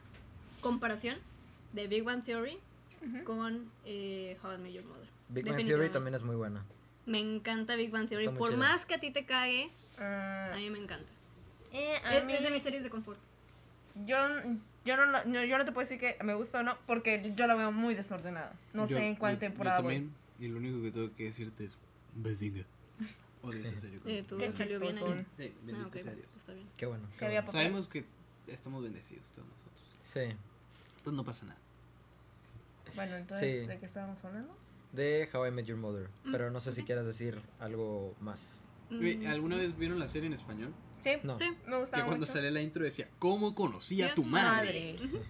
[0.60, 1.18] comparación
[1.72, 2.58] de Big Bang Theory
[3.24, 5.08] con eh, How I Met Your Mother.
[5.28, 6.64] Big Bang Theory también es muy buena.
[7.06, 8.58] Me encanta Big Bang Theory, por chida.
[8.58, 11.10] más que a ti te cague, ah, a mí me encanta.
[11.72, 13.18] eh, Es, mí- es de mis series de confort.
[14.06, 14.16] yo,
[14.84, 17.54] yo, no, yo no te puedo decir que me gusta o no, porque yo la
[17.54, 18.52] veo muy desordenada.
[18.72, 19.94] No Yo- sé en cuál yo- temporada yo voy.
[19.94, 21.76] también, y lo único que tengo que decirte es
[22.14, 22.64] Bazinga.
[23.42, 23.98] Odio esa serie.
[24.00, 24.94] con- Eh, Qué salió bien.
[24.96, 26.26] Sí, Ah, bendito sea Dios.
[26.36, 26.66] está bien.
[26.76, 27.06] Qué bueno.
[27.12, 27.42] Qué.
[27.46, 28.04] Sabemos que
[28.48, 29.82] estamos bendecidos todos nosotros.
[30.02, 30.20] Sí.
[30.98, 31.58] Entonces no pasa nada.
[32.96, 33.66] Bueno, entonces, Sí.
[33.68, 34.52] ¿de qué estábamos hablando?
[34.92, 36.08] De How I Met Your Mother.
[36.24, 38.64] Mm, Pero no sé si quieras decir algo más.
[38.90, 40.72] Mm, ¿Alguna vez vieron la serie en español?
[41.02, 41.38] Sí, No.
[41.38, 41.44] Sí.
[41.50, 42.32] me Que gustaba cuando mucho.
[42.32, 44.96] salía la intro decía, ¿cómo conocí a tu madre?
[44.96, 45.20] Madre.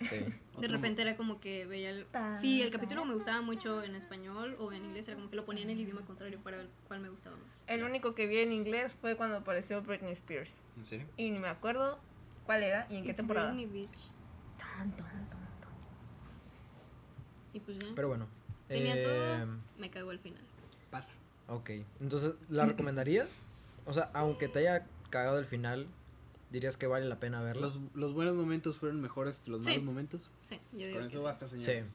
[0.00, 0.16] Sí.
[0.60, 2.06] De repente era como que veía el...
[2.06, 3.14] Ta, Sí, el ta, capítulo me ta.
[3.14, 6.00] gustaba mucho en español o en inglés, era como que lo ponía en el idioma
[6.02, 7.62] contrario para el cual me gustaba más.
[7.66, 10.50] El único que vi en inglés fue cuando apareció Britney Spears.
[10.76, 11.06] ¿En serio?
[11.16, 11.98] Y ni me acuerdo
[12.46, 13.52] cuál era y en qué It's temporada.
[13.52, 14.12] Britney Beach.
[14.58, 15.35] Tan, tan, tan.
[17.56, 17.88] Y pues ya.
[17.94, 18.26] Pero bueno.
[18.68, 20.40] Tenía eh, todo, me cagó al final.
[20.90, 21.12] Pasa.
[21.48, 21.70] Ok.
[22.00, 23.42] Entonces, ¿la recomendarías?
[23.86, 25.86] O sea, aunque te haya cagado el final,
[26.50, 27.62] ¿dirías que vale la pena verla?
[27.62, 29.70] ¿Los, los buenos momentos fueron mejores que los Sí.
[29.70, 30.30] malos momentos?
[30.42, 31.24] Sí, yo digo Con que eso sí.
[31.24, 31.86] basta, señores.
[31.86, 31.92] Sí.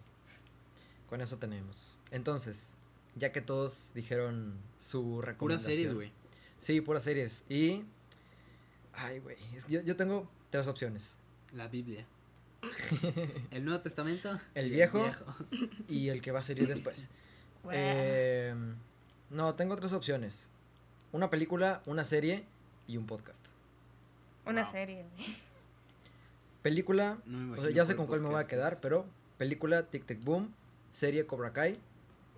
[1.10, 1.94] Con eso tenemos.
[2.12, 2.74] Entonces,
[3.16, 5.74] ya que todos dijeron su Pura recomendación.
[5.76, 6.12] serie, güey.
[6.58, 7.44] Sí, puras series.
[7.50, 7.84] Y
[8.94, 9.36] Ay, güey.
[9.36, 11.18] que Yo, yo tengo tres opciones.
[11.54, 12.06] La Biblia.
[13.52, 14.40] El Nuevo Testamento.
[14.56, 15.04] El viejo.
[15.88, 17.10] Y el que va a salir después.
[17.64, 17.80] Bueno.
[17.80, 18.56] Eh,
[19.30, 20.50] no, tengo tres opciones.
[21.12, 22.44] Una película, una serie
[22.88, 23.46] y un podcast.
[24.48, 24.72] Una wow.
[24.72, 25.06] serie.
[26.64, 29.06] Película, No me o imagino sea, ya sé con cuál me voy a quedar, pero
[29.38, 30.52] película Tic Tac Boom,
[30.92, 31.78] serie Cobra Kai,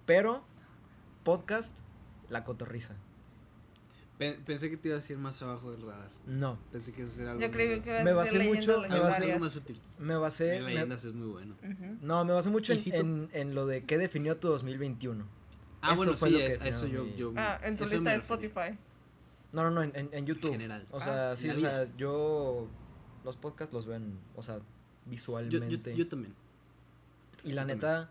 [0.05, 0.43] pero
[1.23, 1.77] podcast
[2.29, 2.95] La Cotorrisa.
[4.17, 6.09] Pe- Pensé que te iba a decir más abajo del radar.
[6.27, 9.25] No, Pensé que eso era algo Yo más- que Me a basé mucho- me basé
[9.25, 9.79] algo más sutil.
[9.97, 10.55] me basé...
[10.57, 11.55] En me- leyendas es muy bueno.
[11.63, 11.97] Ujú.
[12.01, 15.25] no, me basé mucho en, en, en lo de qué definió tu 2021.
[15.81, 17.33] Ah, Eso bueno, fue sí, es- a eso yo, yo.
[17.35, 18.17] Ah, en tu lista me de.
[18.17, 18.77] Spotify.
[19.51, 20.51] No, no, no, en, en, en YouTube.
[20.51, 20.87] general.
[20.91, 22.67] O sea, Ah, sí, o sea, yo
[23.25, 24.63] los podcasts los ven, o sea, Yo,
[25.07, 25.91] visualmente.
[25.91, 26.33] yo, yo también.
[27.43, 28.09] y la yo neta,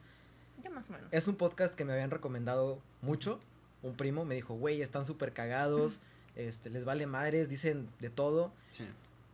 [0.62, 1.08] Ya más o menos.
[1.10, 3.40] es un podcast que me habían recomendado mucho.
[3.82, 6.00] Un primo me dijo, güey, están súper cagados,
[6.36, 8.52] este, les vale madres, dicen de todo.
[8.70, 8.84] Sí.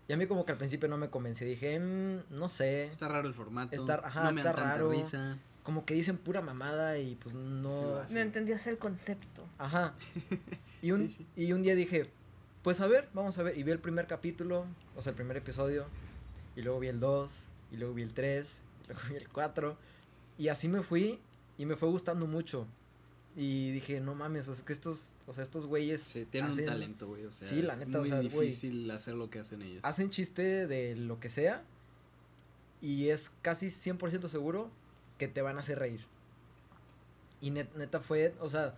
[0.09, 3.09] Y a mí como que al principio no me convencí, dije, "Mm, no sé, Está
[3.09, 3.75] raro el formato.
[3.77, 4.91] Está- ajá, no me está dan tanta raro.
[4.91, 5.39] risa.
[5.65, 8.03] como que dicen pura mamada y pues no...
[8.09, 8.15] Sí.
[8.15, 9.45] No entendías el concepto.
[9.59, 9.95] Ajá.
[10.81, 11.45] Y un, Sí, sí.
[11.45, 12.09] y un día dije,
[12.63, 13.59] pues a ver, vamos a ver.
[13.59, 14.65] Y vi el primer capítulo,
[14.97, 15.87] o sea, el primer episodio.
[16.57, 19.77] Y luego vi el 2, y luego vi el 3, y luego vi el 4.
[20.39, 21.19] Y así me fui,
[21.59, 22.67] y me fue gustando mucho.
[23.41, 26.51] Y dije, no mames, o sea, es que estos, o sea, estos güeyes Sí, tienen
[26.51, 27.25] hacen, un talento, güey.
[27.25, 28.29] O sea, Sí, la es neta, o muy sea, güey.
[28.49, 29.81] difícil hacer lo que hacen ellos.
[29.85, 31.63] hacen chiste de lo que sea.
[32.81, 34.71] Y es casi 100% seguro
[35.19, 36.05] que te van a hacer reír.
[37.41, 38.75] Y net- neta fue, o sea,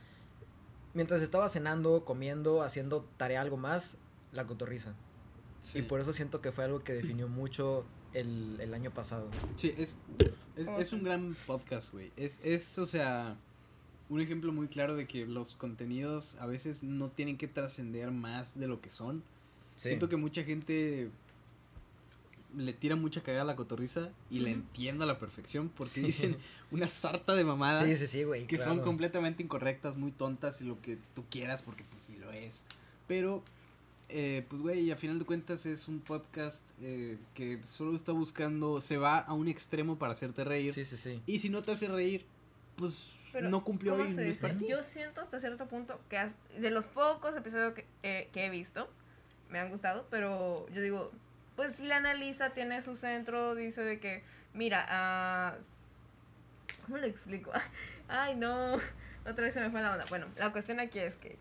[0.93, 3.97] mientras estaba cenando, comiendo, haciendo tarea algo más,
[4.33, 4.95] la cotorriza.
[5.61, 5.79] Sí.
[5.79, 9.31] Y por eso siento que fue algo que definió mucho el, el año pasado.
[9.57, 9.97] Sí, es,
[10.57, 12.13] es, ¿Cómo es un gran podcast, güey.
[12.17, 13.37] Es, es, o sea,
[14.11, 18.59] un ejemplo muy claro de que los contenidos a veces no tienen que trascender más
[18.59, 19.23] de lo que son.
[19.77, 21.11] Siento que mucha gente
[22.57, 24.59] le tira mucha cagada a la cotorriza y la Ujú.
[24.59, 26.03] entiendo a la perfección porque Sí.
[26.03, 26.37] dicen
[26.73, 28.47] una sarta de mamadas Sí, sí, sí, güey.
[28.49, 28.83] que son claro.
[28.83, 32.63] completamente incorrectas, muy tontas y lo que tú quieras porque pues sí lo es.
[33.07, 33.45] Pero,
[34.09, 38.81] eh, pues güey, a final de cuentas es un podcast eh, que solo está buscando,
[38.81, 40.73] se va a un extremo para hacerte reír.
[40.73, 41.23] Sí, sí, sí.
[41.27, 42.25] Y si no te hace reír,
[42.75, 44.57] pues Pero, no cumplió ¿cómo se dice?
[44.69, 48.51] Yo siento hasta cierto punto que has- de los pocos episodios que, eh, que he
[48.51, 48.89] visto,
[49.49, 51.11] me han gustado, pero yo digo,
[51.57, 54.23] pues le analiza, tiene su centro, dice de que,
[54.55, 55.55] mira, ah,
[56.85, 57.51] ¿cómo le explico?
[58.09, 58.75] Ay, no,
[59.27, 60.07] otra vez se me fue la onda.
[60.09, 61.37] Bueno, la cuestión aquí es que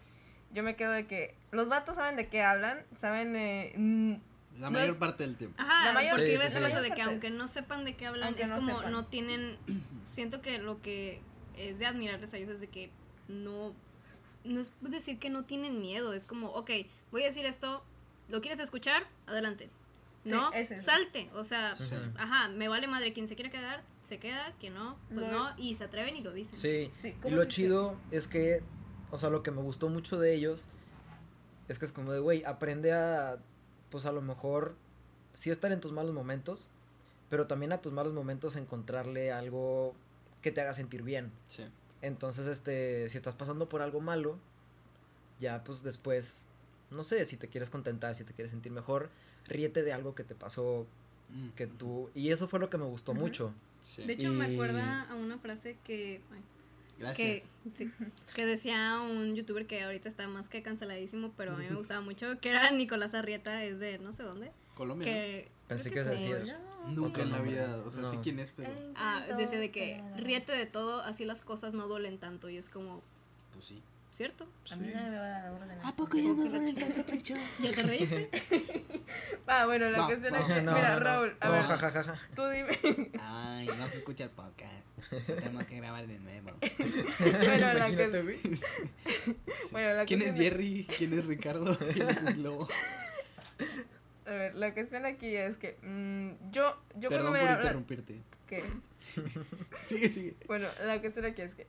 [0.53, 3.35] yo me quedo de que los vatos saben de qué hablan, saben...
[3.35, 4.13] Eh, mm,
[4.59, 5.55] La no mayor es- parte del tiempo.
[5.61, 6.67] Ajá, La mayor- porque Sí, iba a sí, ser sí.
[6.71, 8.91] eso de que aunque no sepan de qué hablan, Aunque es no como sepan.
[8.91, 9.57] no tienen,
[10.03, 11.21] siento que lo que
[11.59, 12.89] es de admirarles a ellos es de que
[13.27, 13.73] no,
[14.43, 16.71] no es decir que no tienen miedo, es como, ok,
[17.11, 17.83] voy a decir esto,
[18.29, 19.07] ¿lo quieres escuchar?
[19.27, 19.69] Adelante.
[20.23, 21.95] Sí, No, salte, o sea, Sí.
[22.17, 25.31] ajá, me vale madre, quien se quiere quedar, se queda, quien no, pues No.
[25.49, 26.55] no, y se atreven y lo dicen.
[26.59, 26.91] Sí.
[27.01, 28.61] sí, Y ¿cómo lo chido es que,
[29.11, 30.65] o sea, lo que me gustó mucho de ellos
[31.67, 33.37] es que es como de, güey, aprende a,
[33.91, 34.75] pues a lo mejor,
[35.33, 36.69] sí estar en tus malos momentos,
[37.29, 39.95] pero también a tus malos momentos encontrarle algo
[40.41, 41.31] que te haga sentir bien.
[41.47, 41.63] Sí.
[42.01, 44.37] Entonces, este, si estás pasando por algo malo,
[45.39, 46.47] ya pues después,
[46.91, 49.09] no sé, si te quieres contentar, si te quieres sentir mejor,
[49.47, 50.85] ríete de algo que te pasó,
[51.31, 53.53] Mm, que tú, y eso fue lo que me gustó mucho.
[53.81, 54.03] Sí.
[54.03, 56.41] De hecho, me acuerda a una frase que, ay,
[56.97, 57.53] que, Gracias.
[57.77, 57.91] sí,
[58.33, 62.01] que decía un youtuber que ahorita está más que canceladísimo, pero a mí me gustaba
[62.01, 65.05] mucho, que era Nicolás Arrieta, es de no sé dónde, Colombia.
[65.07, 65.13] ¿no?
[65.13, 65.51] que...
[65.67, 66.51] Pensé que decir-
[66.87, 68.21] Nunca en la vida, o sea, sí No.
[68.23, 72.17] quién es, pero Ah, decía de que ríete de todo, así las cosas no duelen
[72.17, 73.01] tanto, y es como,
[73.53, 73.81] pues sí.
[74.11, 74.47] ¿cierto?
[74.71, 75.77] A mí nadie me va a dar órdenes.
[75.83, 77.13] ya no duelen tanto,
[77.59, 78.29] ¿Ya te reíste?
[79.51, 81.05] Ah, bueno, la No, cuestión no, es que, No, mira, no, no.
[81.05, 82.19] Raúl, a No, ver, jajajaja.
[82.35, 82.77] tú dime.
[83.19, 84.71] Ay, no se escucha el podcast.
[85.25, 86.51] Tenemos que grabar de nuevo.
[86.59, 88.57] bueno, la que,
[89.71, 90.87] bueno, la ¿Quién es Jerry?
[90.97, 91.75] ¿Quién es Ricardo?
[91.79, 92.67] ¿Quién es Slobo?
[94.29, 97.61] A ver, la cuestión aquí es que mm, yo, yo Perdón cuando me por hablan-
[97.61, 98.21] interrumpirte.
[98.47, 98.63] ¿Qué?
[99.85, 100.35] Sigue, sigue.
[100.47, 101.65] Bueno, la cuestión aquí es que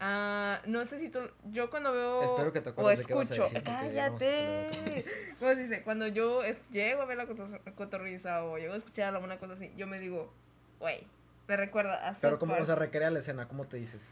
[0.00, 1.20] ah, no sé si tú,
[1.50, 5.04] yo cuando veo Espero que te o acuerdes de qué vas a escucho, cállate.
[5.38, 5.82] ¿Cómo se dice?
[5.82, 9.54] Cuando yo es- llego a ver la cotor- cotorriza o llego a escuchar alguna cosa
[9.54, 10.32] así, yo me digo,
[10.78, 11.04] güey,
[11.48, 14.08] me recuerda a Pero como, o sea, recrea la escena, ¿cómo te dices?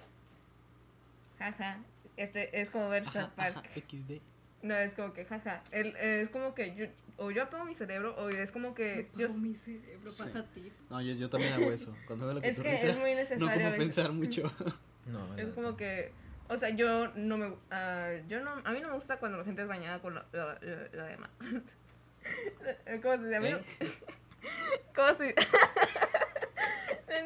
[1.39, 1.79] Jaja.
[2.17, 3.57] Este es como ver South Ajá, Park.
[3.59, 4.21] ajá, XD.
[4.63, 5.63] No, es como que, jaja.
[5.73, 6.87] El, es como que yo,
[7.17, 9.27] o yo apago mi cerebro, o es como que yo.
[9.29, 10.23] Yo, mi cerebro Sí.
[10.23, 10.73] pasa a ti.
[10.89, 11.95] No, yo, yo también hago eso.
[12.07, 13.47] Cuando veo la Es que cotorriza, es muy no necesario.
[13.49, 13.79] a como veces.
[13.79, 14.43] pensar mucho.
[15.07, 16.13] No, Es no, como que.
[16.49, 17.53] O sea, yo no me.
[17.73, 18.53] ah, yo no.
[18.65, 21.05] A mí no me gusta cuando la gente es bañada con la, la, la- la
[21.07, 21.31] demás.
[23.03, 23.49] ¿Cómo se llama?
[23.49, 23.65] ¿Eh?
[24.95, 25.35] ¿Cómo se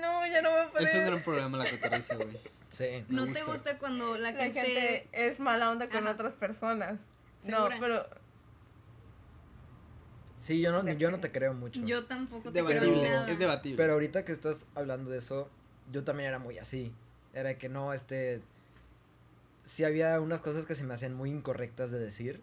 [0.00, 0.86] No, ya no me puedo.
[0.86, 2.38] Es un gran programa la cotorriza, güey.
[2.68, 3.04] Sí.
[3.08, 3.44] Me ¿No te gusta.
[3.52, 4.60] gusta cuando la La gente...
[4.62, 6.12] gente es mala onda con Ajá.
[6.12, 6.98] otras personas.
[7.46, 7.74] ¿Segura?
[7.74, 8.06] No, pero
[10.38, 11.80] Sí, yo no, yo no te creo mucho.
[11.84, 13.30] Yo tampoco te creo Debatible, nada.
[13.30, 13.76] es debatible.
[13.76, 15.48] Pero ahorita que estás hablando de eso,
[15.90, 16.92] yo también era muy así.
[17.32, 18.42] Era que no, este.
[19.64, 22.40] Sí había unas cosas que se me hacían muy incorrectas de decir.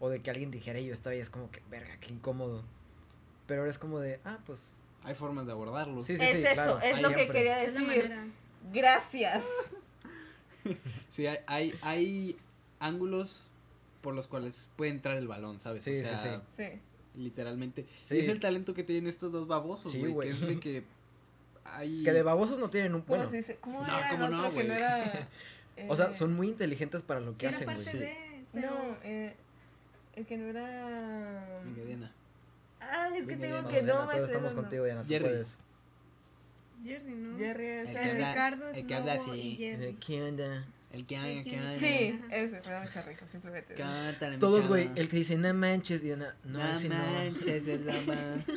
[0.00, 2.62] O de que alguien dijera y yo estaba ahí, es como que, verga, qué incómodo.
[3.46, 4.80] Pero ahora es como de, ah, pues.
[5.02, 6.00] Hay formas de abordarlo.
[6.02, 6.80] Sí, sí, es sí, eso, claro.
[6.80, 7.80] es lo que quería decir.
[7.80, 8.26] manera.
[8.72, 9.44] Gracias.
[11.10, 12.38] Sí, hay, hay, hay
[12.80, 13.46] ángulos
[14.04, 15.82] por los cuales puede entrar el balón, ¿sabes?
[15.82, 16.28] Sí, o sí, sea, sí.
[16.62, 16.80] Sí.
[17.16, 17.86] literalmente.
[17.98, 18.16] Sí.
[18.16, 20.28] Y es el talento que tienen estos dos babosos, Sí, güey.
[20.28, 20.84] que es de que
[21.64, 22.04] hay...
[22.04, 23.00] Que de babosos no tienen un.
[23.00, 23.56] ¿Cómo Bueno, se dice?
[23.60, 24.68] ¿Cómo No, era ¿cómo el no, otro que güey?
[24.68, 25.28] no era?
[25.88, 27.84] o sea, eh, son muy inteligentes para lo que hacen, güey.
[27.98, 28.44] de...
[28.52, 29.34] pero- No, eh,
[30.14, 31.60] el que no era.
[31.64, 32.12] Venga, Diana.
[32.80, 35.02] Ay, es que Venga, te digo Diana, que no todos estamos contigo, Diana.
[35.02, 35.24] Tú Jerry.
[35.24, 35.58] puedes.
[36.84, 37.38] Jerry, ¿no?
[37.38, 39.96] Jerry es El El que habla- Ricardo es el que habla así.
[40.06, 40.66] ¿Qué onda?
[40.94, 41.78] El que El hay, que hay.
[41.78, 43.74] Sí, ese, me da mucha risa, simplemente.
[43.74, 46.36] Cántale, Todos, güey, el que dice, no manches, Diana.
[46.44, 46.88] No, No no.
[46.96, 48.44] manches, es la ma-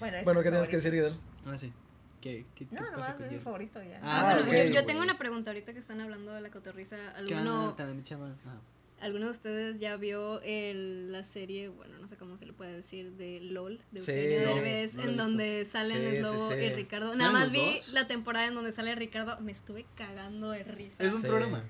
[0.00, 0.92] Bueno, Bueno, ¿qué tienes que decir.
[0.92, 1.18] Guidal?
[1.46, 1.72] Ah, sí.
[2.20, 3.98] ¿Qué, qué, qué No, pasa con es mi favorito ya.
[4.02, 6.96] Ah, Ah, bueno, yo, tengo una pregunta ahorita que están hablando de la cotorriza.
[7.16, 8.34] ¿Alguno, Cántale, mi chava.
[8.46, 8.60] Ah.
[9.00, 12.72] ¿Alguno de ustedes ya vio el, la serie, bueno, no sé cómo se le puede
[12.72, 15.22] decir, de LOL, de Sí, Eugenio no, Derbez, no en visto.
[15.24, 16.54] donde salen Sí, Slobo sí.
[16.54, 17.06] y Ricardo?
[17.12, 17.92] ¿Salen Nada más vi dos?
[17.92, 21.02] la temporada en donde sale Ricardo, me estuve cagando de risa.
[21.04, 21.26] Es un Sí.
[21.28, 21.64] programa.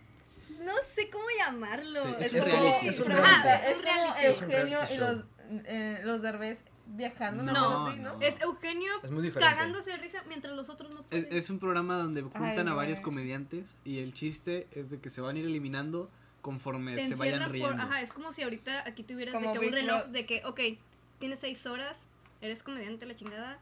[0.60, 2.00] No sé cómo llamarlo.
[2.02, 2.80] Sí, es Es, un como.
[2.82, 3.66] Es un reality.
[4.26, 5.24] es como Eugenio y los,
[5.66, 8.12] eh, los Derbez viajando, No, cosa así, ¿no?
[8.14, 8.20] no.
[8.20, 9.52] Es Eugenio Es muy diferente.
[9.54, 11.26] cagándose de risa mientras los otros no Es, pueden.
[11.36, 15.20] es un programa donde juntan a varios comediantes y el chiste es de que se
[15.20, 16.10] van a ir eliminando
[16.44, 17.72] conforme te se vayan riendo.
[17.72, 20.60] por, ajá, es como si ahorita aquí tuvieras de que un reloj de que, ok,
[21.18, 22.10] tienes seis horas,
[22.42, 23.58] eres comediante la chingada,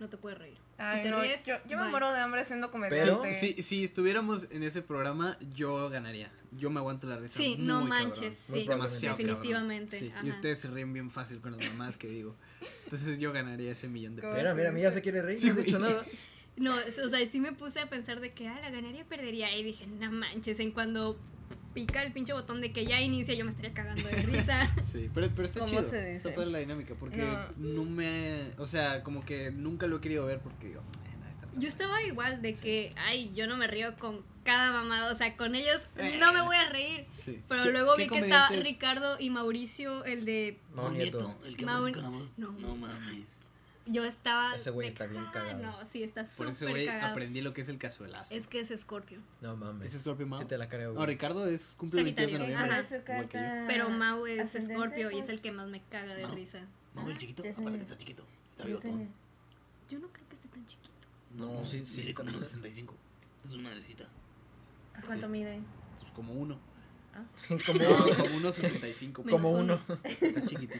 [0.00, 0.58] no te puedes reír.
[0.76, 1.90] Ay, si te no, ríes, yo, yo me bye.
[1.92, 3.32] muero de hambre siendo comediante.
[3.34, 6.32] si, si estuviéramos en ese programa, yo ganaría.
[6.58, 7.38] Yo me aguanto la risa.
[7.38, 7.88] Sí, muy no cabrón.
[7.88, 9.98] manches, Muy sí, Demasiado definitivamente.
[10.00, 10.12] Sí.
[10.24, 12.34] Y ustedes se ríen bien fácil con las mamás que digo.
[12.82, 14.54] Entonces yo ganaría ese millón de ¿Cómo pesos.
[14.54, 16.04] Mira, mira, mira, se quiere reír, Sí, no has dicho nada.
[16.56, 19.56] No, o sea, sí me puse a pensar de que, ah, la ganaría y perdería.
[19.56, 21.18] Y dije, no manches, en cuando
[21.74, 24.70] pica el pinche botón de que ya inicia, yo me estaría cagando de risa.
[24.82, 25.92] Sí, pero, pero está ¿Cómo chido.
[25.94, 27.48] Está padre la dinámica porque No.
[27.56, 27.84] no.
[27.84, 28.50] me.
[28.58, 32.42] O sea, como que nunca lo he querido ver porque digo, "Eh, Yo estaba igual
[32.42, 35.80] de que, ay, yo no me río con cada mamada, o sea, con ellos
[36.18, 37.06] no me voy a reír.
[37.24, 37.40] Sí.
[37.48, 38.48] Pero ¿Qué- luego vi que estaba?
[38.50, 41.34] Ricardo y Mauricio, el de No, nieto.
[41.46, 42.30] el que Mauri- habla así con la voz.
[42.36, 42.52] No.
[42.52, 43.50] No mames.
[43.86, 45.58] Yo estaba Ese güey está bien ah, cagado.
[45.62, 47.12] No, sí, está Por eso, súper güey, cagado.
[47.12, 48.34] aprendí lo que es el cazuelazo.
[48.34, 49.20] Es que es Scorpio.
[49.40, 49.94] No mames.
[49.94, 50.38] ¿Es Scorpio Mau?
[50.40, 51.06] Sí te la creo, No, güey.
[51.08, 52.70] Ricardo es cumple el 22 de noviembre.
[52.72, 53.28] Ajá.
[53.28, 53.66] que yo.
[53.66, 55.28] Pero Mau es ascendente, Scorpio y es pues.
[55.30, 56.34] el que más me caga de Mau.
[56.34, 56.60] risa.
[56.94, 57.42] Mau, el chiquito.
[57.42, 58.24] Aparte que está chiquito.
[58.52, 59.08] Está bigotón.
[59.90, 60.90] Yo no creo que esté tan chiquito.
[61.34, 62.94] No, sí, sí, mide sí, como está- unos 65.
[63.44, 64.04] Es una madrecita.
[64.92, 65.32] Pues, ¿Cuánto Sí.
[65.32, 65.60] mide?
[66.00, 66.58] Pues como uno.
[67.66, 69.24] como, No, como unos 65.
[69.24, 69.78] Menos como uno.
[70.04, 70.74] Está chiquitito.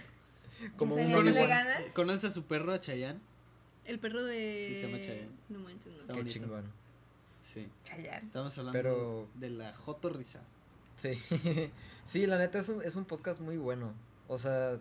[0.77, 1.31] Como Yesenia, uno.
[1.31, 1.93] ¿no le ¿Conoces?
[1.93, 3.21] ¿Conoces a su perro, a Chayanne?
[3.85, 4.57] El perro de.
[4.59, 5.29] Sí, se llama Chayanne.
[5.49, 6.01] No manches, no.
[6.01, 6.33] Está Qué bonito.
[6.35, 6.65] chingón.
[7.43, 7.69] Sí.
[7.85, 8.27] Chayanne.
[8.27, 10.41] Estamos hablando Pero- de la Jotorrisa.
[10.97, 11.19] Sí.
[12.05, 13.93] sí, la neta es un, es un podcast muy bueno.
[14.29, 14.79] O sea,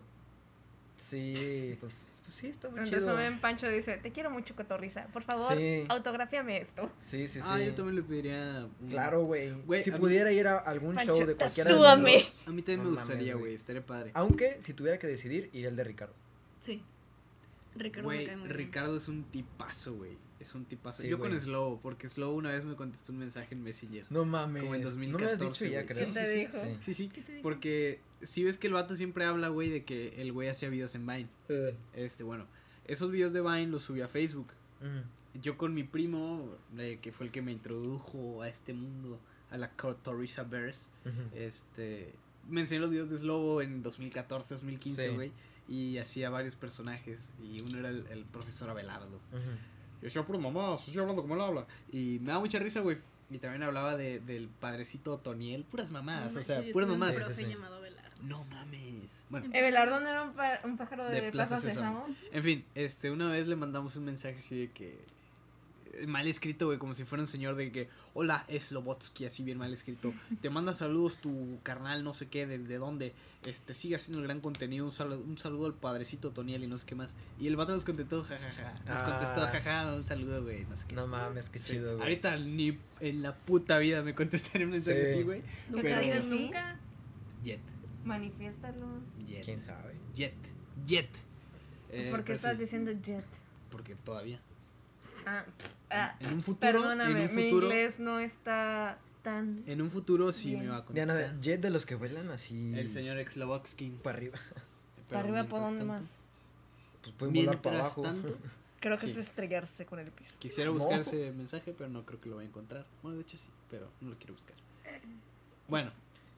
[0.96, 3.00] sí, pues, pues sí, está muy En chido.
[3.06, 5.06] resumen, Pancho dice, te quiero mucho, Cotorrisa.
[5.12, 5.84] Por favor, Sí.
[5.88, 6.90] autografíame esto.
[6.98, 7.46] Sí, sí, sí.
[7.50, 8.66] Ah, yo también le pediría.
[8.80, 9.52] un- Claro, güey.
[9.82, 11.92] Si a mí- pudiera ir a algún Pancho, show de cualquiera de los dos,
[12.46, 13.40] A mí también No me gustaría, güey.
[13.44, 13.54] güey.
[13.54, 14.10] Estaría padre.
[14.14, 16.14] Aunque, si tuviera que decidir, iría el de Ricardo.
[16.60, 16.82] Sí.
[17.76, 18.56] Ricardo me Güey, cae muy bien.
[18.58, 20.16] Ricardo es un tipazo, güey.
[20.40, 21.02] Es un tipazo.
[21.02, 21.40] Sí, Yo con güey.
[21.40, 24.04] Slow, porque Slow una vez me contestó un mensaje en Messenger.
[24.10, 24.62] No mames.
[24.62, 24.88] Como en no
[25.18, 25.86] me has 2014, dicho ya, güey.
[25.94, 26.08] creo.
[26.08, 26.58] Sí, te sí, dijo.
[26.60, 26.76] Sí.
[26.80, 27.08] Sí, sí.
[27.08, 27.42] ¿Qué te dijo?
[27.42, 30.94] Porque si ves que el vato siempre habla, güey, de que el güey hacía videos
[30.94, 31.28] en Vine.
[31.48, 32.46] Eh, Este, bueno,
[32.86, 34.48] esos videos de Vine los subí a Facebook.
[35.40, 39.18] Yo con mi primo, eh, que fue el que me introdujo a este mundo,
[39.50, 40.90] a la Cotorrisa Bears,
[41.34, 42.12] este,
[42.48, 45.32] me enseñó los videos de Slobo en 2014, 2015, Sí.
[45.68, 49.16] Y hacía varios personajes, y uno era el, el profesor Abelardo.
[49.32, 49.40] Ujú.
[49.40, 51.66] Yo decía, puro mamá, estoy hablando como él habla.
[51.90, 52.98] Y me da mucha risa, güey.
[53.30, 57.16] Y también hablaba de, del padrecito Toniel, puras mamadas, No o sea, puras mamadas.
[57.16, 57.50] Sí, sí, profe sí.
[57.50, 58.10] llamado Abelardo.
[58.22, 59.24] No mames.
[59.30, 62.06] Bueno, Ebelardo no era un, un pájaro de, De Plaza Plaza Sésamo.
[62.30, 65.00] En fin, este, una vez le mandamos un mensaje así de que.
[66.06, 67.88] Mal escrito, güey, como si fuera un señor de que.
[68.14, 70.12] Hola, Slobotsky, así bien mal escrito.
[70.40, 73.12] Te manda saludos tu carnal, no sé qué, desde dónde.
[73.44, 74.84] Este, sigue haciendo el gran contenido.
[74.86, 77.14] Un saludo, un saludo al padrecito Toniel y no sé qué más.
[77.38, 78.72] Y el vato nos contestó, jajaja.
[78.86, 79.04] Nos Ah.
[79.04, 80.94] contestó, jaja, un saludo, güey, no sé qué.
[80.94, 82.02] No mames, qué chido, güey.
[82.02, 85.12] Ahorita ni en la puta vida me contestaré un mensaje Sí.
[85.12, 85.42] así, güey.
[85.68, 86.78] Nunca Pero- dices nunca.
[87.42, 87.60] Jet.
[88.04, 88.86] Manifiéstalo.
[89.28, 89.44] Jet.
[89.44, 89.94] ¿Quién sabe?
[90.14, 90.34] Jet.
[90.86, 91.10] Jet.
[91.90, 93.24] Eh, ¿Por qué estás sí, diciendo jet?
[93.70, 94.40] Porque todavía.
[95.26, 95.44] Ah,
[95.94, 96.60] ah, En un futuro.
[96.60, 97.66] perdóname, en un mi futuro.
[97.66, 99.62] inglés no está tan...
[99.66, 100.60] En un futuro sí Bien.
[100.64, 101.40] me va a Diana, contestar.
[101.40, 102.72] jet de los que vuelan así.
[102.76, 103.98] El señor Exlavoxkin.
[103.98, 104.38] Para arriba.
[105.08, 106.02] ¿Para arriba por dónde más?
[107.02, 108.02] Pues pueden volar para abajo.
[108.02, 108.36] tanto,
[108.80, 109.12] Creo que Sí.
[109.12, 110.34] es estrellarse con el piso.
[110.38, 110.76] quisiera No.
[110.76, 112.84] buscar ese mensaje, pero no creo que lo vaya a encontrar.
[113.02, 114.54] Bueno, de hecho sí, pero no lo quiero buscar.
[115.68, 115.90] Bueno,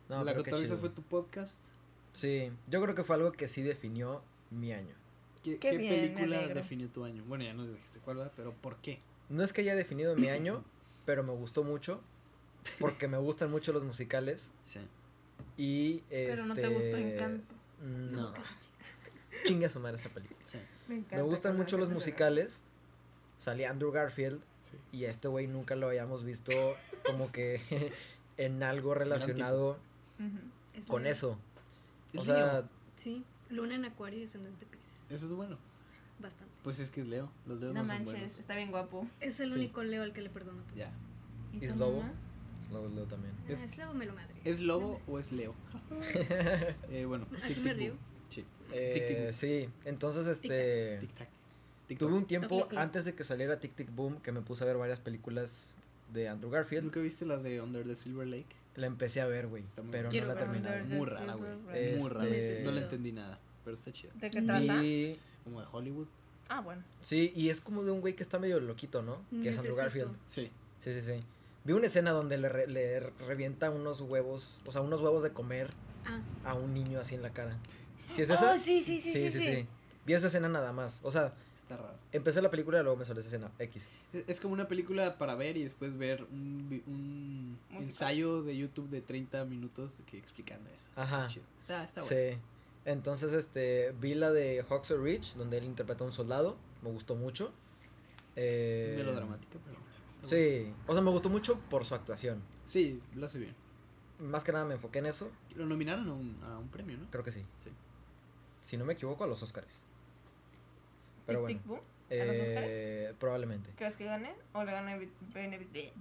[0.09, 1.59] No, la cotorriza fue tu podcast.
[2.13, 4.23] Sí, yo creo que fue algo que sí definió
[4.53, 4.95] mi año.
[5.43, 7.25] ¿Qué, Qué qué bien, película definió tu año?
[7.27, 8.99] Bueno, ya nos dijiste cuál va, pero ¿por qué?
[9.29, 10.65] No es que haya definido mi año,
[11.05, 12.01] pero me gustó mucho.
[12.81, 14.51] Porque me gustan mucho los musicales.
[14.67, 14.81] Sí.
[15.57, 16.29] Y este.
[16.31, 17.55] Pero no te gustó Encanto.
[17.83, 18.35] mm, No.
[19.45, 20.41] Chinga su madre esa película.
[20.45, 20.59] Sí.
[20.89, 22.61] Me, encanta Me gustan mucho los musicales.
[23.39, 24.41] Salía Andrew Garfield.
[24.93, 26.53] Y a este güey nunca lo habíamos visto
[27.05, 27.61] como que
[28.37, 29.79] en algo relacionado
[30.89, 31.39] con eso.
[32.17, 32.65] O sea.
[32.97, 35.11] Sí, luna en acuario y ascendente Pisces.
[35.11, 35.59] Eso es bueno.
[36.19, 36.53] Bastante.
[36.63, 37.31] Pues es que es Leo.
[37.47, 38.39] Los Leos No no, son manches, buenos.
[38.39, 39.07] está bien guapo.
[39.21, 39.57] Es el Sí.
[39.57, 40.77] único Leo al que le perdono todo.
[40.77, 40.91] Ya.
[41.53, 41.99] ¿Y ¿Es lobo?
[42.01, 42.13] mamá?
[42.61, 43.33] es leo también.
[43.39, 44.35] Ah, Es- Es, Leo me lo madre.
[44.45, 45.55] ¿Es lobo No o es Leo?
[46.91, 47.93] eh, bueno, Aquí tic, me tic, río.
[47.93, 48.01] boom.
[48.29, 48.45] Sí.
[48.73, 49.33] Eh, Tic, tic, boom.
[49.33, 50.99] sí, entonces este.
[51.01, 51.29] Tic tac.
[51.87, 54.67] Tic Tuve un tiempo antes de que saliera Tic Tic Boom que me puse a
[54.67, 55.77] ver varias películas
[56.13, 56.83] de Andrew Garfield.
[56.85, 58.47] ¿Nunca viste la de Under the Silver Lake?
[58.75, 59.63] La empecé a ver, güey,
[59.93, 61.51] pero no la the Muy rara, güey.
[61.69, 61.97] Lake.
[62.01, 62.29] Muy rara.
[62.29, 64.11] Este- No la entendí nada, pero está chida.
[64.17, 64.85] ¿De qué trata?
[64.85, 66.07] Y Como de Hollywood.
[66.49, 66.83] Ah, bueno.
[67.03, 69.17] sí, y es como de un güey que está medio loquito, ¿no?
[69.43, 69.75] Que es Andrew.
[69.75, 70.15] Garfield.
[70.27, 70.51] Sí.
[70.81, 71.15] Sí, sí, sí.
[71.65, 75.31] Vi una escena donde le, re- le revienta unos huevos, o sea, unos huevos de
[75.33, 75.71] comer
[76.05, 77.57] Ah, a un niño así en la cara.
[78.13, 78.53] ¿Sí es esa?
[78.55, 79.67] Oh, sí, sí, sí, sí, sí.
[80.05, 81.01] Vi esa escena nada más.
[81.03, 81.95] O sea, Está raro.
[82.13, 83.51] empecé la película y luego me salió esa escena.
[83.59, 83.89] X.
[84.13, 88.89] Es- Es como una película para ver y después ver un, un ensayo de YouTube
[88.89, 90.85] de 30 minutos que explicando eso.
[90.95, 91.27] Ajá.
[91.27, 91.45] Chido.
[91.63, 92.17] Está, está bueno.
[92.17, 92.39] Sí.
[92.87, 96.57] Entonces, este, vi la de Hawks Ridge, donde él interpreta a un soldado.
[96.83, 97.53] Me gustó mucho.
[98.37, 99.77] Eh, Melodramática, pero.
[100.23, 100.73] Sí.
[100.87, 102.43] O sea, me gustó mucho por su actuación.
[102.65, 103.55] Sí, lo hace bien.
[104.21, 105.33] Más que nada me enfoqué en eso.
[105.57, 107.11] Lo nominaron a un, a un premio, ¿no?
[107.11, 107.45] Creo que sí.
[107.59, 107.71] Sí.
[108.61, 109.85] Si no me equivoco, a los Oscars.
[111.27, 111.61] Pero bueno.
[111.67, 112.67] ¿A los Oscars?
[112.69, 113.71] Eh, probablemente.
[113.77, 114.33] ¿Crees que gane?
[114.53, 115.93] ¿O le gane Benedict?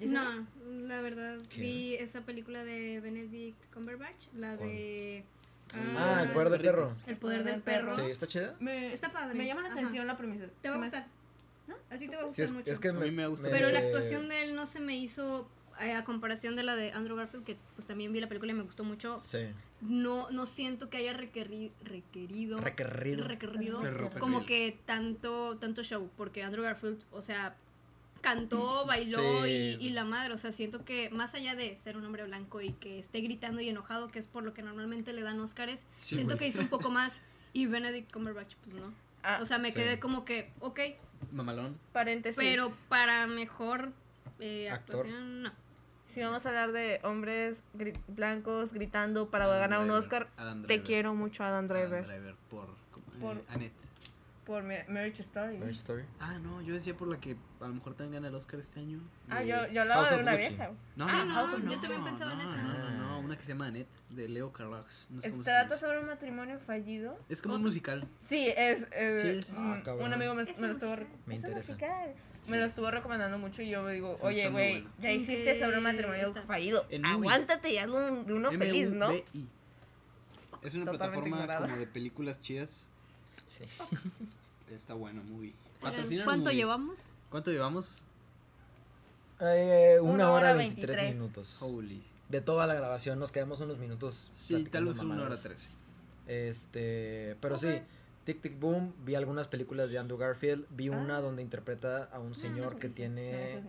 [0.00, 1.60] no, la verdad ¿Qué?
[1.60, 5.24] vi esa película de Benedict Cumberbatch, la de
[5.96, 6.96] Ah, el Ah, poder del perro.
[7.06, 7.94] El poder del perro.
[7.94, 8.54] Sí, está chida.
[8.60, 9.34] Me, Está padre.
[9.34, 9.78] me llama la Ajá.
[9.78, 10.46] atención la premisa.
[10.60, 11.06] Te va a gustar.
[11.66, 11.74] ¿No?
[11.90, 12.70] A ti te va a Sí, gustar es, mucho.
[12.72, 15.48] es que A mí me gusta Pero la actuación de él no se me hizo
[15.80, 18.54] eh, a comparación de la de Andrew Garfield, que pues también vi la película y
[18.54, 19.18] me gustó mucho.
[19.18, 19.46] Sí.
[19.80, 23.26] No, no siento que haya requeri- requerido, Requerido.
[23.26, 23.82] requerido
[24.20, 27.56] como que tanto, tanto show, porque Andrew Garfield, o sea,
[28.24, 29.76] cantó, bailó Sí.
[29.80, 32.60] y, y la madre, o sea, siento que más allá de ser un hombre blanco
[32.60, 35.86] y que esté gritando y enojado, que es por lo que normalmente le dan Oscars,
[35.94, 37.20] Sí, siento que hizo un poco más
[37.52, 38.92] y Benedict Cumberbatch, pues no.
[39.22, 39.74] Ah, O sea, me sí.
[39.76, 40.80] quedé como que, ok,
[41.32, 41.78] Mamalón.
[41.92, 42.36] paréntesis.
[42.36, 43.92] pero para mejor
[44.40, 45.52] eh, actuación, no.
[46.08, 50.64] Si vamos a hablar de hombres gri- blancos gritando para Adam ganar un Oscar, Adam
[50.64, 52.04] te quiero mucho, Adam Driver.
[52.04, 53.72] Adam Driver por, eh, Por- Annette.
[54.44, 55.56] Por Ma- Marriage Story.
[55.56, 56.04] Marriage Story.
[56.20, 58.78] Ah, no, yo decía por la que a lo mejor también gana el Oscar este
[58.80, 59.00] año.
[59.30, 60.48] Ah, de- yo, yo hablaba House de una Gucci.
[60.48, 60.70] vieja.
[60.96, 62.56] No, Ah, no, no, House of- yo también pensaba en no, esa.
[62.62, 65.06] No, no, no, una que se llama Annette, de Leo Carrax.
[65.08, 67.18] No sé cómo se Trata sobre un matrimonio fallido.
[67.30, 68.06] Es como un musical.
[68.20, 68.86] Sí, es.
[68.92, 69.62] eh, Sí, sí.
[69.62, 70.90] un- Ah, un amigo me, Es me lo estuvo.
[70.90, 71.08] musical.
[71.26, 72.12] Me es musical.
[72.42, 72.50] Sí.
[72.50, 74.90] Me lo estuvo recomendando mucho y yo me digo, Sí, oye, güey, bueno.
[75.00, 76.42] ya ¿En hiciste sobre un matrimonio está?
[76.42, 76.86] fallido.
[77.02, 79.10] Aguántate y hazlo un- uno feliz, ¿no?
[80.60, 82.90] Es una plataforma como de películas chidas.
[83.46, 83.64] Sí.
[84.74, 85.22] Está bueno,
[85.80, 86.56] Patrocinan ¿Cuánto Movie.
[86.56, 86.98] llevamos?
[87.30, 88.02] ¿Cuánto llevamos?
[89.40, 91.16] Eh, una, Una hora hora 23 23.
[91.16, 91.58] minutos.
[91.62, 92.02] Holy.
[92.28, 94.30] De toda la grabación nos quedamos unos minutos.
[94.32, 95.68] Sí, tal vez una hora trece.
[96.26, 97.68] Este, pero sí,
[98.24, 100.92] Tic Tic Boom, vi algunas películas de Andrew Garfield, vi Ah.
[100.96, 103.60] una donde interpreta a un señor que No, tiene es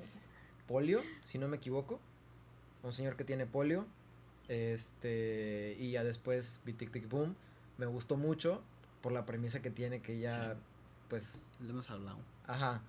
[0.67, 1.99] polio, si no me equivoco.
[2.83, 3.85] Un señor que tiene polio.
[4.47, 7.35] Este, y ya después vi Tic Tic Boom.
[7.77, 8.61] Me gustó mucho
[9.05, 10.59] por la premisa que tiene que ya, Sí.
[11.09, 12.17] pues, Le hemos hablado.
[12.47, 12.81] ajá,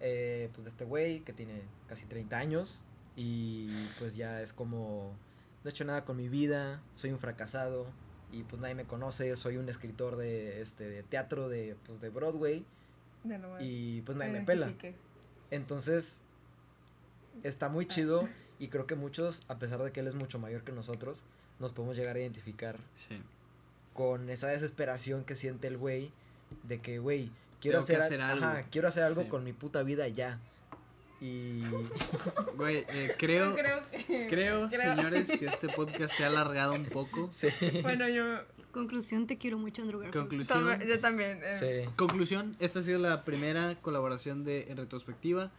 [0.00, 2.80] eh, pues de este güey que tiene casi 30 años
[3.16, 3.68] y
[3.98, 5.14] pues ya es como,
[5.62, 7.86] no he hecho nada con mi vida, soy un fracasado
[8.30, 12.10] y pues nadie me conoce, soy un escritor de, este, de teatro de, pues, de
[12.10, 12.66] Broadway
[13.22, 13.56] De nuevo.
[13.58, 14.70] y pues nadie me pela.
[15.50, 16.20] Entonces,
[17.42, 18.28] está muy chido
[18.58, 21.24] y creo que muchos, a pesar de que él es mucho mayor que nosotros,
[21.58, 23.22] nos podemos llegar a identificar Sí.
[23.94, 26.10] Con esa desesperación que siente el güey
[26.64, 27.30] de que, güey,
[27.60, 28.44] quiero hacer, algo.
[28.44, 29.28] ajá, quiero hacer algo Sí.
[29.28, 30.38] con mi puta vida ya.
[31.20, 31.62] Y
[32.56, 34.26] Güey, eh, creo, Creo que.
[34.28, 34.68] creo, creo.
[34.68, 37.28] señores, que este podcast se ha alargado un poco.
[37.32, 37.48] sí.
[37.82, 38.40] Bueno, yo.
[38.72, 40.24] Conclusión, te quiero mucho, Andrew Garfield.
[40.28, 40.80] Conclusión.
[40.80, 41.40] Yo también.
[41.44, 41.88] eh, Sí.
[41.94, 45.52] Conclusión, esta ha sido la primera colaboración de En Retrospectiva.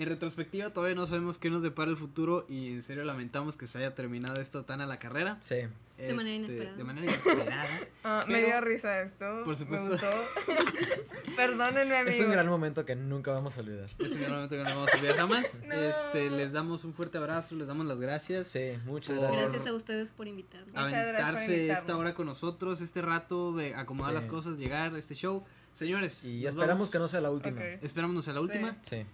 [0.00, 3.66] En retrospectiva todavía no sabemos qué nos depara el futuro y en serio lamentamos que
[3.66, 5.36] se haya terminado esto tan a la carrera.
[5.42, 5.56] Sí.
[5.98, 6.76] De manera Este, inesperada.
[6.78, 7.68] De manera inesperada.
[8.04, 9.42] ah, me dio risa esto.
[9.44, 9.84] Por supuesto.
[9.84, 10.06] Me gustó.
[11.36, 12.16] Perdónenme, amigos.
[12.18, 13.90] Es un gran momento que nunca vamos a olvidar.
[13.98, 15.46] Es un gran momento que no vamos a olvidar jamás.
[15.66, 15.74] No.
[15.74, 18.46] Este, les damos un fuerte abrazo, les damos las gracias.
[18.48, 19.50] Sí, muchas Por- gracias.
[19.52, 21.78] Gracias a ustedes por por Aventarse invitarnos.
[21.78, 24.16] esta hora con nosotros, este rato de acomodar Sí.
[24.16, 25.44] las cosas, llegar a este show.
[25.74, 26.90] Señores, Y esperamos vamos.
[26.90, 27.60] que no sea la última.
[27.60, 27.82] Ok.
[27.82, 28.76] Esperamos no sea la última.
[28.82, 28.96] Sí.
[28.96, 29.06] Nos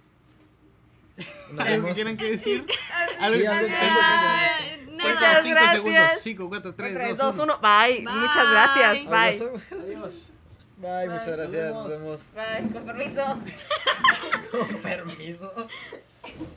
[1.59, 2.67] ¿Algo que que decir?
[3.21, 6.23] ¿Algo que tengo que Muchas gracias.
[6.23, 7.59] 5 4, 3, 2, 1.
[7.61, 8.03] Bye.
[8.03, 9.05] Muchas gracias.
[9.05, 9.51] Bye.
[9.81, 10.33] Adiós.
[10.79, 11.73] Bye, muchas gracias.
[11.73, 12.21] Nos vemos.
[12.35, 13.39] Bye, con permiso.
[14.51, 15.69] con permiso.